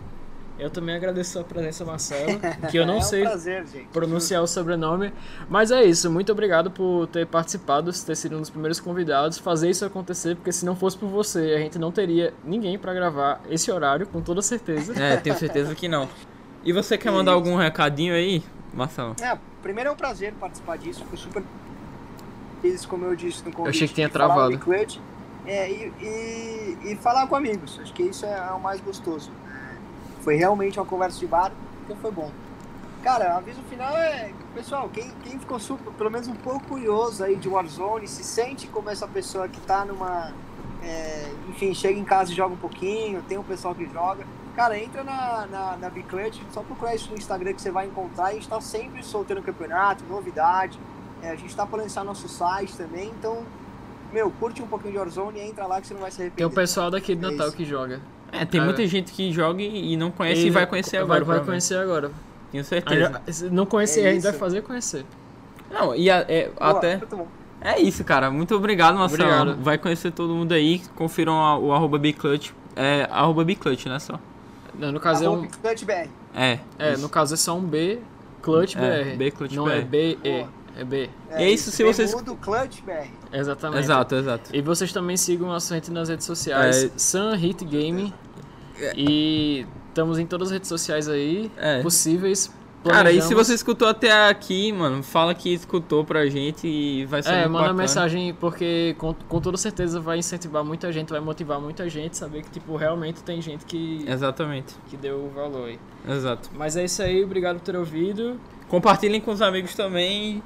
Eu 0.57 0.69
também 0.69 0.95
agradeço 0.95 1.31
a 1.31 1.41
sua 1.41 1.43
presença, 1.43 1.83
Marcelo. 1.83 2.39
Que 2.69 2.77
eu 2.77 2.85
não 2.85 2.97
é 2.97 3.01
sei 3.01 3.21
um 3.21 3.25
prazer, 3.25 3.65
gente. 3.67 3.87
pronunciar 3.87 4.41
o 4.41 4.47
sobrenome. 4.47 5.11
Mas 5.49 5.71
é 5.71 5.83
isso, 5.83 6.09
muito 6.11 6.31
obrigado 6.31 6.69
por 6.69 7.07
ter 7.07 7.25
participado, 7.25 7.91
ter 7.91 8.15
sido 8.15 8.37
um 8.37 8.39
dos 8.39 8.49
primeiros 8.49 8.79
convidados, 8.79 9.37
fazer 9.37 9.69
isso 9.69 9.83
acontecer, 9.83 10.35
porque 10.35 10.51
se 10.51 10.65
não 10.65 10.75
fosse 10.75 10.97
por 10.97 11.09
você, 11.09 11.53
a 11.55 11.59
gente 11.59 11.79
não 11.79 11.91
teria 11.91 12.33
ninguém 12.43 12.77
pra 12.77 12.93
gravar 12.93 13.41
esse 13.49 13.71
horário, 13.71 14.05
com 14.07 14.21
toda 14.21 14.41
certeza. 14.41 14.93
É, 15.01 15.17
tenho 15.17 15.35
certeza 15.37 15.73
que 15.73 15.87
não. 15.87 16.07
E 16.63 16.71
você 16.71 16.97
quer 16.97 17.11
mandar 17.11 17.33
algum 17.33 17.55
recadinho 17.55 18.13
aí, 18.13 18.43
Marcelão? 18.73 19.15
É, 19.21 19.37
primeiro 19.61 19.89
é 19.89 19.93
um 19.93 19.97
prazer 19.97 20.33
participar 20.39 20.77
disso, 20.77 21.03
fui 21.09 21.17
super 21.17 21.43
feliz, 22.61 22.85
como 22.85 23.05
eu 23.05 23.15
disse 23.15 23.43
no 23.43 23.51
convite. 23.51 23.75
achei 23.75 23.87
que 23.87 23.93
tinha 23.95 24.09
travado. 24.09 24.57
Clutch, 24.59 24.97
é, 25.45 25.69
e, 25.69 25.93
e, 26.01 26.91
e 26.91 26.95
falar 26.95 27.27
com 27.27 27.35
amigos, 27.35 27.79
acho 27.81 27.93
que 27.93 28.03
isso 28.03 28.25
é 28.25 28.51
o 28.51 28.59
mais 28.59 28.79
gostoso. 28.79 29.29
Foi 30.23 30.35
realmente 30.35 30.79
uma 30.79 30.85
conversa 30.85 31.19
de 31.19 31.27
bar, 31.27 31.51
então 31.83 31.95
foi 31.97 32.11
bom. 32.11 32.31
Cara, 33.03 33.35
aviso 33.35 33.61
final 33.63 33.95
é, 33.97 34.31
pessoal, 34.55 34.89
quem, 34.89 35.11
quem 35.23 35.37
ficou 35.37 35.59
super, 35.59 35.91
pelo 35.93 36.09
menos 36.09 36.27
um 36.27 36.35
pouco 36.35 36.65
curioso 36.67 37.23
aí 37.23 37.35
de 37.35 37.49
Warzone, 37.49 38.07
se 38.07 38.23
sente 38.23 38.67
como 38.67 38.89
essa 38.89 39.07
pessoa 39.07 39.47
que 39.49 39.59
tá 39.61 39.83
numa, 39.83 40.31
é, 40.81 41.29
enfim, 41.49 41.73
chega 41.73 41.99
em 41.99 42.05
casa 42.05 42.31
e 42.31 42.35
joga 42.35 42.53
um 42.53 42.57
pouquinho, 42.57 43.21
tem 43.23 43.37
um 43.37 43.43
pessoal 43.43 43.75
que 43.75 43.85
joga, 43.87 44.25
Cara, 44.55 44.77
entra 44.77 45.03
na, 45.03 45.47
na, 45.47 45.77
na 45.77 45.89
Biclutch, 45.89 46.39
só 46.51 46.61
procurar 46.61 46.93
isso 46.93 47.09
no 47.09 47.17
Instagram 47.17 47.53
que 47.53 47.61
você 47.61 47.71
vai 47.71 47.87
encontrar. 47.87 48.25
A 48.25 48.33
gente 48.33 48.47
tá 48.47 48.61
sempre 48.61 49.03
soltando 49.03 49.41
campeonato, 49.41 50.03
novidade. 50.03 50.79
É, 51.23 51.31
a 51.31 51.35
gente 51.35 51.55
tá 51.55 51.65
para 51.65 51.81
lançar 51.81 52.03
nosso 52.03 52.27
site 52.27 52.75
também, 52.75 53.09
então, 53.17 53.43
meu, 54.11 54.29
curte 54.29 54.61
um 54.61 54.67
pouquinho 54.67 54.91
de 54.91 54.97
Warzone 54.99 55.39
e 55.39 55.41
entra 55.41 55.65
lá 55.65 55.81
que 55.81 55.87
você 55.87 55.93
não 55.93 56.01
vai 56.01 56.11
se 56.11 56.21
arrepender. 56.21 56.37
Tem 56.37 56.45
o 56.45 56.51
pessoal 56.51 56.91
daqui 56.91 57.15
de 57.15 57.25
É 57.25 57.31
Natal 57.31 57.51
que 57.51 57.65
joga. 57.65 58.01
É, 58.33 58.45
tem 58.45 58.59
Ah, 58.59 58.65
muita 58.65 58.83
é. 58.83 58.87
gente 58.87 59.11
que 59.13 59.31
joga 59.31 59.61
e 59.61 59.95
não 59.95 60.09
conhece 60.11 60.47
e, 60.47 60.49
vai 60.49 60.65
conhecer 60.65 60.97
agora. 60.97 61.23
Vai 61.23 61.39
conhecer 61.41 61.75
agora. 61.77 62.11
Tenho 62.51 62.63
certeza. 62.63 63.21
Ainda- 63.27 63.55
não 63.55 63.65
conhecer, 63.65 64.01
É 64.01 64.09
a 64.09 64.13
gente 64.13 64.23
vai 64.23 64.33
fazer 64.33 64.61
conhecer. 64.61 65.05
Não, 65.71 65.95
e 65.95 66.09
a- 66.09 66.25
é, 66.27 66.49
Boa, 66.49 66.71
até. 66.71 66.97
bom. 66.97 67.27
É 67.61 67.79
isso, 67.79 68.03
cara. 68.03 68.29
Muito 68.29 68.53
obrigado, 68.55 68.95
Marcelo. 68.97 69.23
Obrigado. 69.23 69.63
Vai 69.63 69.77
conhecer 69.77 70.11
todo 70.11 70.33
mundo 70.33 70.51
aí. 70.51 70.81
Confiram 70.95 71.33
a- 71.41 71.57
o 71.57 71.71
arroba 71.71 71.97
Bclutch. 71.97 72.51
É 72.75 73.07
arroba 73.09 73.43
Bclutch, 73.45 73.85
né? 73.85 73.97
Só. 73.99 74.19
Não, 74.77 74.91
No 74.91 74.99
caso 74.99 75.23
é 75.23 75.29
um. 75.29 75.41
Biclutch 75.43 75.83
BR. 75.85 76.09
É. 76.35 76.59
É, 76.79 76.93
isso. 76.93 77.01
no 77.01 77.09
caso 77.09 77.35
é 77.35 77.37
só 77.37 77.55
um 77.55 77.61
B, 77.61 77.99
Clutch 78.41 78.75
É, 78.75 79.03
BR. 79.03 79.15
B 79.17 79.31
Clutch 79.31 79.53
não 79.55 79.65
BR. 79.65 79.71
é 79.77 79.81
B 79.81 80.17
E. 80.23 80.29
Boa. 80.39 80.49
É 80.75 80.83
B. 80.83 81.09
É 81.29 81.47
isso, 81.51 81.69
se 81.69 81.83
vocês- 81.83 82.11
mudo, 82.13 82.35
Clutch 82.35 82.81
BR. 82.81 83.07
Exatamente. 83.31 83.79
Exato, 83.83 84.15
exato. 84.15 84.49
E 84.55 84.59
vocês 84.61 84.91
também 84.91 85.15
sigam 85.15 85.53
a 85.53 85.59
gente 85.59 85.91
nas 85.91 86.09
redes 86.09 86.25
sociais, 86.25 86.85
É. 86.85 86.89
Sun 86.97 87.35
Hit 87.35 87.63
Game. 87.63 88.11
E 88.95 89.65
estamos 89.89 90.17
em 90.19 90.25
todas 90.25 90.47
as 90.49 90.53
redes 90.53 90.67
sociais 90.69 91.07
aí, 91.07 91.51
É. 91.57 91.81
possíveis. 91.81 92.51
Cara, 92.83 93.13
e 93.13 93.21
se 93.21 93.33
você 93.33 93.53
escutou 93.53 93.87
até 93.87 94.27
aqui, 94.27 94.73
mano, 94.73 95.01
fala 95.01 95.33
que 95.33 95.53
escutou 95.53 96.03
pra 96.03 96.25
gente 96.25 96.67
e 96.67 97.05
vai 97.05 97.23
ser 97.23 97.29
É, 97.29 97.35
manda 97.47 97.59
bacana. 97.59 97.73
mensagem, 97.75 98.33
porque 98.33 98.93
com, 98.97 99.13
com 99.13 99.39
toda 99.39 99.55
certeza 99.55 100.01
vai 100.01 100.17
incentivar 100.17 100.65
muita 100.65 100.91
gente, 100.91 101.09
vai 101.09 101.21
motivar 101.21 101.61
muita 101.61 101.87
gente, 101.89 102.17
saber 102.17 102.41
que, 102.43 102.49
tipo, 102.51 102.75
realmente 102.75 103.23
tem 103.23 103.41
gente 103.41 103.63
que, 103.65 104.03
Exatamente, 104.05 104.75
que 104.89 104.97
deu 104.97 105.15
o 105.15 105.29
valor 105.33 105.69
aí. 105.69 105.79
exato. 106.09 106.49
Mas 106.57 106.75
é 106.75 106.83
isso 106.83 107.01
aí, 107.01 107.23
obrigado 107.23 107.55
por 107.59 107.63
ter 107.63 107.77
ouvido. 107.77 108.37
Compartilhem 108.67 109.21
com 109.21 109.31
os 109.31 109.41
amigos 109.41 109.73
também 109.75 110.43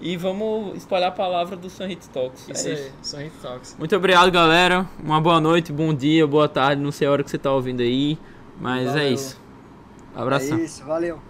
e 0.00 0.16
vamos 0.16 0.76
espalhar 0.76 1.08
a 1.08 1.12
palavra 1.12 1.56
do 1.56 1.68
Sunhit 1.68 2.08
Talks. 2.10 2.48
Isso 2.48 2.68
é 2.68 2.72
aí, 2.72 2.92
Sun 3.02 3.18
Hit 3.18 3.36
Talks. 3.42 3.76
Muito 3.78 3.96
obrigado, 3.96 4.30
galera. 4.30 4.86
Uma 5.02 5.20
boa 5.20 5.40
noite, 5.40 5.72
bom 5.72 5.92
dia, 5.92 6.26
boa 6.26 6.48
tarde, 6.48 6.80
não 6.82 6.92
sei 6.92 7.08
a 7.08 7.10
hora 7.10 7.24
que 7.24 7.30
você 7.30 7.38
tá 7.38 7.52
ouvindo 7.52 7.80
aí, 7.82 8.18
mas 8.60 8.88
é 8.88 8.92
Valeu. 8.92 9.12
isso. 9.12 9.40
Abração. 10.14 10.58
É 10.58 10.62
isso, 10.62 10.84
valeu. 10.84 11.20